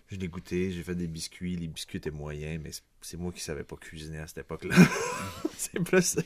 Je 0.08 0.16
l'ai 0.16 0.26
goûté, 0.26 0.72
j'ai 0.72 0.82
fait 0.82 0.96
des 0.96 1.06
biscuits. 1.06 1.54
Les 1.56 1.68
biscuits 1.68 1.98
étaient 1.98 2.10
moyens, 2.10 2.60
mais 2.64 2.70
c'est, 3.00 3.16
moi 3.16 3.30
qui 3.30 3.40
savais 3.40 3.62
pas 3.62 3.76
cuisiner 3.76 4.18
à 4.18 4.26
cette 4.26 4.38
époque-là. 4.38 4.74
c'est 5.56 5.78
plus. 5.84 6.16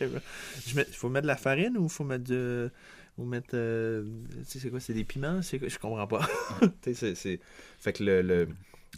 Je 0.66 0.74
mets, 0.76 0.84
faut 0.84 1.10
mettre 1.10 1.24
de 1.24 1.28
la 1.28 1.36
farine 1.36 1.76
ou 1.76 1.88
faut 1.90 2.04
mettre 2.04 2.24
de. 2.24 2.70
Ou 3.18 3.24
mettre. 3.26 3.50
euh, 3.54 4.04
tu 4.38 4.44
sais, 4.44 4.58
c'est 4.58 4.70
quoi 4.70 4.80
C'est 4.80 4.94
des 4.94 5.04
piments? 5.04 5.40
C'est? 5.42 5.60
Je 5.68 5.78
comprends 5.78 6.06
pas. 6.06 6.26
C'est- 6.82 7.40
Fait 7.78 7.92
que 7.92 8.02
le. 8.02 8.22
le- 8.22 8.48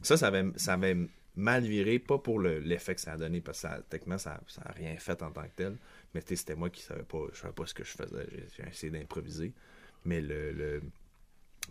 ça, 0.02 0.16
ça 0.16 0.28
avait, 0.28 0.44
ça 0.56 0.74
avait 0.74 0.96
mal 1.37 1.64
viré, 1.64 1.99
pas 1.99 2.18
pour 2.18 2.39
le- 2.39 2.59
l'effet 2.61 2.95
que 2.95 3.01
ça 3.01 3.12
a 3.12 3.16
donné, 3.16 3.41
parce 3.41 3.59
que 3.62 3.68
ça, 3.68 3.80
techniquement, 3.91 4.18
ça 4.18 4.41
n'a 4.64 4.72
rien 4.72 4.97
fait 4.99 5.22
en 5.22 5.30
tant 5.30 5.43
que 5.43 5.55
tel. 5.57 5.76
Mais 6.14 6.22
tu 6.22 6.28
sais, 6.28 6.37
c'était 6.37 6.55
moi 6.57 6.70
qui 6.70 6.82
savais 6.82 7.03
pas, 7.05 7.18
je 7.32 7.41
savais 7.41 7.53
pas 7.55 7.66
ce 7.66 7.74
que 7.74 7.84
je 7.84 7.91
faisais. 7.93 8.26
J'ai, 8.57 8.68
essayé 8.68 8.91
d'improviser. 8.93 9.53
Mais 10.05 10.20
le. 10.20 10.53
le- 10.53 10.82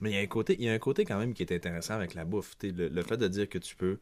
Mais 0.01 0.11
il 0.11 0.15
y, 0.15 0.17
a 0.19 0.21
un 0.21 0.27
côté, 0.27 0.55
il 0.59 0.65
y 0.65 0.69
a 0.69 0.73
un 0.73 0.79
côté 0.79 1.05
quand 1.05 1.17
même 1.17 1.33
qui 1.33 1.43
est 1.43 1.53
intéressant 1.53 1.93
avec 1.95 2.13
la 2.15 2.25
bouffe. 2.25 2.55
Le, 2.63 2.89
le 2.89 3.03
fait 3.03 3.17
de 3.17 3.27
dire 3.27 3.47
que 3.49 3.57
tu 3.57 3.75
peux 3.75 3.97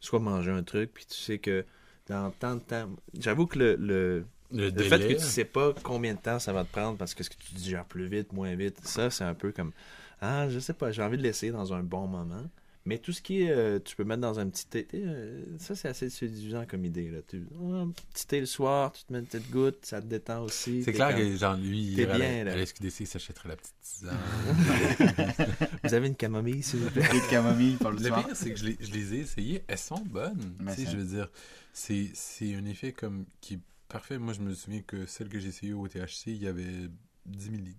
soit 0.00 0.20
manger 0.20 0.50
un 0.50 0.62
truc, 0.62 0.92
puis 0.94 1.06
tu 1.06 1.14
sais 1.16 1.38
que 1.38 1.64
dans 2.08 2.30
tant 2.32 2.56
de 2.56 2.60
temps. 2.60 2.90
J'avoue 3.18 3.46
que 3.46 3.58
le, 3.58 3.76
le, 3.76 4.26
Le, 4.50 4.70
le 4.70 4.82
fait 4.82 5.06
que 5.06 5.14
tu 5.14 5.20
sais 5.20 5.44
pas 5.44 5.74
combien 5.82 6.14
de 6.14 6.20
temps 6.20 6.38
ça 6.38 6.52
va 6.52 6.64
te 6.64 6.70
prendre 6.72 6.96
parce 6.98 7.14
que 7.14 7.22
ce 7.22 7.30
que 7.30 7.36
tu 7.36 7.54
digères 7.54 7.84
plus 7.86 8.06
vite, 8.08 8.32
moins 8.32 8.54
vite, 8.54 8.78
ça 8.86 9.10
c'est 9.10 9.24
un 9.24 9.34
peu 9.34 9.52
comme 9.52 9.72
ah 10.20 10.48
je 10.48 10.58
sais 10.58 10.74
pas, 10.74 10.90
j'ai 10.92 11.02
envie 11.02 11.18
de 11.18 11.22
l'essayer 11.22 11.52
dans 11.52 11.72
un 11.74 11.82
bon 11.82 12.06
moment. 12.06 12.44
Mais 12.88 12.96
tout 12.96 13.12
ce 13.12 13.20
qui 13.20 13.42
est 13.42 13.50
euh, 13.50 13.78
tu 13.84 13.94
peux 13.96 14.04
mettre 14.04 14.22
dans 14.22 14.40
un 14.40 14.48
petit 14.48 14.66
thé, 14.66 14.88
euh, 14.94 15.44
ça 15.58 15.74
c'est 15.74 15.88
assez 15.88 16.08
séduisant 16.08 16.64
comme 16.66 16.86
idée 16.86 17.10
là. 17.10 17.18
Tu, 17.28 17.46
ah, 17.54 17.74
un 17.82 17.90
petit 17.90 18.26
thé 18.26 18.40
le 18.40 18.46
soir, 18.46 18.92
tu 18.92 19.04
te 19.04 19.12
mets 19.12 19.18
une 19.18 19.26
petite 19.26 19.50
goutte, 19.50 19.84
ça 19.84 20.00
te 20.00 20.06
détend 20.06 20.42
aussi. 20.42 20.82
C'est 20.84 20.94
clair 20.94 21.10
comme, 21.14 21.18
que, 21.18 21.36
genre, 21.36 21.54
lui, 21.56 21.82
il 21.88 21.96
T'es 21.96 22.08
à 22.08 22.16
bien, 22.16 22.38
la- 22.38 22.44
là. 22.44 22.52
à 22.52 22.56
la 22.56 22.64
SQDC, 22.64 23.00
il 23.00 23.06
s'achèterait 23.06 23.50
la 23.50 23.56
petite 23.56 23.74
tisane? 23.82 24.16
Vous 25.84 25.92
avez 25.94 26.06
une 26.06 26.16
camomille 26.16 26.62
s'il 26.62 26.80
vous 26.80 26.90
plaît. 26.90 27.02
De 27.02 27.30
camomille 27.30 27.76
pour 27.76 27.90
le, 27.90 27.98
Le 27.98 28.04
soir. 28.06 28.24
pire, 28.26 28.34
c'est 28.34 28.50
que 28.52 28.56
je 28.58 28.64
les, 28.64 28.76
je 28.80 28.90
les 28.90 29.14
ai 29.14 29.18
essayées. 29.18 29.62
Elles 29.68 29.76
sont 29.78 30.00
bonnes. 30.00 30.54
Tu 30.68 30.84
sais, 30.84 30.90
je 30.90 30.96
veux 30.96 31.04
dire, 31.04 31.28
c'est 31.74 32.08
c'est 32.14 32.54
un 32.54 32.64
effet 32.64 32.92
comme 32.92 33.26
qui 33.42 33.54
est 33.54 33.60
parfait. 33.88 34.18
Moi, 34.18 34.32
je 34.32 34.40
me 34.40 34.54
souviens 34.54 34.80
que 34.80 35.04
celle 35.04 35.28
que 35.28 35.38
j'ai 35.38 35.48
essayée 35.48 35.74
au 35.74 35.86
THC, 35.86 36.28
il 36.28 36.42
y 36.42 36.46
avait 36.48 36.88
10 37.26 37.50
milli. 37.50 37.76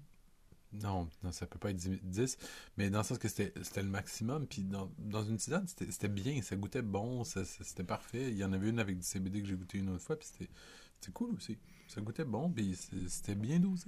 Non, 0.71 1.09
non, 1.23 1.31
ça 1.31 1.47
peut 1.47 1.57
pas 1.57 1.71
être 1.71 1.77
10, 1.77 1.99
10, 2.03 2.37
mais 2.77 2.91
dans 2.91 2.99
le 2.99 3.03
sens 3.03 3.17
que 3.17 3.27
c'était 3.27 3.51
le 3.81 3.89
maximum. 3.89 4.45
Puis 4.45 4.61
dans, 4.63 4.91
dans 4.99 5.23
une 5.23 5.37
tisane, 5.37 5.65
c'était 5.67 6.07
bien, 6.07 6.41
ça 6.43 6.55
goûtait 6.55 6.83
bon, 6.83 7.23
c'était 7.23 7.83
parfait. 7.83 8.29
Il 8.31 8.37
y 8.37 8.43
en 8.43 8.53
avait 8.53 8.69
une 8.69 8.79
avec 8.79 8.97
du 8.97 9.03
CBD 9.03 9.41
que 9.41 9.47
j'ai 9.47 9.55
goûté 9.55 9.79
une 9.79 9.89
autre 9.89 10.03
fois, 10.03 10.15
puis 10.17 10.27
c'était 10.27 11.11
cool 11.11 11.33
aussi. 11.35 11.57
Ça 11.87 12.01
goûtait 12.01 12.23
bon, 12.23 12.51
puis 12.51 12.77
c'était 13.07 13.33
bien 13.33 13.59
dosé. 13.59 13.87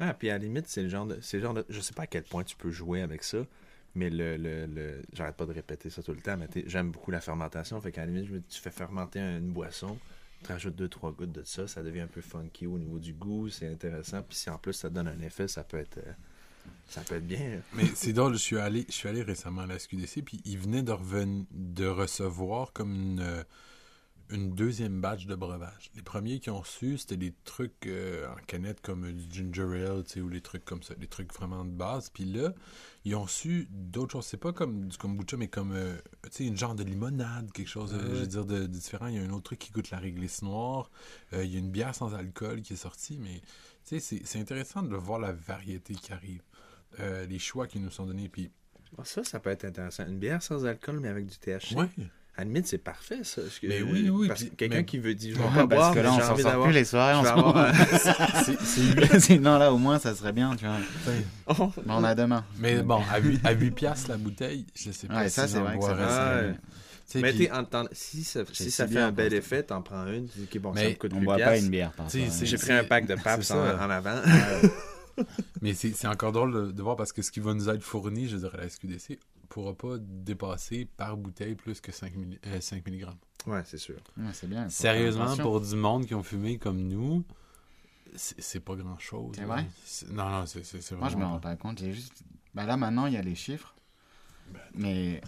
Ouais, 0.00 0.12
puis 0.14 0.30
à 0.30 0.38
limite, 0.38 0.66
c'est 0.68 0.82
le 0.82 0.88
genre 0.88 1.06
de. 1.06 1.18
C'est 1.20 1.40
genre 1.40 1.54
de. 1.54 1.64
Je 1.68 1.80
sais 1.80 1.94
pas 1.94 2.02
à 2.04 2.06
quel 2.06 2.24
point 2.24 2.44
tu 2.44 2.56
peux 2.56 2.70
jouer 2.70 3.02
avec 3.02 3.22
ça, 3.24 3.46
mais 3.94 4.10
le. 4.10 4.36
le, 4.36 4.66
le- 4.66 5.02
J'arrête 5.12 5.36
pas 5.36 5.46
de 5.46 5.52
répéter 5.52 5.90
ça 5.90 6.02
tout 6.02 6.12
le 6.14 6.20
temps, 6.22 6.36
mais 6.36 6.48
j'aime 6.66 6.90
beaucoup 6.90 7.10
la 7.12 7.20
fermentation. 7.20 7.80
Fait 7.80 7.92
qu'à 7.92 8.06
la 8.06 8.12
limite, 8.12 8.48
tu 8.48 8.60
fais 8.60 8.70
fermenter 8.72 9.20
une 9.20 9.52
boisson, 9.52 9.98
rajoutes 10.48 10.76
deux, 10.76 10.88
trois 10.88 11.12
gouttes 11.12 11.32
de 11.32 11.42
ça, 11.44 11.66
ça 11.66 11.82
devient 11.82 12.00
un 12.00 12.06
peu 12.06 12.20
funky 12.20 12.66
au 12.66 12.78
niveau 12.78 12.98
du 12.98 13.12
goût, 13.14 13.48
c'est 13.48 13.68
intéressant. 13.68 14.22
Puis 14.22 14.36
si 14.36 14.50
en 14.50 14.58
plus 14.58 14.72
ça 14.74 14.90
donne 14.90 15.08
un 15.08 15.20
effet, 15.20 15.48
ça 15.48 15.64
peut 15.64 15.78
être. 15.78 15.98
euh, 15.98 16.12
Ça 16.88 17.00
peut 17.02 17.16
être 17.16 17.26
bien. 17.26 17.60
Mais 17.74 17.84
c'est 17.94 18.12
drôle, 18.12 18.32
je 18.34 18.38
suis 18.38 18.58
allé, 18.58 18.84
je 18.88 18.92
suis 18.94 19.08
allé 19.08 19.22
récemment 19.22 19.62
à 19.62 19.66
la 19.66 19.78
SQDC, 19.78 20.22
puis 20.24 20.40
ils 20.44 20.58
venaient 20.58 20.82
de, 20.82 20.92
reven- 20.92 21.44
de 21.52 21.86
recevoir 21.86 22.72
comme 22.72 22.94
une, 22.94 23.44
une 24.30 24.54
deuxième 24.54 25.00
batch 25.00 25.26
de 25.26 25.34
breuvage. 25.34 25.90
Les 25.94 26.02
premiers 26.02 26.40
qui 26.40 26.48
ont 26.50 26.58
reçu, 26.60 26.96
c'était 26.98 27.16
des 27.18 27.34
trucs 27.44 27.86
euh, 27.86 28.26
en 28.32 28.36
canette 28.46 28.80
comme 28.80 29.12
du 29.12 29.24
ginger 29.30 29.84
ale, 29.86 30.04
tu 30.04 30.14
sais, 30.14 30.20
ou 30.20 30.28
les 30.28 30.40
trucs 30.40 30.64
comme 30.64 30.82
ça, 30.82 30.94
des 30.94 31.06
trucs 31.06 31.32
vraiment 31.34 31.64
de 31.64 31.70
base. 31.70 32.08
Puis 32.10 32.24
là, 32.24 32.54
ils 33.04 33.14
ont 33.14 33.22
reçu 33.24 33.68
d'autres 33.70 34.12
choses. 34.12 34.26
C'est 34.26 34.38
pas 34.38 34.52
comme 34.52 34.88
du 34.88 34.96
kombucha, 34.96 35.36
mais 35.36 35.48
comme, 35.48 35.72
euh, 35.72 35.96
tu 36.24 36.30
sais, 36.30 36.46
une 36.46 36.56
genre 36.56 36.74
de 36.74 36.82
limonade, 36.84 37.52
quelque 37.52 37.68
chose, 37.68 37.92
euh, 37.94 37.98
je 38.00 38.20
veux 38.20 38.26
dire, 38.26 38.44
de, 38.46 38.60
de 38.60 38.66
différent. 38.66 39.08
Il 39.08 39.16
y 39.16 39.18
a 39.18 39.22
un 39.22 39.30
autre 39.30 39.44
truc 39.44 39.58
qui 39.58 39.72
goûte 39.72 39.90
la 39.90 39.98
réglisse 39.98 40.40
noire. 40.42 40.90
Euh, 41.34 41.44
il 41.44 41.52
y 41.52 41.56
a 41.56 41.58
une 41.58 41.70
bière 41.70 41.94
sans 41.94 42.14
alcool 42.14 42.62
qui 42.62 42.72
est 42.72 42.76
sortie, 42.76 43.18
mais 43.18 43.40
tu 43.40 43.44
sais, 43.84 44.00
c'est- 44.00 44.22
c'est 44.24 44.40
intéressant 44.40 44.82
de 44.82 44.96
voir 44.96 45.18
la 45.18 45.32
variété 45.32 45.94
qui 45.94 46.12
arrive. 46.12 46.42
Les 46.98 47.38
choix 47.40 47.66
qui 47.66 47.80
nous 47.80 47.90
sont 47.90 48.06
donnés. 48.06 48.28
Puis, 48.28 48.50
Ah, 48.96 49.04
Ça, 49.04 49.24
ça 49.24 49.40
peut 49.40 49.50
être 49.50 49.64
intéressant. 49.64 50.06
Une 50.06 50.20
bière 50.20 50.40
sans 50.40 50.64
alcool, 50.66 51.00
mais 51.00 51.08
avec 51.08 51.26
du 51.26 51.36
THC. 51.36 51.74
ouais, 51.74 51.88
À 52.36 52.40
la 52.40 52.46
limite, 52.46 52.66
c'est 52.66 52.78
parfait, 52.78 53.20
ça. 53.22 53.42
Parce 53.42 53.60
que- 53.60 53.66
Mais 53.68 53.80
oui, 53.82 54.08
oui, 54.10 54.26
Parce 54.26 54.42
que 54.42 54.48
quelqu'un 54.56 54.78
mais- 54.78 54.84
qui 54.84 54.98
veut 54.98 55.14
dire, 55.14 55.36
je 55.36 55.40
vais 55.40 55.48
Ouais, 55.48 55.54
pas 55.54 55.66
boire, 55.66 55.92
parce 55.92 55.94
que 55.94 56.00
là, 56.00 56.12
on 56.12 56.20
s'en 56.20 56.36
sort 56.36 56.64
plus 56.64 56.72
les 56.72 56.84
soirées 56.84 57.14
avoir 57.28 57.72
C'est- 58.44 58.60
c'est- 58.60 59.20
c'est- 59.20 59.38
non, 59.38 59.56
là, 59.56 59.72
au 59.72 59.78
moins, 59.78 60.00
ça 60.00 60.14
serait 60.16 60.32
bien, 60.32 60.54
tu 60.56 60.64
vois. 60.64 60.74
un- 60.74 61.70
Mais 61.86 61.92
on 61.92 62.02
a 62.02 62.14
demain. 62.16 62.44
mais 62.58 62.82
bon, 62.82 63.00
à 63.12 63.18
8, 63.20 63.40
à 63.46 63.52
8 63.52 63.70
piastres 63.76 64.10
la 64.10 64.16
bouteille, 64.16 64.66
je 64.74 64.90
sais 64.90 65.06
pas 65.06 65.18
Ouais, 65.18 65.28
si 65.28 65.34
ça, 65.36 65.46
c'est 65.46 65.60
vrai 65.60 65.78
que 65.78 65.84
ça 65.84 65.96
ça. 67.06 67.18
Mais 67.20 67.30
puis- 67.32 67.46
t'es 67.46 67.52
en 67.52 67.64
si 67.92 68.24
ça, 68.24 68.40
si 68.52 68.70
ça 68.72 68.88
fait 68.88 68.98
un 68.98 69.12
bel 69.12 69.32
effet, 69.34 69.62
t'en 69.62 69.80
prends 69.82 70.06
une, 70.08 70.26
tu 70.28 70.38
dis, 70.40 70.48
OK, 70.52 70.58
bon, 70.60 70.74
ça 70.74 70.80
Mais 70.80 70.88
me 70.90 70.94
coûte 70.94 71.12
On 71.14 71.18
8 71.20 71.24
boit 71.26 71.38
pas 71.38 71.56
une 71.58 71.68
bière 71.68 71.92
J'ai 72.42 72.56
pris 72.56 72.72
un 72.72 72.82
pack 72.84 73.06
de 73.06 73.14
paps 73.14 73.48
en, 73.52 73.54
ça. 73.54 73.78
en 73.80 73.90
avant. 73.90 74.20
Mais 75.62 75.74
c'est 75.74 76.06
encore 76.08 76.32
drôle 76.32 76.52
de, 76.52 76.72
de 76.72 76.82
voir 76.82 76.96
parce 76.96 77.12
que 77.12 77.22
ce 77.22 77.30
qui 77.30 77.38
va 77.40 77.54
nous 77.54 77.68
être 77.68 77.82
fourni, 77.82 78.28
je 78.28 78.36
dirais, 78.38 78.58
à 78.58 78.62
la 78.62 78.68
SQDC, 78.68 79.18
pourra 79.48 79.74
pas 79.74 79.96
dépasser 79.98 80.86
par 80.96 81.16
bouteille 81.16 81.54
plus 81.54 81.80
que 81.80 81.92
5, 81.92 82.14
milli- 82.14 82.38
euh, 82.46 82.60
5 82.60 82.86
mg. 82.86 83.06
Ouais, 83.46 83.62
c'est 83.66 83.78
sûr. 83.78 83.96
Ouais, 84.16 84.24
c'est 84.32 84.48
bien. 84.48 84.68
Sérieusement, 84.68 85.36
pour 85.36 85.60
du 85.60 85.76
monde 85.76 86.06
qui 86.06 86.14
ont 86.14 86.22
fumé 86.22 86.58
comme 86.58 86.78
nous, 86.82 87.24
c'est 88.16 88.60
pas 88.60 88.76
grand 88.76 88.98
chose. 88.98 89.34
C'est 89.36 89.44
vrai? 89.44 89.66
Non, 90.10 90.28
non, 90.30 90.46
c'est 90.46 90.64
c'est 90.64 90.92
Moi, 90.92 91.08
je 91.08 91.14
me 91.16 91.20
vraiment 91.20 91.34
rends 91.34 91.40
pas 91.40 91.56
compte. 91.56 91.78
J'ai 91.78 91.92
juste. 91.92 92.22
Bah 92.54 92.64
là, 92.64 92.76
maintenant, 92.76 93.06
il 93.06 93.14
y 93.14 93.16
a 93.16 93.22
les 93.22 93.34
chiffres. 93.34 93.74
Mais. 94.74 95.20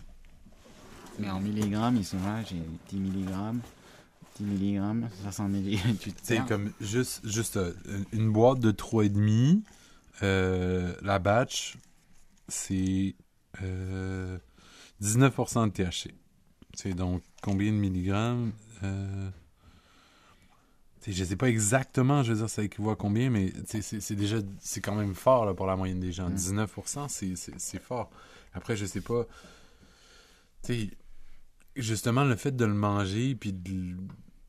Mais 1.18 1.30
en 1.30 1.40
milligrammes, 1.40 1.96
ils 1.96 2.04
sont 2.04 2.18
là. 2.24 2.42
J'ai 2.44 2.60
10 2.90 2.98
milligrammes. 2.98 3.60
10 4.36 4.44
milligrammes, 4.44 5.08
500 5.24 5.48
milligrammes. 5.48 5.96
Tu 5.96 6.10
perds. 6.12 6.46
comme 6.46 6.70
juste, 6.80 7.26
juste 7.26 7.56
euh, 7.56 7.72
une- 8.12 8.20
une 8.20 8.32
boîte 8.32 8.60
de 8.60 8.70
3,5. 8.70 9.62
Euh, 10.22 10.94
la 11.02 11.18
batch, 11.18 11.76
c'est 12.48 13.14
euh, 13.62 14.38
19% 15.02 15.66
de 15.68 15.72
THC. 15.72 16.14
C'est 16.74 16.94
donc 16.94 17.22
combien 17.42 17.72
de 17.72 17.76
milligrammes? 17.76 18.52
Euh, 18.82 19.30
tu 21.00 21.12
sais, 21.12 21.18
Je 21.18 21.24
sais 21.24 21.36
pas 21.36 21.48
exactement, 21.48 22.22
je 22.22 22.32
veux 22.32 22.38
dire, 22.38 22.50
ça 22.50 22.62
équivaut 22.62 22.90
à 22.90 22.96
combien, 22.96 23.30
mais 23.30 23.52
tu 23.68 23.82
c'est 23.82 24.14
déjà, 24.16 24.38
c'est 24.60 24.80
quand 24.80 24.94
même 24.94 25.14
fort 25.14 25.46
là, 25.46 25.54
pour 25.54 25.66
la 25.66 25.76
moyenne 25.76 26.00
des 26.00 26.12
gens. 26.12 26.28
Mm. 26.28 26.34
19%, 26.34 27.08
c'est- 27.08 27.34
c'est 27.36 27.80
fort. 27.82 28.10
Après, 28.52 28.76
je 28.76 28.86
sais 28.86 29.00
pas. 29.00 29.26
Tu 30.62 30.90
justement, 31.76 32.24
le 32.24 32.36
fait 32.36 32.56
de 32.56 32.64
le 32.64 32.74
manger, 32.74 33.34
puis 33.34 33.52
de, 33.52 33.96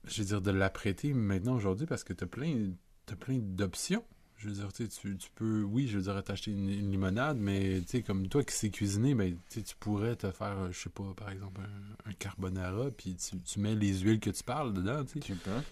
je 0.05 0.21
veux 0.21 0.27
dire, 0.27 0.41
de 0.41 0.51
l'apprêter 0.51 1.13
maintenant 1.13 1.55
aujourd'hui, 1.55 1.85
parce 1.85 2.03
que 2.03 2.13
t'as 2.13 2.25
plein, 2.25 2.71
t'as 3.05 3.15
plein 3.15 3.37
d'options. 3.37 4.03
Je 4.37 4.49
veux 4.49 4.53
dire, 4.53 4.71
tu, 4.71 4.87
tu, 4.87 5.29
peux, 5.33 5.63
oui, 5.63 5.87
je 5.87 5.97
veux 5.97 6.03
dire, 6.03 6.23
t'acheter 6.23 6.51
une, 6.51 6.69
une 6.69 6.91
limonade, 6.91 7.37
mais 7.37 7.81
tu 7.81 7.87
sais, 7.87 8.01
comme 8.03 8.27
toi 8.27 8.43
qui 8.43 8.53
sais 8.53 8.69
cuisiner, 8.69 9.15
ben, 9.15 9.35
tu 9.49 9.63
pourrais 9.79 10.15
te 10.15 10.29
faire, 10.31 10.59
euh, 10.59 10.71
je 10.71 10.77
sais 10.79 10.89
pas, 10.91 11.11
par 11.15 11.31
exemple, 11.31 11.59
un, 11.61 12.09
un 12.09 12.13
carbonara, 12.13 12.91
puis 12.91 13.15
tu, 13.15 13.39
tu 13.39 13.59
mets 13.59 13.73
les 13.73 13.99
huiles 13.99 14.19
que 14.19 14.29
tu 14.29 14.43
parles 14.43 14.73
dedans, 14.73 15.03
tu 15.05 15.13
sais. 15.13 15.19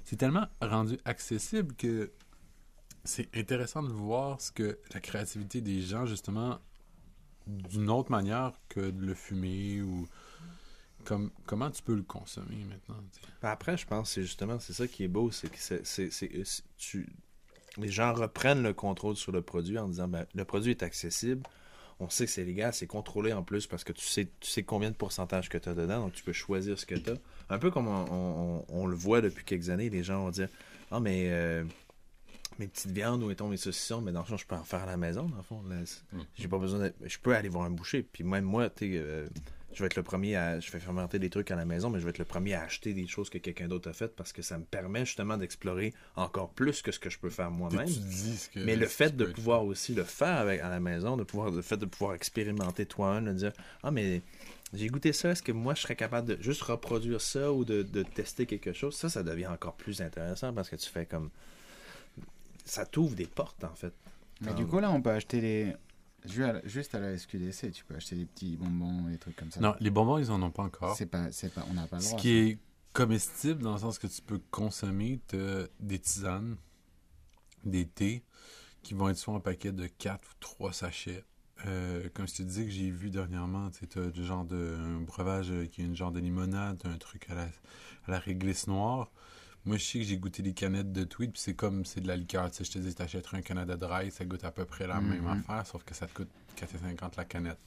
C'est 0.03 0.15
tellement 0.15 0.47
rendu 0.61 0.97
accessible 1.05 1.75
que 1.75 2.11
c'est 3.03 3.29
intéressant 3.37 3.83
de 3.83 3.89
voir 3.93 4.41
ce 4.41 4.51
que 4.51 4.79
la 4.95 4.99
créativité 4.99 5.61
des 5.61 5.81
gens, 5.81 6.07
justement, 6.07 6.59
d'une 7.45 7.91
autre 7.91 8.09
manière 8.09 8.53
que 8.67 8.89
de 8.89 9.05
le 9.05 9.13
fumer 9.13 9.83
ou 9.83 10.07
comme, 11.03 11.29
comment 11.45 11.69
tu 11.69 11.83
peux 11.83 11.93
le 11.93 12.01
consommer 12.01 12.65
maintenant? 12.67 13.03
Après, 13.43 13.77
je 13.77 13.85
pense 13.85 14.07
que 14.09 14.13
c'est 14.15 14.21
justement, 14.23 14.59
c'est 14.59 14.73
ça 14.73 14.87
qui 14.87 15.03
est 15.03 15.07
beau, 15.07 15.29
c'est 15.29 15.49
que 15.49 15.59
c'est, 15.59 15.85
c'est- 15.85 16.09
c'est- 16.09 16.43
c'est- 16.43 16.63
tu, 16.77 17.07
les 17.77 17.89
gens 17.89 18.13
reprennent 18.13 18.63
le 18.63 18.73
contrôle 18.73 19.15
sur 19.15 19.31
le 19.31 19.41
produit 19.41 19.77
en 19.77 19.87
disant, 19.89 20.07
ben, 20.07 20.25
le 20.33 20.45
produit 20.45 20.71
est 20.71 20.83
accessible, 20.83 21.43
on 21.99 22.09
sait 22.09 22.25
que 22.25 22.31
c'est 22.31 22.43
légal, 22.43 22.73
c'est 22.73 22.87
contrôlé 22.87 23.31
en 23.33 23.43
plus 23.43 23.67
parce 23.67 23.83
que 23.83 23.93
tu 23.93 24.05
sais, 24.05 24.27
tu 24.39 24.49
sais 24.49 24.63
combien 24.63 24.91
de 24.91 24.95
pourcentage 24.95 25.47
que 25.49 25.57
tu 25.57 25.69
as 25.69 25.73
dedans, 25.73 26.01
donc 26.01 26.13
tu 26.13 26.23
peux 26.23 26.33
choisir 26.33 26.77
ce 26.79 26.85
que 26.85 26.95
tu 26.95 27.09
as. 27.09 27.15
Un 27.49 27.57
peu 27.57 27.71
comme 27.71 27.87
on, 27.87 28.05
on- 28.11 28.65
on 28.69 28.85
le 28.87 28.95
voit 28.95 29.21
depuis 29.21 29.43
quelques 29.45 29.69
années, 29.69 29.89
les 29.89 30.03
gens 30.03 30.23
vont 30.23 30.29
dire, 30.31 30.49
ah, 30.91 30.99
mais 30.99 31.27
euh, 31.29 31.63
mes 32.59 32.67
petites 32.67 32.91
viandes 32.91 33.23
ou 33.23 33.27
mettons 33.27 33.47
mes 33.49 33.57
saucissons, 33.57 34.01
mais 34.01 34.11
dans 34.11 34.21
le 34.21 34.25
fond, 34.25 34.37
je 34.37 34.45
peux 34.45 34.55
en 34.55 34.63
faire 34.63 34.83
à 34.83 34.85
la 34.85 34.97
maison, 34.97 35.23
dans 35.29 35.37
le 35.37 35.43
fond. 35.43 35.61
Mm. 35.61 35.83
J'ai 36.35 36.47
pas 36.47 36.57
besoin 36.57 36.79
de... 36.79 36.93
Je 37.05 37.17
peux 37.17 37.35
aller 37.35 37.49
voir 37.49 37.65
un 37.65 37.69
boucher, 37.71 38.03
puis 38.03 38.23
même 38.23 38.45
moi, 38.45 38.69
tu 38.69 38.91
sais, 38.93 38.99
euh, 39.01 39.27
je 39.75 39.81
vais 39.81 39.87
être 39.87 39.97
le 39.97 40.03
premier 40.03 40.35
à. 40.37 40.59
Je 40.59 40.71
vais 40.71 40.79
fermenter 40.79 41.19
des 41.19 41.29
trucs 41.29 41.51
à 41.51 41.55
la 41.55 41.65
maison, 41.65 41.89
mais 41.89 41.99
je 41.99 42.05
vais 42.05 42.11
être 42.11 42.17
le 42.17 42.25
premier 42.25 42.53
à 42.53 42.63
acheter 42.63 42.93
des 42.93 43.07
choses 43.07 43.29
que 43.29 43.37
quelqu'un 43.37 43.67
d'autre 43.67 43.89
a 43.89 43.93
faites 43.93 44.15
parce 44.15 44.31
que 44.31 44.41
ça 44.41 44.57
me 44.57 44.63
permet 44.63 45.05
justement 45.05 45.37
d'explorer 45.37 45.93
encore 46.15 46.49
plus 46.49 46.81
que 46.81 46.91
ce 46.91 46.99
que 46.99 47.09
je 47.09 47.19
peux 47.19 47.29
faire 47.29 47.51
moi-même. 47.51 47.87
Mais 48.55 48.75
le 48.77 48.87
fait 48.87 49.15
de 49.15 49.25
pouvoir 49.25 49.65
aussi 49.65 49.93
le 49.93 50.05
faire 50.05 50.37
avec, 50.37 50.61
à 50.61 50.69
la 50.69 50.79
maison, 50.79 51.17
de 51.17 51.23
pouvoir, 51.23 51.51
le 51.51 51.61
fait 51.61 51.77
de 51.77 51.85
pouvoir 51.85 52.15
expérimenter 52.15 52.85
toi-même, 52.85 53.25
de 53.25 53.33
dire 53.33 53.51
Ah, 53.83 53.91
mais 53.91 54.21
j'ai 54.73 54.87
goûté 54.87 55.11
ça, 55.11 55.31
est-ce 55.31 55.43
que 55.43 55.51
moi 55.51 55.75
je 55.75 55.81
serais 55.81 55.95
capable 55.95 56.35
de 56.35 56.41
juste 56.41 56.61
reproduire 56.61 57.19
ça 57.19 57.51
ou 57.51 57.65
de, 57.65 57.83
de 57.83 58.03
tester 58.03 58.45
quelque 58.45 58.71
chose 58.71 58.95
Ça, 58.95 59.09
ça 59.09 59.23
devient 59.23 59.47
encore 59.47 59.75
plus 59.75 60.01
intéressant 60.01 60.53
parce 60.53 60.69
que 60.69 60.77
tu 60.77 60.89
fais 60.89 61.05
comme. 61.05 61.29
Ça 62.63 62.85
t'ouvre 62.85 63.15
des 63.15 63.27
portes 63.27 63.63
en 63.63 63.75
fait. 63.75 63.93
Mais 64.41 64.53
du 64.53 64.65
coup, 64.65 64.79
là, 64.79 64.91
on 64.91 65.01
peut 65.01 65.11
acheter 65.11 65.41
les. 65.41 65.73
Ju- 66.27 66.43
à 66.43 66.53
la- 66.53 66.67
Juste 66.67 66.95
à 66.95 66.99
la 66.99 67.13
SQDC, 67.17 67.71
tu 67.71 67.83
peux 67.85 67.95
acheter 67.95 68.15
des 68.15 68.25
petits 68.25 68.57
bonbons, 68.57 69.03
des 69.09 69.17
trucs 69.17 69.35
comme 69.35 69.51
ça. 69.51 69.59
Non, 69.59 69.75
les 69.79 69.89
bonbons, 69.89 70.17
ils 70.17 70.31
en 70.31 70.41
ont 70.41 70.51
pas 70.51 70.63
encore. 70.63 70.95
C'est 70.95 71.05
pas, 71.05 71.31
c'est 71.31 71.53
pas, 71.53 71.65
on 71.69 71.73
n'a 71.73 71.87
pas 71.87 71.97
le 71.97 72.01
Ce 72.01 72.15
qui 72.15 72.29
est 72.31 72.59
comestible 72.93 73.61
dans 73.61 73.73
le 73.73 73.79
sens 73.79 73.99
que 73.99 74.07
tu 74.07 74.21
peux 74.21 74.39
consommer 74.51 75.19
des 75.79 75.99
tisanes, 75.99 76.55
des 77.63 77.85
thés 77.87 78.23
qui 78.83 78.93
vont 78.93 79.09
être 79.09 79.17
soit 79.17 79.33
en 79.33 79.39
paquet 79.39 79.71
de 79.71 79.87
4 79.87 80.27
ou 80.27 80.33
3 80.39 80.73
sachets. 80.73 81.23
Euh, 81.65 82.09
comme 82.13 82.27
je 82.27 82.35
te 82.35 82.43
disais 82.43 82.65
que 82.65 82.69
j'ai 82.71 82.91
vu 82.91 83.09
dernièrement, 83.09 83.69
tu 83.71 83.99
as 83.99 84.11
du 84.11 84.23
genre 84.25 84.45
de 84.45 84.77
un 84.79 85.01
breuvage 85.01 85.51
euh, 85.51 85.65
qui 85.65 85.81
est 85.81 85.85
une 85.85 85.95
genre 85.95 86.11
de 86.11 86.19
limonade, 86.19 86.81
un 86.83 86.97
truc 86.97 87.27
à 87.29 87.35
la, 87.35 87.43
à 87.43 88.11
la 88.11 88.19
réglisse 88.19 88.67
noire. 88.67 89.11
Moi, 89.65 89.77
je 89.77 89.83
sais 89.83 89.99
que 89.99 90.05
j'ai 90.05 90.17
goûté 90.17 90.43
les 90.43 90.53
canettes 90.53 90.91
de 90.91 91.03
tweed, 91.03 91.31
puis 91.31 91.41
c'est 91.41 91.55
comme 91.55 91.85
c'est 91.85 92.01
de 92.01 92.07
la 92.07 92.15
liqueur. 92.15 92.49
Tu 92.51 92.57
sais, 92.57 92.63
je 92.65 92.71
te 92.71 92.77
dis, 92.77 92.93
t'achèterais 92.93 93.37
un 93.37 93.41
Canada 93.41 93.75
Dry, 93.75 94.11
ça 94.11 94.23
goûte 94.25 94.43
à 94.43 94.51
peu 94.51 94.65
près 94.65 94.85
la 94.85 95.01
même 95.01 95.21
Mhm. 95.23 95.27
affaire, 95.39 95.65
sauf 95.65 95.83
que 95.83 95.95
ça 95.95 96.05
te 96.05 96.13
coûte 96.13 96.29
4,50 96.55 97.15
la 97.17 97.25
canette. 97.25 97.57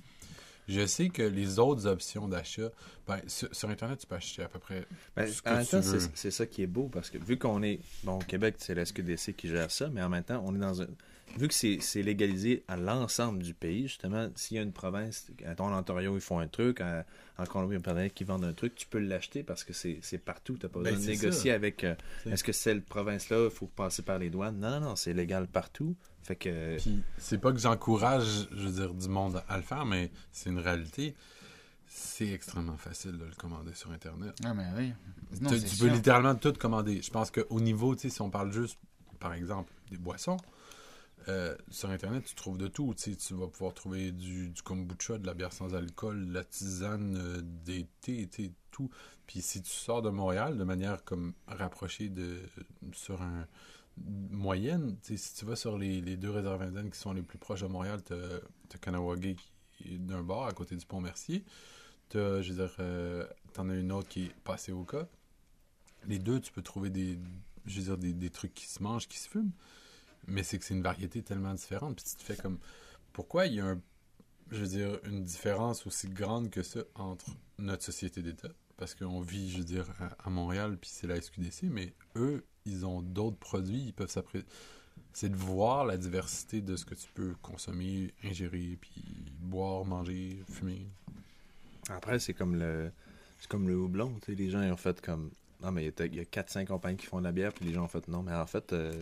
Je 0.68 0.86
sais 0.86 1.09
que 1.09 1.22
les 1.22 1.59
autres 1.59 1.86
options 1.86 2.28
d'achat, 2.28 2.70
ben, 3.07 3.20
sur, 3.26 3.49
sur 3.55 3.70
Internet, 3.70 3.99
tu 4.01 4.07
peux 4.07 4.16
acheter 4.16 4.42
à 4.42 4.49
peu 4.49 4.59
près 4.59 4.84
Ben, 5.16 5.26
ce 5.26 5.40
que 5.40 5.49
en 5.49 5.57
même 5.57 5.66
temps, 5.66 5.80
c'est 6.14 6.30
ça 6.30 6.46
qui 6.46 6.62
est 6.62 6.66
beau 6.66 6.88
parce 6.88 7.09
que 7.11 7.16
vu 7.18 7.38
qu'on 7.38 7.62
est. 7.62 7.80
Bon, 8.05 8.16
au 8.16 8.22
Québec, 8.22 8.57
c'est 8.59 8.74
la 8.74 8.84
SQDC 8.84 9.32
qui 9.34 9.49
gère 9.49 9.70
ça, 9.70 9.88
mais 9.88 10.03
en 10.03 10.11
même 10.11 10.24
temps, 10.24 10.42
on 10.44 10.55
est 10.55 10.59
dans 10.59 10.82
un. 10.82 10.86
Vu 11.36 11.46
que 11.46 11.54
c'est 11.54 11.78
c'est 11.80 12.02
légalisé 12.02 12.64
à 12.66 12.76
l'ensemble 12.76 13.42
du 13.42 13.54
pays, 13.54 13.82
justement, 13.86 14.28
s'il 14.34 14.56
y 14.56 14.60
a 14.60 14.62
une 14.62 14.72
province, 14.72 15.30
en 15.58 15.72
Ontario, 15.72 16.16
ils 16.16 16.20
font 16.20 16.38
un 16.40 16.48
truc, 16.48 16.80
à- 16.80 17.04
en 17.38 17.44
Colombie-Britannique, 17.44 18.14
qui 18.14 18.24
vendent 18.24 18.44
un 18.44 18.52
truc, 18.52 18.74
tu 18.74 18.86
peux 18.88 18.98
l'acheter 18.98 19.44
parce 19.44 19.62
que 19.62 19.72
c'est 19.72 20.00
c'est 20.02 20.18
partout. 20.18 20.56
Tu 20.58 20.66
n'as 20.66 20.70
pas 20.70 20.80
Ben, 20.80 20.94
besoin 20.94 21.00
de 21.14 21.18
négocier 21.20 21.50
ça. 21.50 21.54
avec. 21.54 21.84
euh, 21.84 21.94
Est-ce 22.26 22.42
que 22.42 22.52
cette 22.52 22.84
province-là, 22.86 23.44
il 23.44 23.50
faut 23.50 23.66
passer 23.68 24.02
par 24.02 24.18
les 24.18 24.30
douanes? 24.30 24.58
Non, 24.58 24.70
non, 24.70 24.80
non, 24.80 24.96
c'est 24.96 25.12
légal 25.12 25.46
partout. 25.46 25.94
Fait 26.24 26.34
que. 26.34 26.76
Puis, 26.78 27.02
c'est 27.18 27.38
pas 27.38 27.52
que 27.52 27.58
j'encourage, 27.58 28.48
je 28.50 28.66
veux 28.68 28.72
dire, 28.72 28.94
du 28.94 29.08
monde 29.08 29.40
à 29.48 29.56
le 29.56 29.62
faire, 29.62 29.84
mais 29.86 30.10
c'est 30.32 30.50
une 30.50 30.58
réalité. 30.58 31.14
C'est 31.86 32.28
extrêmement 32.32 32.76
facile 32.76 33.12
de 33.12 33.24
le 33.24 33.34
commander 33.36 33.74
sur 33.74 33.90
Internet. 33.92 34.34
Ah, 34.44 34.52
mais 34.54 34.66
oui. 34.76 34.92
Non, 35.40 35.50
tu 35.50 35.62
tu 35.62 35.76
peux 35.76 35.86
littéralement 35.88 36.34
tout 36.34 36.52
commander. 36.52 37.00
Je 37.00 37.10
pense 37.10 37.30
qu'au 37.30 37.60
niveau, 37.60 37.94
tu 37.94 38.02
sais, 38.02 38.10
si 38.10 38.20
on 38.20 38.30
parle 38.30 38.52
juste, 38.52 38.78
par 39.20 39.32
exemple, 39.34 39.72
des 39.90 39.96
boissons, 39.96 40.36
euh, 41.28 41.54
sur 41.70 41.90
Internet, 41.90 42.24
tu 42.24 42.34
trouves 42.34 42.58
de 42.58 42.68
tout. 42.68 42.94
Tu 42.94 43.16
tu 43.16 43.34
vas 43.34 43.48
pouvoir 43.48 43.74
trouver 43.74 44.12
du, 44.12 44.48
du 44.48 44.62
kombucha, 44.62 45.18
de 45.18 45.26
la 45.26 45.34
bière 45.34 45.52
sans 45.52 45.74
alcool, 45.74 46.28
de 46.28 46.32
la 46.32 46.44
tisane, 46.44 47.16
euh, 47.16 47.40
des 47.42 47.86
thés, 48.00 48.28
tu 48.30 48.52
tout. 48.70 48.90
Puis 49.26 49.42
si 49.42 49.60
tu 49.62 49.70
sors 49.70 50.02
de 50.02 50.10
Montréal 50.10 50.56
de 50.56 50.64
manière 50.64 51.04
comme 51.04 51.34
rapprochée 51.46 52.08
de 52.08 52.40
sur 52.92 53.20
un 53.20 53.46
moyenne, 54.30 54.96
tu 55.02 55.18
si 55.18 55.34
tu 55.34 55.44
vas 55.44 55.56
sur 55.56 55.76
les, 55.76 56.16
deux 56.16 56.30
réserves 56.30 56.62
indiennes 56.62 56.90
qui 56.90 56.98
sont 56.98 57.12
les 57.12 57.22
plus 57.22 57.38
proches 57.38 57.62
de 57.62 57.66
Montréal, 57.66 58.00
tu 58.04 58.14
as 58.14 58.88
d'un 59.98 60.22
bord 60.22 60.46
à 60.46 60.52
côté 60.52 60.76
du 60.76 60.86
pont 60.86 61.00
Mercier. 61.00 61.44
T'as, 62.08 62.40
je 62.40 62.52
veux 62.52 62.66
dire, 62.66 62.74
euh, 62.80 63.26
t'en 63.52 63.68
as 63.68 63.74
une 63.74 63.92
autre 63.92 64.08
qui 64.08 64.24
est 64.24 64.34
passée 64.44 64.72
au 64.72 64.84
cas. 64.84 65.06
Les 66.06 66.18
deux, 66.18 66.40
tu 66.40 66.52
peux 66.52 66.62
trouver 66.62 66.90
des, 66.90 67.18
je 67.66 67.80
veux 67.80 67.96
dire, 67.96 68.14
des 68.14 68.30
trucs 68.30 68.54
qui 68.54 68.66
se 68.66 68.82
mangent, 68.82 69.08
qui 69.08 69.18
se 69.18 69.28
fument. 69.28 69.52
Mais 70.28 70.42
c'est 70.42 70.58
que 70.58 70.64
c'est 70.64 70.74
une 70.74 70.82
variété 70.82 71.22
tellement 71.22 71.54
différente. 71.54 71.96
Puis 71.96 72.04
tu 72.04 72.16
te 72.16 72.22
fais 72.22 72.36
comme, 72.36 72.58
pourquoi 73.12 73.46
il 73.46 73.54
y 73.54 73.60
a 73.60 73.66
un, 73.66 73.80
je 74.50 74.64
dire, 74.64 74.98
une 75.04 75.24
différence 75.24 75.86
aussi 75.86 76.08
grande 76.08 76.50
que 76.50 76.62
ça 76.62 76.80
entre 76.94 77.26
notre 77.58 77.82
société 77.82 78.22
d'État? 78.22 78.50
Parce 78.76 78.94
qu'on 78.94 79.20
vit, 79.20 79.50
je 79.50 79.58
veux 79.58 79.64
dire, 79.64 79.86
à, 80.18 80.30
Montréal, 80.30 80.76
puis 80.80 80.90
c'est 80.92 81.06
la 81.06 81.20
SQDC, 81.20 81.64
mais 81.64 81.92
eux, 82.16 82.44
ils 82.64 82.86
ont 82.86 83.02
d'autres 83.02 83.38
produits, 83.38 83.86
ils 83.86 83.92
peuvent 83.92 84.10
s'appré... 84.10 84.44
C'est 85.12 85.30
de 85.30 85.36
voir 85.36 85.84
la 85.84 85.96
diversité 85.96 86.60
de 86.60 86.76
ce 86.76 86.84
que 86.84 86.94
tu 86.94 87.08
peux 87.14 87.34
consommer, 87.42 88.12
ingérer, 88.22 88.78
puis 88.80 89.02
boire, 89.40 89.84
manger, 89.84 90.44
fumer. 90.48 90.86
Après, 91.88 92.18
c'est 92.20 92.34
comme 92.34 92.54
le 92.56 92.92
c'est 93.40 93.48
comme 93.48 93.68
le 93.68 93.76
houblon. 93.76 94.12
tu 94.20 94.32
sais, 94.32 94.34
Les 94.34 94.50
gens 94.50 94.62
ils 94.62 94.70
ont 94.72 94.76
fait 94.76 95.00
comme. 95.00 95.30
Non, 95.62 95.72
mais 95.72 95.84
il 95.86 95.92
y 95.98 96.02
a- 96.02 96.06
il 96.06 96.14
y 96.16 96.20
a 96.20 96.24
4-5 96.24 96.66
compagnies 96.66 96.96
qui 96.98 97.06
font 97.06 97.18
de 97.18 97.24
la 97.24 97.32
bière, 97.32 97.52
puis 97.52 97.64
les 97.64 97.72
gens 97.72 97.84
ont 97.84 97.88
fait 97.88 98.06
non, 98.08 98.22
mais 98.22 98.32
en 98.34 98.46
fait, 98.46 98.72
euh, 98.72 98.92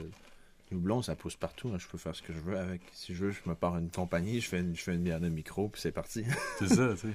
le 0.71 0.77
houblon, 0.79 1.03
ça 1.03 1.15
pousse 1.17 1.37
partout. 1.37 1.69
hein, 1.69 1.79
je 1.79 1.87
peux 1.87 1.99
faire 1.99 2.15
ce 2.15 2.23
que 2.23 2.33
je 2.33 2.41
veux 2.41 2.59
avec. 2.59 2.83
Si 2.93 3.15
je 3.15 3.25
veux, 3.27 3.31
je 3.31 3.41
me 3.47 3.55
pars 3.55 3.77
une 3.79 3.91
compagnie, 3.91 4.41
je 4.41 4.49
fais 4.49 4.61
une, 4.61 4.75
je 4.77 4.83
fais 4.83 4.95
une 4.95 5.03
bière 5.03 5.21
de 5.21 5.29
micro, 5.29 5.69
puis 5.69 5.81
c'est 5.81 5.93
parti. 5.93 6.25
C'est 6.59 6.69
ça, 6.69 6.91
tu 6.95 6.99
sais. 7.09 7.15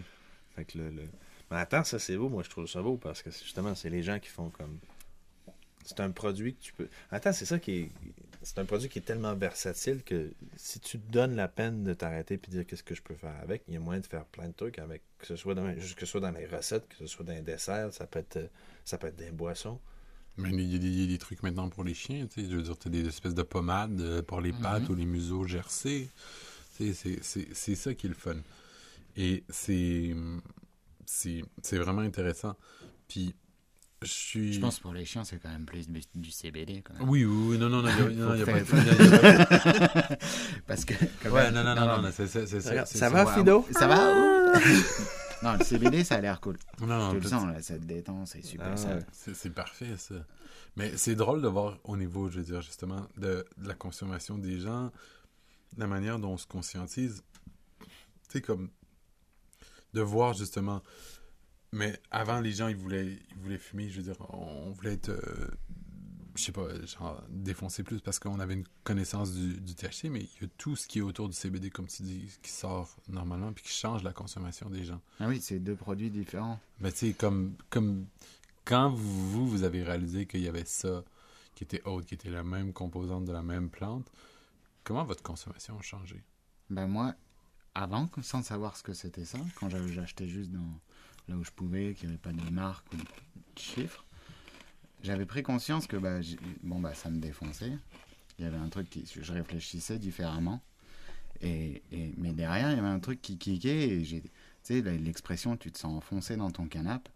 fait 0.55 0.65
que 0.65 0.77
le, 0.77 0.89
le- 0.89 1.09
Mais 1.49 1.57
attends, 1.57 1.83
ça 1.83 1.99
c'est 1.99 2.15
beau, 2.17 2.29
moi 2.29 2.43
je 2.43 2.49
trouve 2.49 2.67
ça 2.67 2.81
beau 2.81 2.97
parce 2.97 3.21
que 3.21 3.29
justement, 3.31 3.75
c'est 3.75 3.89
les 3.89 4.03
gens 4.03 4.19
qui 4.19 4.29
font 4.29 4.49
comme. 4.49 4.79
C'est 5.83 5.99
un 5.99 6.11
produit 6.11 6.53
que 6.55 6.61
tu 6.61 6.73
peux. 6.73 6.87
Attends, 7.09 7.33
c'est 7.33 7.45
ça 7.45 7.57
qui 7.59 7.71
est. 7.79 7.89
C'est 8.43 8.57
un 8.59 8.65
produit 8.65 8.87
qui 8.89 8.99
est 8.99 9.03
tellement 9.03 9.35
versatile 9.35 10.03
que 10.03 10.31
si 10.55 10.79
tu 10.79 10.99
te 10.99 11.11
donnes 11.11 11.35
la 11.35 11.47
peine 11.47 11.83
de 11.83 11.93
t'arrêter 11.93 12.35
et 12.35 12.37
de 12.37 12.47
dire 12.51 12.65
qu'est-ce 12.65 12.83
que 12.83 12.95
je 12.95 13.01
peux 13.01 13.13
faire 13.15 13.35
avec, 13.41 13.63
il 13.67 13.73
y 13.75 13.77
a 13.77 13.79
moyen 13.79 13.99
de 13.99 14.05
faire 14.05 14.25
plein 14.25 14.47
de 14.47 14.53
trucs 14.53 14.79
avec. 14.79 15.01
Que 15.19 15.27
ce 15.27 15.35
soit 15.35 15.53
dans, 15.55 15.71
que 15.75 15.81
ce 15.81 16.05
soit 16.05 16.21
dans 16.21 16.31
les 16.31 16.45
recettes, 16.47 16.87
que 16.87 16.95
ce 16.95 17.07
soit 17.07 17.25
dans 17.25 17.33
les 17.33 17.41
desserts, 17.41 17.93
ça 17.93 18.07
peut 18.07 18.19
être, 18.19 18.39
ça 18.85 18.97
peut 18.97 19.07
être 19.07 19.15
des 19.17 19.29
boissons. 19.31 19.79
Mais 20.37 20.49
il 20.49 20.61
y, 20.71 20.75
a 20.75 20.79
des- 20.79 20.87
il 20.87 21.01
y 21.01 21.03
a 21.03 21.07
des 21.07 21.17
trucs 21.17 21.43
maintenant 21.43 21.69
pour 21.69 21.83
les 21.83 21.93
chiens, 21.93 22.25
tu 22.27 22.41
sais. 22.41 22.49
Je 22.49 22.55
veux 22.55 22.61
dire, 22.63 22.77
t'as 22.77 22.89
des 22.89 23.05
espèces 23.07 23.35
de 23.35 23.43
pommades 23.43 23.99
euh, 24.01 24.21
pour 24.21 24.41
les 24.41 24.53
pattes 24.53 24.83
Mhm. 24.83 24.91
ou 24.91 24.95
les 24.95 25.05
museaux 25.05 25.43
gercés. 25.45 26.09
Tu 26.77 26.87
sais, 26.87 26.93
c'est- 26.93 27.19
c'est 27.21 27.47
c'est 27.53 27.75
ça 27.75 27.93
qui 27.93 28.07
est 28.07 28.09
le 28.09 28.15
fun. 28.15 28.35
Et 29.17 29.43
c'est 29.49 30.15
c'est 31.05 31.43
c'est 31.61 31.77
vraiment 31.77 32.01
intéressant. 32.01 32.55
Puis, 33.09 33.35
je 34.01 34.07
suis... 34.09 34.53
Je 34.53 34.59
pense 34.61 34.77
que 34.77 34.81
pour 34.83 34.93
les 34.93 35.05
chiens, 35.05 35.23
c'est 35.25 35.37
quand 35.37 35.49
même 35.49 35.65
plus 35.65 35.87
du, 35.89 36.01
du 36.15 36.31
CBD. 36.31 36.81
Quand 36.81 36.93
même. 36.95 37.07
Oui, 37.09 37.23
oui, 37.25 37.47
oui, 37.49 37.57
non, 37.59 37.69
non, 37.69 37.81
non, 37.83 37.89
il 38.09 38.17
y 38.17 38.21
a- 38.23 38.37
y 38.37 38.45
pas 38.45 38.53
de... 38.53 38.65
Parce 40.65 40.85
que. 40.85 40.93
quand 41.21 41.29
Ouais, 41.29 41.51
même- 41.51 41.53
non, 41.53 41.63
non, 41.63 41.75
non, 41.75 41.85
non, 41.97 42.01
non, 42.03 42.09
c'est 42.11 42.25
c'est- 42.27 42.47
c'est 42.47 42.61
ça. 42.61 42.85
C'est 42.85 42.97
ça 42.97 43.09
va, 43.09 43.35
Fido? 43.35 43.63
Ça 43.71 43.87
va? 43.87 44.57
Non, 45.43 45.53
le 45.57 45.63
CBD, 45.65 46.03
ça 46.03 46.15
a 46.15 46.21
l'air 46.21 46.39
cool. 46.39 46.57
Non, 46.81 47.13
le 47.13 47.21
sens, 47.23 47.45
là, 47.47 47.61
ça 47.61 47.77
te 47.77 47.83
détend, 47.83 48.25
c'est 48.25 48.43
super. 48.43 48.73
Ah. 48.77 48.99
C'est 49.11 49.33
c'est 49.35 49.49
parfait, 49.49 49.97
ça. 49.97 50.15
Mais 50.75 50.95
c'est 50.97 51.15
drôle 51.15 51.41
de 51.41 51.47
voir 51.47 51.79
au 51.83 51.97
niveau, 51.97 52.29
je 52.29 52.37
veux 52.39 52.43
dire, 52.45 52.61
justement, 52.61 53.07
de, 53.17 53.45
de 53.57 53.67
la 53.67 53.73
consommation 53.73 54.37
des 54.37 54.59
gens, 54.59 54.91
la 55.77 55.87
manière 55.87 56.19
dont 56.19 56.33
on 56.33 56.37
se 56.37 56.47
conscientise. 56.47 57.23
Tu 57.79 57.87
sais, 58.33 58.41
comme 58.41 58.69
de 59.93 60.01
voir 60.01 60.33
justement. 60.33 60.81
Mais 61.73 61.99
avant, 62.11 62.39
les 62.41 62.51
gens, 62.51 62.67
ils 62.67 62.75
voulaient, 62.75 63.17
ils 63.31 63.37
voulaient 63.37 63.57
fumer, 63.57 63.89
je 63.89 63.97
veux 63.97 64.03
dire, 64.03 64.17
on 64.29 64.71
voulait 64.71 64.93
être. 64.93 65.09
euh, 65.09 65.47
je 66.35 66.43
sais 66.43 66.51
pas, 66.51 66.67
genre, 66.85 67.21
défoncer 67.29 67.83
plus 67.83 67.99
parce 68.01 68.19
qu'on 68.19 68.39
avait 68.39 68.53
une 68.53 68.67
connaissance 68.83 69.33
du, 69.33 69.59
du 69.59 69.75
THC, 69.75 70.05
mais 70.09 70.21
il 70.21 70.41
y 70.41 70.45
a 70.45 70.47
tout 70.57 70.75
ce 70.75 70.87
qui 70.87 70.99
est 70.99 71.01
autour 71.01 71.27
du 71.27 71.35
CBD, 71.35 71.69
comme 71.69 71.87
tu 71.87 72.03
dis, 72.03 72.25
qui 72.41 72.51
sort 72.51 72.95
normalement, 73.09 73.51
puis 73.53 73.63
qui 73.63 73.71
change 73.71 74.03
la 74.03 74.13
consommation 74.13 74.69
des 74.69 74.83
gens. 74.83 75.01
Ah 75.19 75.27
oui, 75.27 75.41
c'est 75.41 75.59
deux 75.59 75.75
produits 75.75 76.09
différents. 76.09 76.59
Ben, 76.79 76.91
tu 76.91 76.97
sais, 76.97 77.13
comme, 77.13 77.55
comme 77.69 78.05
quand 78.65 78.89
vous, 78.89 79.47
vous 79.47 79.63
avez 79.63 79.83
réalisé 79.83 80.25
qu'il 80.25 80.41
y 80.41 80.47
avait 80.47 80.65
ça 80.65 81.03
qui 81.55 81.63
était 81.63 81.83
autre, 81.83 82.07
qui 82.07 82.13
était 82.13 82.29
la 82.29 82.43
même 82.43 82.71
composante 82.73 83.25
de 83.25 83.31
la 83.31 83.41
même 83.43 83.69
plante, 83.69 84.09
comment 84.83 85.03
votre 85.03 85.23
consommation 85.23 85.77
a 85.77 85.81
changé? 85.81 86.23
Ben 86.69 86.87
moi, 86.87 87.13
avant, 87.75 88.09
sans 88.21 88.41
savoir 88.43 88.77
ce 88.77 88.83
que 88.83 88.93
c'était 88.93 89.25
ça, 89.25 89.39
quand 89.55 89.69
j'avais- 89.69 89.91
j'achetais 89.91 90.27
juste 90.27 90.51
dans, 90.51 90.79
là 91.27 91.35
où 91.35 91.43
je 91.43 91.51
pouvais, 91.51 91.93
qu'il 91.93 92.07
n'y 92.07 92.13
avait 92.13 92.21
pas 92.21 92.31
de 92.31 92.49
marque 92.51 92.85
ou 92.93 92.97
de 92.97 93.03
chiffres, 93.59 94.05
j'avais 95.03 95.25
pris 95.25 95.43
conscience 95.43 95.87
que 95.87 95.97
bah, 95.97 96.19
bon, 96.63 96.79
bah, 96.79 96.93
ça 96.93 97.09
me 97.09 97.19
défonçait. 97.19 97.73
Il 98.39 98.45
y 98.45 98.47
avait 98.47 98.57
un 98.57 98.69
truc 98.69 98.89
qui. 98.89 99.05
Je 99.05 99.31
réfléchissais 99.33 99.99
différemment. 99.99 100.61
Et, 101.41 101.81
et- 101.91 102.13
mais 102.17 102.33
derrière, 102.33 102.71
il 102.71 102.75
y 102.75 102.79
avait 102.79 102.87
un 102.87 102.99
truc 102.99 103.21
qui 103.21 103.37
kickait 103.37 103.89
et 103.89 104.03
j'ai- 104.03 104.21
Tu 104.21 104.29
sais, 104.63 104.81
l'expression 104.81 105.57
tu 105.57 105.71
te 105.71 105.77
sens 105.79 105.97
enfoncé 105.97 106.37
dans 106.37 106.51
ton 106.51 106.67
canapé, 106.67 107.09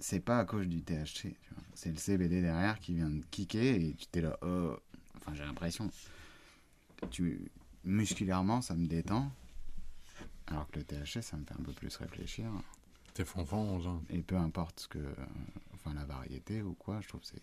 c'est 0.00 0.18
pas 0.20 0.40
à 0.40 0.44
cause 0.44 0.66
du 0.66 0.82
THC. 0.82 1.36
C'est 1.74 1.90
le 1.90 1.96
CBD 1.98 2.42
derrière 2.42 2.80
qui 2.80 2.94
vient 2.94 3.10
de 3.10 3.22
kicker 3.30 3.76
et 3.76 3.94
tu 3.94 4.06
t'es 4.06 4.20
là. 4.20 4.36
oh. 4.42 4.76
Enfin, 5.16 5.34
j'ai 5.34 5.44
l'impression. 5.44 5.88
Tu, 7.10 7.50
musculairement, 7.84 8.60
ça 8.60 8.74
me 8.74 8.86
détend. 8.86 9.30
Alors 10.48 10.68
que 10.70 10.78
le 10.80 10.84
THC, 10.84 11.22
ça 11.22 11.36
me 11.36 11.44
fait 11.44 11.54
un 11.54 11.62
peu 11.62 11.72
plus 11.72 11.94
réfléchir. 11.96 12.50
T'es 13.14 13.24
fonfon, 13.24 13.78
genre. 13.80 14.02
Et 14.10 14.18
peu 14.22 14.36
importe 14.36 14.80
ce 14.80 14.88
que. 14.88 14.98
Enfin, 15.84 15.94
la 15.94 16.04
variété 16.04 16.62
ou 16.62 16.74
quoi, 16.74 17.00
je 17.00 17.08
trouve 17.08 17.20
que 17.20 17.26
c'est. 17.26 17.42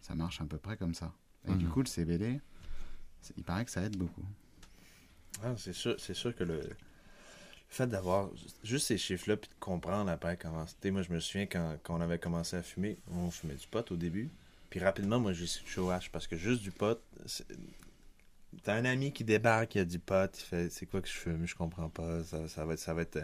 Ça 0.00 0.14
marche 0.14 0.40
à 0.40 0.44
peu 0.44 0.58
près 0.58 0.76
comme 0.76 0.94
ça. 0.94 1.12
Et 1.46 1.54
du 1.54 1.66
Mhm. 1.66 1.72
coup, 1.72 1.80
le 1.80 1.86
CBD, 1.86 2.40
il 3.36 3.44
paraît 3.44 3.64
que 3.64 3.70
ça 3.70 3.82
aide 3.82 3.96
beaucoup. 3.96 4.24
Ah, 5.42 5.54
c'est 5.56 5.72
sûr, 5.72 5.96
c'est 5.98 6.14
sûr 6.14 6.34
que 6.34 6.44
le, 6.44 6.60
le 6.60 6.76
fait 7.68 7.86
d'avoir 7.86 8.30
juste 8.64 8.86
ces 8.88 8.98
chiffres-là, 8.98 9.36
puis 9.36 9.48
de 9.50 9.54
comprendre 9.60 10.10
après 10.10 10.36
comment 10.36 10.66
c'était. 10.66 10.90
Moi, 10.90 11.02
je 11.02 11.12
me 11.12 11.20
souviens 11.20 11.46
quand, 11.46 11.76
quand 11.82 11.96
on 11.96 12.00
avait 12.00 12.18
commencé 12.18 12.56
à 12.56 12.62
fumer, 12.62 12.98
on 13.08 13.30
fumait 13.30 13.54
du 13.54 13.66
pot 13.66 13.90
au 13.92 13.96
début. 13.96 14.30
Puis 14.70 14.80
rapidement, 14.80 15.20
moi, 15.20 15.32
j'ai 15.32 15.46
switché 15.46 15.80
au 15.80 15.90
hash 15.90 16.10
parce 16.10 16.26
que 16.26 16.36
juste 16.36 16.62
du 16.62 16.70
pot, 16.70 17.00
t'as 18.62 18.74
un 18.74 18.84
ami 18.84 19.12
qui 19.12 19.24
débarque, 19.24 19.74
il 19.76 19.80
a 19.80 19.84
du 19.84 19.98
pot, 19.98 20.30
il 20.38 20.42
fait 20.42 20.70
c'est 20.70 20.86
quoi 20.86 21.00
que 21.00 21.08
je 21.08 21.12
fume, 21.14 21.46
je 21.46 21.54
comprends 21.54 21.88
pas, 21.88 22.22
ça, 22.24 22.48
ça 22.48 22.64
va 22.64 22.74
être, 22.74 22.78
ça 22.80 22.94
va 22.94 23.02
être, 23.02 23.18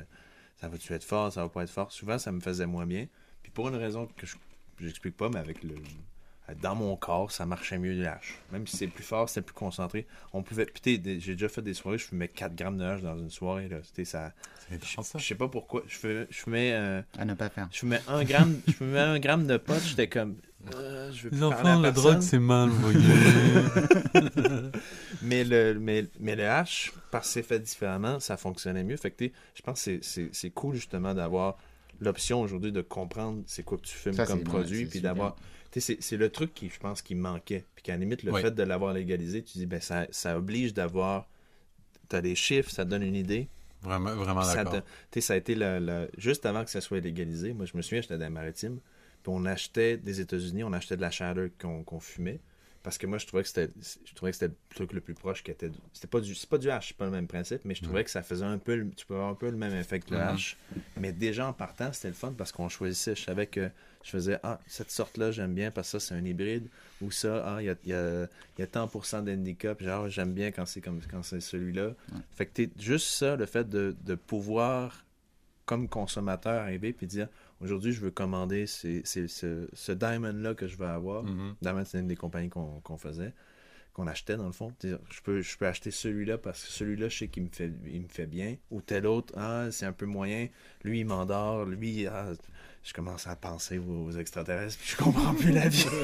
ça 0.61 0.68
va-tu 0.68 0.93
être 0.93 1.05
fort, 1.05 1.32
ça 1.32 1.43
va 1.43 1.49
pas 1.49 1.62
être 1.64 1.70
fort? 1.70 1.93
Souvent, 1.93 2.18
ça 2.18 2.32
me 2.32 2.41
faisait 2.41 2.66
moins 2.66 2.87
bien. 2.87 3.07
Puis 3.47 3.53
pour 3.55 3.68
une 3.68 3.76
raison 3.76 4.09
que 4.16 4.26
je 4.26 4.34
j'explique 4.80 5.16
pas, 5.16 5.28
mais 5.28 5.38
avec 5.38 5.62
le 5.62 5.76
dans 6.61 6.74
mon 6.74 6.97
corps, 6.97 7.30
ça 7.30 7.47
marchait 7.47 7.78
mieux 7.78 7.92
le 7.94 8.07
hash. 8.09 8.34
Même 8.53 8.66
si 8.66 8.76
c'est 8.76 8.86
plus 8.88 9.05
fort, 9.05 9.28
c'était 9.28 9.42
plus 9.42 9.55
concentré. 9.55 10.05
On 10.32 10.42
pouvait. 10.42 10.66
Puis 10.66 11.01
j'ai 11.20 11.32
déjà 11.34 11.49
fait 11.49 11.62
des 11.62 11.74
soirées, 11.74 11.99
je 11.99 12.05
fumais 12.07 12.26
4 12.26 12.57
grammes 12.57 12.76
de 12.78 12.84
hash 12.84 13.03
dans 13.03 13.16
une 13.16 13.30
soirée. 13.30 13.68
Là. 13.68 13.78
C'était 13.84 14.05
ça. 14.05 14.32
C'est 14.68 15.18
Je 15.18 15.24
sais 15.24 15.34
pas 15.36 15.47
pourquoi. 15.47 15.84
Je 15.86 15.97
fumais, 15.97 16.26
je 16.28 16.36
fumais, 16.36 16.72
euh, 16.74 17.03
À 17.18 17.24
ne 17.24 17.34
pas 17.34 17.49
faire. 17.51 17.68
je 17.70 17.78
fumais 17.78 18.01
un 18.09 18.24
gramme, 18.24 18.61
je 18.66 18.72
fumais 18.72 18.99
un 18.99 19.18
gramme 19.20 19.47
de 19.47 19.57
pot, 19.59 19.74
j'étais 19.84 20.09
comme. 20.09 20.36
euh, 20.74 21.12
je 21.12 21.28
veux 21.28 21.30
Les 21.30 21.42
enfants, 21.44 21.78
la 21.80 21.92
drogue, 21.92 22.20
c'est 22.20 22.40
mal, 22.40 22.68
vous 22.68 22.80
voyez. 22.90 22.99
Mais 25.22 25.44
le, 25.44 25.74
mais, 25.80 26.07
mais 26.20 26.36
le 26.36 26.49
hash, 26.49 26.92
parce 27.11 27.26
que 27.28 27.32
c'est 27.34 27.42
fait 27.42 27.59
différemment, 27.59 28.20
ça 28.20 28.36
fonctionnait 28.36 28.84
mieux. 28.84 28.97
Fait 28.97 29.11
que 29.11 29.24
je 29.55 29.62
pense 29.62 29.78
que 29.84 29.84
c'est- 29.84 30.05
c'est 30.05 30.28
c'est 30.32 30.51
cool 30.51 30.74
justement 30.74 31.14
d'avoir 31.14 31.57
l'option 32.01 32.40
aujourd'hui 32.40 32.72
de 32.72 32.80
comprendre 32.82 33.42
c'est 33.47 33.62
quoi 33.62 33.78
que 33.78 33.82
tu 33.84 33.94
fumes 33.94 34.12
Ça, 34.14 34.26
comme 34.26 34.38
produit, 34.44 34.84
puis 34.86 34.99
c'est 34.99 35.05
d'avoir. 35.05 35.36
tu 35.70 35.80
sais, 35.80 35.94
C'est 35.94 36.03
c'est 36.03 36.16
le 36.16 36.28
truc 36.30 36.55
qui, 36.55 36.68
je 36.68 36.78
pense, 36.78 37.03
qui 37.03 37.14
manquait. 37.14 37.64
Puis 37.74 37.82
qu'à 37.82 37.92
la 37.92 37.99
limite, 37.99 38.22
le 38.22 38.32
fait 38.42 38.51
de 38.55 38.62
l'avoir 38.62 38.92
légalisé, 38.94 39.42
tu 39.42 39.59
dis, 39.59 39.66
ben 39.66 39.80
ça, 39.80 40.07
ça 40.11 40.36
oblige 40.36 40.74
d'avoir. 40.74 41.28
T'as 42.09 42.20
des 42.20 42.34
chiffres, 42.34 42.70
ça 42.70 42.84
te 42.84 42.90
donne 42.90 43.03
une 43.03 43.16
idée. 43.16 43.49
Vraiment, 43.82 44.14
vraiment 44.14 44.42
ça, 44.42 44.64
d'accord. 44.64 44.82
tu 45.11 45.20
sais, 45.20 45.20
ça 45.20 45.34
a 45.34 45.36
été 45.36 45.55
le, 45.55 45.78
le- 45.80 46.11
juste 46.18 46.47
avant 46.47 46.64
que 46.64 46.70
ça 46.70 46.80
soit 46.80 47.01
légalisé. 47.01 47.53
Moi, 47.53 47.66
je 47.66 47.76
me 47.76 47.82
souviens, 47.82 48.01
j'étais 48.01 48.16
dans 48.18 48.24
les 48.24 48.30
maritimes. 48.30 48.78
Puis 49.22 49.32
on 49.34 49.44
achetait 49.44 49.97
des 49.97 50.20
États-Unis, 50.20 50.64
on 50.64 50.72
achetait 50.72 50.97
de 50.97 51.01
la 51.03 51.11
chaleur 51.11 51.49
qu'on 51.61 51.82
qu'on 51.84 52.01
fumait. 52.01 52.40
Parce 52.87 52.99
que 52.99 53.07
moi, 53.09 53.18
je 53.18 53.26
trouvais 53.26 53.43
que 53.43 53.49
c'était 53.49 53.68
je 54.05 54.14
trouvais 54.14 54.30
que 54.30 54.37
c'était 54.39 54.53
le 54.70 54.74
truc 54.76 54.93
le 54.93 55.01
plus 55.01 55.14
proche 55.14 55.43
qui 55.43 55.51
était. 55.51 55.72
C'était 55.93 56.07
pas 56.07 56.20
du 56.20 56.37
c'est 56.37 56.49
pas 56.49 56.57
du 56.57 56.70
hash, 56.70 56.87
c'est 56.89 56.97
pas 56.97 57.07
le 57.07 57.11
même 57.11 57.26
principe, 57.26 57.64
mais 57.64 57.74
je 57.74 57.82
trouvais 57.82 58.05
que 58.05 58.11
ça 58.11 58.22
faisait 58.22 58.45
un 58.45 58.59
peu. 58.59 58.76
le- 58.76 58.91
Tu 58.91 59.05
peux 59.05 59.14
avoir 59.14 59.28
un 59.30 59.34
peu 59.34 59.51
le 59.51 59.57
même 59.57 59.74
effet 59.74 59.99
que 59.99 60.11
le 60.12 60.18
hash. 60.20 60.57
Mais 60.97 61.12
déjà 61.12 61.49
en 61.49 61.53
partant, 61.53 61.93
c'était 61.93 62.07
le 62.07 62.14
fun 62.14 62.32
parce 62.39 62.53
qu'on 62.53 62.68
choisissait. 62.68 63.16
Je 63.16 63.22
savais 63.24 63.49
que 63.49 63.68
je 64.05 64.11
faisais 64.11 64.39
Ah, 64.45 64.61
cette 64.68 64.93
sorte-là, 64.93 65.32
j'aime 65.32 65.53
bien 65.53 65.72
parce 65.72 65.91
que 65.91 65.99
ça, 65.99 66.07
c'est 66.09 66.14
un 66.14 66.24
hybride. 66.24 66.68
Ou 67.03 67.11
ça, 67.11 67.43
ah, 67.57 67.61
il 67.61 67.64
y 67.66 67.70
a, 67.70 67.74
il 67.82 67.91
y, 67.91 67.93
a, 67.93 68.28
y 68.57 68.62
a 68.62 68.66
tant 68.68 68.87
pour 68.87 69.05
cent 69.05 69.20
d'indica. 69.20 69.74
Puis 69.74 69.87
genre, 69.87 70.09
j'aime 70.09 70.32
bien 70.32 70.53
quand 70.53 70.64
c'est 70.64 70.80
comme 70.80 71.01
quand 71.11 71.24
c'est 71.24 71.41
celui-là. 71.41 71.91
Fait 72.37 72.47
que 72.47 72.53
t'es 72.53 72.70
juste 72.78 73.09
ça, 73.09 73.34
le 73.34 73.47
fait 73.47 73.68
de, 73.68 73.97
de 74.05 74.14
pouvoir, 74.14 75.05
comme 75.64 75.89
consommateur, 75.89 76.62
arriver 76.62 76.93
puis 76.93 77.09
dire 77.09 77.26
aujourd'hui, 77.61 77.92
je 77.92 78.00
veux 78.00 78.11
commander 78.11 78.66
ces- 78.66 79.02
ces- 79.04 79.28
ce, 79.28 79.68
ce 79.72 79.92
diamond-là 79.92 80.54
que 80.54 80.66
je 80.68 80.76
veux 80.76 80.86
avoir. 80.86 81.24
Mhm. 81.24 81.54
Diamond, 81.62 81.84
c'est 81.84 81.98
une 82.00 82.09
des 82.09 82.16
compagnies 82.16 82.48
qu'on 82.50 82.80
qu'on 82.80 82.96
faisait, 82.98 83.32
qu'on 83.92 84.07
achetait 84.07 84.36
dans 84.36 84.46
le 84.46 84.52
fond. 84.52 84.72
Je 84.82 84.96
peux, 85.24 85.40
je 85.40 85.57
peux 85.57 85.66
acheter 85.66 85.90
celui-là 85.90 86.38
parce 86.38 86.62
que 86.64 86.70
celui-là, 86.70 87.09
je 87.09 87.16
sais 87.18 87.28
qu'il 87.28 87.44
me 87.44 87.48
fait, 87.50 87.72
il 87.86 88.02
me 88.02 88.09
fait 88.09 88.26
bien. 88.26 88.57
Ou 88.70 88.80
tel 88.82 89.07
autre, 89.07 89.32
ah, 89.36 89.68
c'est 89.70 89.86
un 89.86 89.92
peu 89.92 90.07
moyen. 90.07 90.48
Lui, 90.84 91.00
il 91.00 91.04
m'endort. 91.07 91.64
Lui, 91.64 92.07
ah, 92.07 92.32
je 92.84 92.92
commence 92.92 93.26
à 93.26 93.34
penser 93.36 93.78
aux, 93.78 94.04
aux 94.07 94.12
extraterrestres 94.12 94.78
puis 94.78 94.90
je 94.90 94.96
comprends 95.02 95.34
plus 95.34 95.50
la 95.50 95.68
vie. 95.68 95.86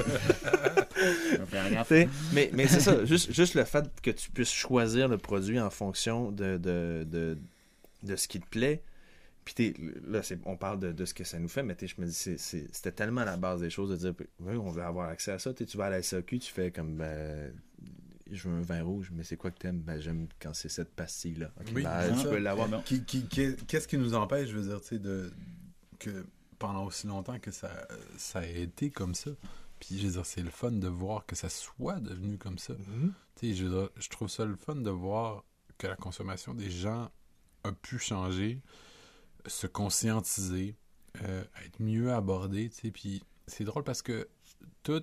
Mais 2.32 2.50
mais 2.53 2.66
c'est 2.66 2.80
ça, 2.80 3.05
juste, 3.05 3.32
juste 3.32 3.55
le 3.55 3.64
fait 3.64 3.84
que 4.03 4.11
tu 4.11 4.30
puisses 4.30 4.53
choisir 4.53 5.09
le 5.09 5.18
produit 5.18 5.61
en 5.61 5.70
fonction 5.70 6.30
de, 6.32 6.57
de, 6.57 7.05
de, 7.09 7.38
de 8.03 8.16
ce 8.16 8.26
qui 8.28 8.40
te 8.40 8.46
plaît. 8.48 8.82
Puis 9.45 9.55
t'es- 9.55 9.74
là, 10.07 10.22
c'est- 10.22 10.38
on 10.45 10.57
parle 10.57 10.78
de, 10.78 10.93
de 10.93 11.05
ce 11.05 11.14
que 11.14 11.24
ça 11.24 11.38
nous 11.38 11.49
fait, 11.49 11.62
mais 11.62 11.76
je 11.80 11.95
me 12.01 12.07
dis, 12.07 12.12
c'est- 12.12 12.38
c'est- 12.38 12.68
c'était 12.72 12.93
tellement 12.93 13.24
la 13.24 13.36
base 13.36 13.61
des 13.61 13.70
choses 13.70 13.90
de 13.90 13.97
dire, 13.97 14.14
oui, 14.40 14.57
on 14.57 14.70
veut 14.70 14.82
avoir 14.82 15.09
accès 15.09 15.32
à 15.32 15.38
ça. 15.38 15.53
Tu 15.53 15.64
vas 15.76 15.86
à 15.86 15.90
la 15.90 15.99
SAQ, 16.03 16.38
tu 16.38 16.53
fais 16.53 16.70
comme, 16.70 16.97
ben, 16.97 17.53
je 18.30 18.49
veux 18.49 18.55
un 18.57 18.61
vin 18.62 18.82
rouge, 18.82 19.11
mais 19.12 19.24
c'est 19.24 19.36
quoi 19.36 19.51
que 19.51 19.59
t'aimes? 19.59 19.80
Ben, 19.80 20.01
j'aime 20.01 20.28
quand 20.40 20.55
c'est 20.55 20.68
cette 20.68 20.95
pastille-là. 20.95 21.51
Oui, 21.74 21.82
ben, 21.82 22.14
tu 22.14 22.20
ça. 22.22 22.28
peux 22.30 22.38
l'avoir. 22.38 22.68
Qui- 22.84 23.05
qui- 23.05 23.26
Qu'est-ce 23.26 23.88
qui 23.88 23.99
nous 23.99 24.14
empêche, 24.14 24.49
je 24.49 24.57
veux 24.57 24.68
dire, 24.68 24.80
tu 24.80 24.88
sais, 24.88 24.99
de 24.99 25.32
que 25.99 26.24
pendant 26.59 26.84
aussi 26.84 27.07
longtemps 27.09 27.38
que 27.40 27.51
ça, 27.51 27.70
ça 28.16 28.38
a 28.40 28.47
été 28.47 28.90
comme 28.90 29.14
ça. 29.16 29.30
Puis, 29.80 29.99
je 29.99 30.07
veux 30.07 30.12
dire, 30.12 30.26
c'est 30.26 30.43
le 30.43 30.51
fun 30.51 30.70
de 30.70 30.86
voir 30.86 31.26
que 31.26 31.34
ça 31.34 31.49
soit 31.49 31.99
devenu 31.99 32.38
comme 32.38 32.59
ça. 32.59 32.74
Mhm. 32.74 33.12
Tu 33.34 33.49
sais, 33.49 33.55
je, 33.55 33.64
veux 33.64 33.80
dire, 33.80 33.90
je 33.97 34.09
trouve 34.09 34.28
ça 34.28 34.45
le 34.45 34.55
fun 34.55 34.76
de 34.76 34.90
voir 34.90 35.45
que 35.78 35.88
la 35.88 35.97
consommation 35.97 36.55
des 36.55 36.70
gens 36.70 37.11
a 37.64 37.72
pu 37.72 37.99
changer, 37.99 38.61
se 39.47 39.66
conscientiser, 39.66 40.76
euh, 41.22 41.45
être 41.64 41.80
mieux 41.80 42.12
abordé. 42.12 42.70
Puis, 42.93 43.22
c'est 43.47 43.64
drôle 43.64 43.84
parce 43.84 44.03
que 44.03 44.28
tout. 44.82 45.03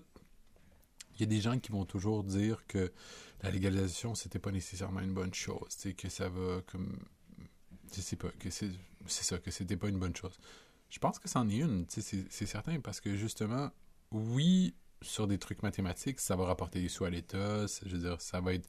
Il 1.15 1.21
y 1.21 1.23
a 1.23 1.27
des 1.27 1.41
gens 1.41 1.59
qui 1.59 1.73
vont 1.73 1.83
toujours 1.83 2.23
dire 2.23 2.65
que 2.67 2.93
la 3.41 3.51
légalisation, 3.51 4.15
c'était 4.15 4.39
pas 4.39 4.51
nécessairement 4.51 5.01
une 5.01 5.13
bonne 5.13 5.33
chose, 5.33 5.75
que 5.97 6.09
ça 6.09 6.29
va 6.29 6.61
comme. 6.67 6.97
Je 7.93 7.99
sais 7.99 8.15
pas, 8.15 8.29
que 8.39 8.49
c'est 8.49 8.71
ça, 9.07 9.37
que 9.39 9.51
c'était 9.51 9.75
pas 9.75 9.89
une 9.89 9.99
bonne 9.99 10.15
chose. 10.15 10.39
Je 10.89 10.99
pense 10.99 11.19
que 11.19 11.27
c'en 11.27 11.49
est 11.49 11.57
une, 11.57 11.85
c'est 11.89 12.45
certain, 12.45 12.79
parce 12.79 13.01
que 13.01 13.15
justement, 13.15 13.69
oui, 14.11 14.75
sur 15.01 15.27
des 15.27 15.37
trucs 15.37 15.63
mathématiques, 15.63 16.19
ça 16.19 16.35
va 16.35 16.45
rapporter 16.45 16.81
des 16.81 16.89
sous 16.89 17.05
à 17.05 17.09
l'État, 17.09 17.65
je 17.67 17.89
veux 17.89 17.99
dire, 17.99 18.21
ça 18.21 18.41
va 18.41 18.53
être, 18.53 18.67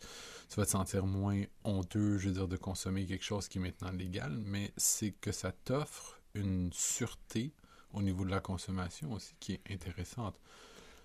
tu 0.49 0.57
vas 0.57 0.65
te 0.65 0.71
sentir 0.71 1.07
moins 1.07 1.43
honteux, 1.65 2.19
je 2.19 2.29
veux 2.29 2.35
dire, 2.35 2.49
de 2.49 2.57
consommer 2.57 3.07
quelque 3.07 3.25
chose 3.25 3.49
qui 3.49 3.59
est 3.59 3.61
maintenant 3.61 3.91
légal, 3.91 4.37
mais 4.45 4.73
c'est 4.77 5.13
que 5.13 5.33
ça 5.33 5.53
t'offre 5.53 6.21
une 6.35 6.71
sûreté 6.73 7.53
au 7.93 8.03
niveau 8.03 8.25
de 8.25 8.31
la 8.31 8.41
consommation 8.41 9.13
aussi 9.13 9.35
qui 9.41 9.55
est 9.55 9.73
intéressante. 9.73 10.37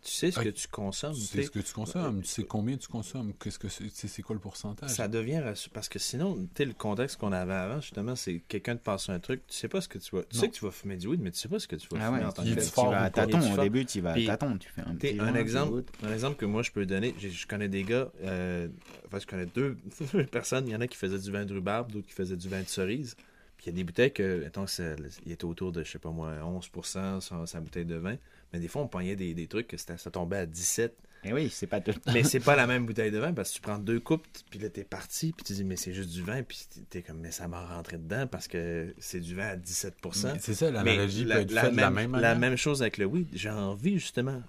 Tu 0.06 0.12
sais 0.12 0.30
ce 0.30 0.39
Ah, 0.39 0.43
que 0.43 0.49
tu 0.49 0.68
consommes. 0.68 1.16
Tu 1.16 1.20
sais 1.22 1.41
ce 1.41 1.49
que 1.49 1.58
tu 1.60 1.74
consommes, 1.74 2.22
tu 2.22 2.28
sais 2.28 2.43
combien 2.43 2.78
tu 2.78 2.88
consommes, 2.88 3.34
qu'est-ce 3.41 3.58
que 3.58 3.68
c'est, 3.70 3.89
c'est 3.91 4.22
quoi 4.22 4.36
le 4.36 4.39
pourcentage? 4.39 4.91
Ça 4.91 5.08
devient. 5.08 5.41
Parce 5.74 5.89
que 5.89 5.97
sinon, 5.97 6.36
tu 6.36 6.47
sais, 6.58 6.66
le 6.66 6.74
contexte 6.74 7.18
qu'on 7.18 7.32
avait 7.32 7.56
avant, 7.56 7.82
justement, 7.82 8.16
c'est 8.16 8.43
quelqu'un 8.47 8.76
te 8.76 8.84
passe 8.84 9.10
un 9.10 9.20
truc, 9.20 9.41
tu 9.47 9.56
sais 9.58 9.68
pas 9.68 9.82
ce 9.82 9.88
que 9.89 9.97
tu 9.97 10.16
vas. 10.16 10.22
Tu 10.26 10.36
Non. 10.36 10.41
sais 10.43 10.49
que 10.49 10.53
tu 10.53 10.64
vas 10.64 10.70
fumer 10.70 10.97
du 10.97 11.08
weed, 11.08 11.22
mais 11.22 11.32
tu 11.32 11.39
sais 11.39 11.47
pas 11.49 11.58
ce 11.58 11.68
que 11.68 11.76
tu 11.76 11.88
vas 11.89 11.97
Ah 11.99 12.06
fumer 12.10 12.20
ouais, 12.20 12.26
en 12.26 12.32
tant 12.32 12.43
que 12.43 12.49
tu 12.49 12.53
vas 12.53 13.03
à 13.03 13.26
du 13.26 13.51
Au 13.51 13.58
début, 13.64 13.84
tu 13.88 13.99
vas 13.99 14.12
à 14.12 14.14
Puis, 14.14 14.28
tâtons. 14.28 14.58
Tu 14.60 14.70
fais 14.70 14.82
un 14.82 14.95
petit 14.95 15.18
un 15.20 15.34
exemple, 15.34 15.84
un 16.03 16.14
exemple 16.14 16.36
que 16.38 16.45
moi 16.45 16.62
je 16.62 16.70
peux 16.72 16.86
donner, 16.86 17.16
je 17.18 17.47
connais 17.47 17.68
des 17.68 17.84
gars, 17.84 18.12
euh, 18.22 18.68
enfin 19.08 19.18
je 19.20 19.26
connais 19.26 19.47
deux, 19.47 19.76
deux 20.14 20.26
personnes, 20.28 20.68
il 20.68 20.72
y 20.72 20.76
en 20.76 20.82
a 20.82 20.88
qui 20.88 20.97
faisaient 20.97 21.18
du 21.18 21.32
vin 21.32 21.45
de 21.45 21.53
rhubarbe, 21.53 21.91
d'autres 21.91 22.06
qui 22.08 22.14
faisaient 22.14 22.38
du 22.38 22.47
vin 22.47 22.62
de 22.62 22.68
cerise. 22.70 23.16
Il 23.66 23.70
y 23.70 23.72
a 23.72 23.76
des 23.76 23.84
bouteilles 23.84 24.13
que, 24.13 24.41
mettons, 24.41 24.66
il 25.26 25.32
était 25.32 25.45
autour 25.45 25.72
de, 25.72 25.84
je 25.84 25.91
sais 25.91 25.99
pas 25.99 26.11
moi, 26.11 26.34
11% 26.39 27.20
sur 27.20 27.47
sa 27.47 27.59
bouteille 27.59 27.86
de 27.86 27.95
vin. 27.95 28.16
Mais 28.53 28.59
des 28.59 28.68
fois, 28.68 28.84
on 28.84 28.88
pognait 28.88 29.16
des, 29.16 29.34
des 29.34 29.47
trucs 29.47 29.68
que 29.68 29.78
ça 29.78 29.97
tombait 30.11 30.38
à 30.38 30.45
17. 30.45 30.95
Et 31.24 31.34
oui, 31.34 31.49
c'est 31.49 31.66
pas 31.66 31.82
tout. 31.82 31.93
Mais 32.13 32.24
c'est 32.24 32.39
pas 32.39 32.55
la 32.55 32.68
même 32.68 32.86
bouteille 32.86 33.09
de 33.09 33.18
vin 33.18 33.34
parce 33.34 33.49
que 33.49 33.55
tu 33.55 33.61
prends 33.61 33.80
deux 33.80 33.99
coupes, 33.99 34.28
puis 34.51 34.59
là 34.59 34.70
t'es 34.70 34.84
parti, 34.84 35.34
puis 35.36 35.43
tu 35.43 35.53
dis, 35.53 35.63
mais 35.63 35.76
c'est 35.76 35.93
juste 35.93 36.11
du 36.11 36.22
vin, 36.22 36.43
puis 36.43 36.59
t'es 36.88 37.01
comme, 37.01 37.18
mais 37.18 37.32
ça 37.32 37.47
m'a 37.47 37.66
rentré 37.66 37.97
dedans 37.97 38.28
parce 38.28 38.47
que 38.47 38.93
c'est 38.99 39.20
du 39.20 39.34
vin 39.34 39.47
à 39.47 39.55
17%. 39.55 40.34
Mais 40.34 40.39
C'est 40.39 40.53
ça, 40.53 40.70
Mais 40.70 40.95
l'analogie 40.95 41.24
peut 41.24 41.30
la, 41.30 41.41
être 41.41 41.51
la 41.51 41.61
faite 41.61 41.72
de 41.72 41.78
la 41.78 41.89
même, 41.89 42.16
la 42.16 42.36
même 42.36 42.55
chose 42.57 42.84
avec 42.84 42.99
le 42.99 43.05
weed. 43.05 43.28
J'ai 43.34 43.49
envie 43.49 43.97
justement 43.97 44.43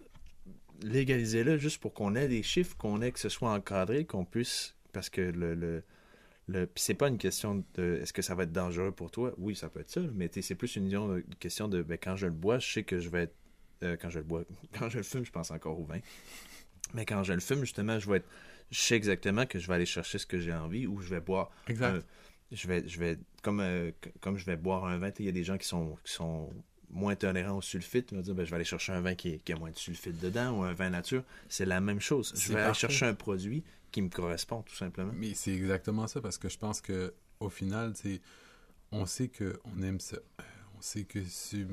légaliser-le 0.83 1.57
juste 1.57 1.79
pour 1.79 1.95
qu'on 1.95 2.15
ait 2.15 2.29
des 2.29 2.43
chiffres, 2.43 2.77
qu'on 2.77 3.01
ait 3.01 3.11
que 3.11 3.21
ce 3.21 3.31
soit 3.31 3.51
encadré, 3.51 4.05
qu'on 4.05 4.27
puisse. 4.27 4.75
Parce 4.93 5.09
que 5.09 5.23
le. 5.23 5.55
le, 5.55 5.83
le 6.49 6.67
puis 6.67 6.83
c'est 6.83 6.95
pas 6.95 7.09
une 7.09 7.19
question 7.19 7.65
de 7.75 7.99
est-ce 8.03 8.13
que 8.13 8.23
ça 8.23 8.35
va 8.35 8.45
être 8.45 8.53
dangereux 8.53 8.93
pour 8.93 9.11
toi? 9.11 9.33
Oui, 9.39 9.57
ça 9.57 9.69
peut 9.69 9.81
être 9.81 9.91
ça, 9.91 10.01
mais 10.15 10.31
c'est 10.41 10.55
plus 10.55 10.77
une, 10.77 10.93
une 10.93 11.23
question 11.41 11.69
de 11.69 11.83
ben, 11.83 11.99
quand 12.01 12.17
je 12.17 12.27
le 12.27 12.33
bois, 12.33 12.59
je 12.59 12.73
sais 12.73 12.83
que 12.85 12.99
je 13.01 13.09
vais 13.09 13.25
être. 13.25 13.35
euh, 13.83 13.97
quand 14.01 14.11
je 14.11 14.19
le 14.19 14.25
bois, 14.25 14.45
quand 14.79 14.89
je 14.89 14.99
le 14.99 15.03
fume, 15.03 15.25
je 15.25 15.33
pense 15.33 15.51
encore 15.51 15.79
au 15.81 15.85
vin. 15.85 15.99
Mais 16.95 17.05
quand 17.05 17.23
je 17.25 17.33
le 17.33 17.41
fume, 17.41 17.61
justement, 17.61 17.99
je 17.99 18.09
vais 18.11 18.19
être. 18.19 18.29
Je 18.71 18.79
sais 18.81 18.97
exactement 18.97 19.47
que 19.47 19.59
je 19.59 19.67
vais 19.69 19.75
aller 19.75 19.87
chercher 19.87 20.19
ce 20.19 20.27
que 20.27 20.39
j'ai 20.41 20.53
envie 20.53 20.87
ou 20.87 21.01
je 21.01 21.09
vais 21.09 21.21
boire 21.21 21.51
Exact. 21.69 21.95
euh, 21.95 22.01
je 22.53 22.67
vais, 22.69 22.87
je 22.89 22.99
vais 22.99 23.19
comme, 23.43 23.61
euh, 23.61 23.91
comme 24.21 24.37
je 24.37 24.45
vais 24.45 24.57
boire 24.57 24.85
un 24.87 24.99
vin, 24.99 25.11
il 25.19 25.25
y 25.25 25.29
a 25.29 25.33
des 25.33 25.45
gens 25.45 25.57
qui 25.59 25.67
sont, 25.69 25.97
qui 26.05 26.13
sont 26.13 26.51
moins 26.91 27.15
tolérants 27.17 27.59
au 27.59 27.63
sulfite. 27.63 28.11
Ils 28.13 28.17
vont 28.17 28.23
dire, 28.23 28.35
ben, 28.35 28.45
je 28.45 28.51
vais 28.51 28.57
aller 28.57 28.65
chercher 28.65 28.93
un 28.93 29.01
vin 29.01 29.15
qui, 29.15 29.31
est- 29.35 29.39
qui 29.45 29.53
a 29.53 29.57
moins 29.57 29.71
de 29.71 29.77
sulfite 29.77 30.21
dedans 30.21 30.59
ou 30.59 30.63
un 30.65 30.73
vin 30.73 30.91
nature. 30.91 31.23
C'est 31.49 31.65
la 31.67 31.81
même 31.81 32.01
chose. 32.01 32.33
Je 32.37 32.53
vais 32.53 32.61
aller 32.61 32.75
chercher 32.75 33.07
un 33.07 33.15
produit 33.15 33.63
me 34.03 34.09
correspond, 34.09 34.63
tout 34.63 34.75
simplement. 34.75 35.13
Mais 35.15 35.35
c'est 35.35 35.53
exactement 35.53 36.07
ça 36.07 36.21
parce 36.21 36.39
que 36.39 36.49
je 36.49 36.59
pense 36.59 36.81
que 36.81 37.15
au 37.41 37.49
final, 37.49 37.93
on 38.93 39.07
sait 39.07 39.29
que 39.29 39.59
on 39.65 39.83
aime 39.83 40.01
ça. 40.01 40.19
On 40.79 40.81
sait 40.83 41.05
que 41.05 41.21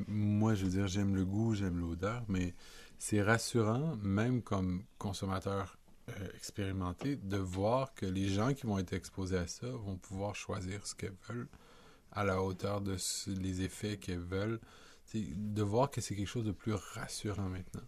moi, 0.07 0.55
je 0.55 0.65
veux 0.65 0.71
dire, 0.71 0.87
j'aime 0.87 1.15
le 1.15 1.25
goût, 1.25 1.55
j'aime 1.55 1.77
l'odeur, 1.79 2.23
mais 2.29 2.53
c'est 2.99 3.21
rassurant, 3.21 3.97
même 3.97 4.41
comme 4.41 4.83
consommateur 4.97 5.77
euh, 6.09 6.27
expérimenté, 6.35 7.17
de 7.17 7.37
voir 7.37 7.93
que 7.93 8.05
les 8.05 8.29
gens 8.29 8.53
qui 8.53 8.65
vont 8.65 8.79
être 8.79 8.93
exposés 8.93 9.37
à 9.37 9.47
ça 9.47 9.67
vont 9.67 9.97
pouvoir 9.97 10.35
choisir 10.35 10.87
ce 10.87 10.95
qu'elles 10.95 11.15
veulent 11.27 11.49
à 12.13 12.23
la 12.23 12.41
hauteur 12.41 12.81
de 12.81 12.95
les 13.27 13.61
effets 13.61 13.97
qu'elles 13.97 14.19
veulent. 14.19 14.59
De 15.13 15.61
voir 15.61 15.91
que 15.91 16.01
c'est 16.01 16.15
quelque 16.15 16.27
chose 16.27 16.45
de 16.45 16.51
plus 16.51 16.73
rassurant 16.73 17.49
maintenant. 17.49 17.83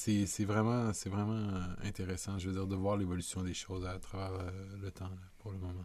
C'est 0.00 0.44
vraiment, 0.44 0.92
c'est 0.92 1.08
vraiment 1.08 1.32
euh, 1.56 1.60
intéressant, 1.82 2.38
je 2.38 2.48
veux 2.48 2.54
dire, 2.54 2.66
de 2.68 2.76
voir 2.76 2.96
l'évolution 2.96 3.42
des 3.42 3.52
choses 3.54 3.84
à 3.84 3.98
travers 3.98 4.32
euh, 4.40 4.76
le 4.80 4.90
temps, 4.92 5.08
là, 5.08 5.16
pour 5.38 5.50
le 5.50 5.58
moment. 5.58 5.84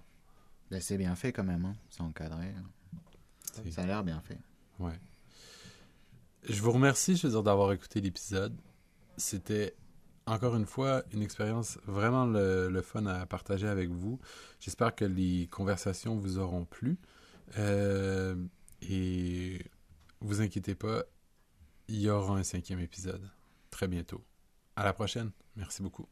Ben, 0.69 0.79
c'est 0.79 0.97
bien 0.97 1.15
fait 1.15 1.31
quand 1.33 1.43
même, 1.43 1.65
hein. 1.65 1.75
C'est 1.89 2.01
encadré. 2.01 2.45
hein. 2.45 2.97
C'est- 3.53 3.71
Ça 3.71 3.81
a 3.81 3.85
l'air 3.87 4.03
bien 4.03 4.21
fait. 4.21 4.37
Ouais. 4.79 4.99
Je 6.47 6.61
vous 6.61 6.71
remercie, 6.71 7.15
je 7.15 7.25
veux 7.25 7.33
dire, 7.33 7.41
d'avoir 7.43 7.71
écouté 7.73 8.01
l'épisode. 8.01 8.55
C'était 9.17 9.75
encore 10.27 10.55
une 10.55 10.65
fois 10.67 11.03
une 11.11 11.21
expérience 11.23 11.79
vraiment 11.85 12.25
le, 12.25 12.69
le 12.69 12.81
fun 12.83 13.05
à 13.07 13.25
partager 13.25 13.67
avec 13.67 13.89
vous. 13.89 14.19
J'espère 14.59 14.93
que 14.95 15.05
les 15.05 15.47
conversations 15.47 16.17
vous 16.17 16.37
auront 16.37 16.65
plu. 16.65 16.97
Euh, 17.57 18.35
et 18.83 19.65
vous 20.21 20.41
inquiétez 20.41 20.75
pas, 20.75 21.03
il 21.87 21.99
y 21.99 22.09
aura 22.09 22.37
un 22.37 22.43
cinquième 22.43 22.79
épisode 22.79 23.27
très 23.73 23.87
bientôt. 23.87 24.23
À 24.75 24.83
la 24.85 24.93
prochaine. 24.93 25.31
Merci 25.55 25.81
beaucoup. 25.81 26.07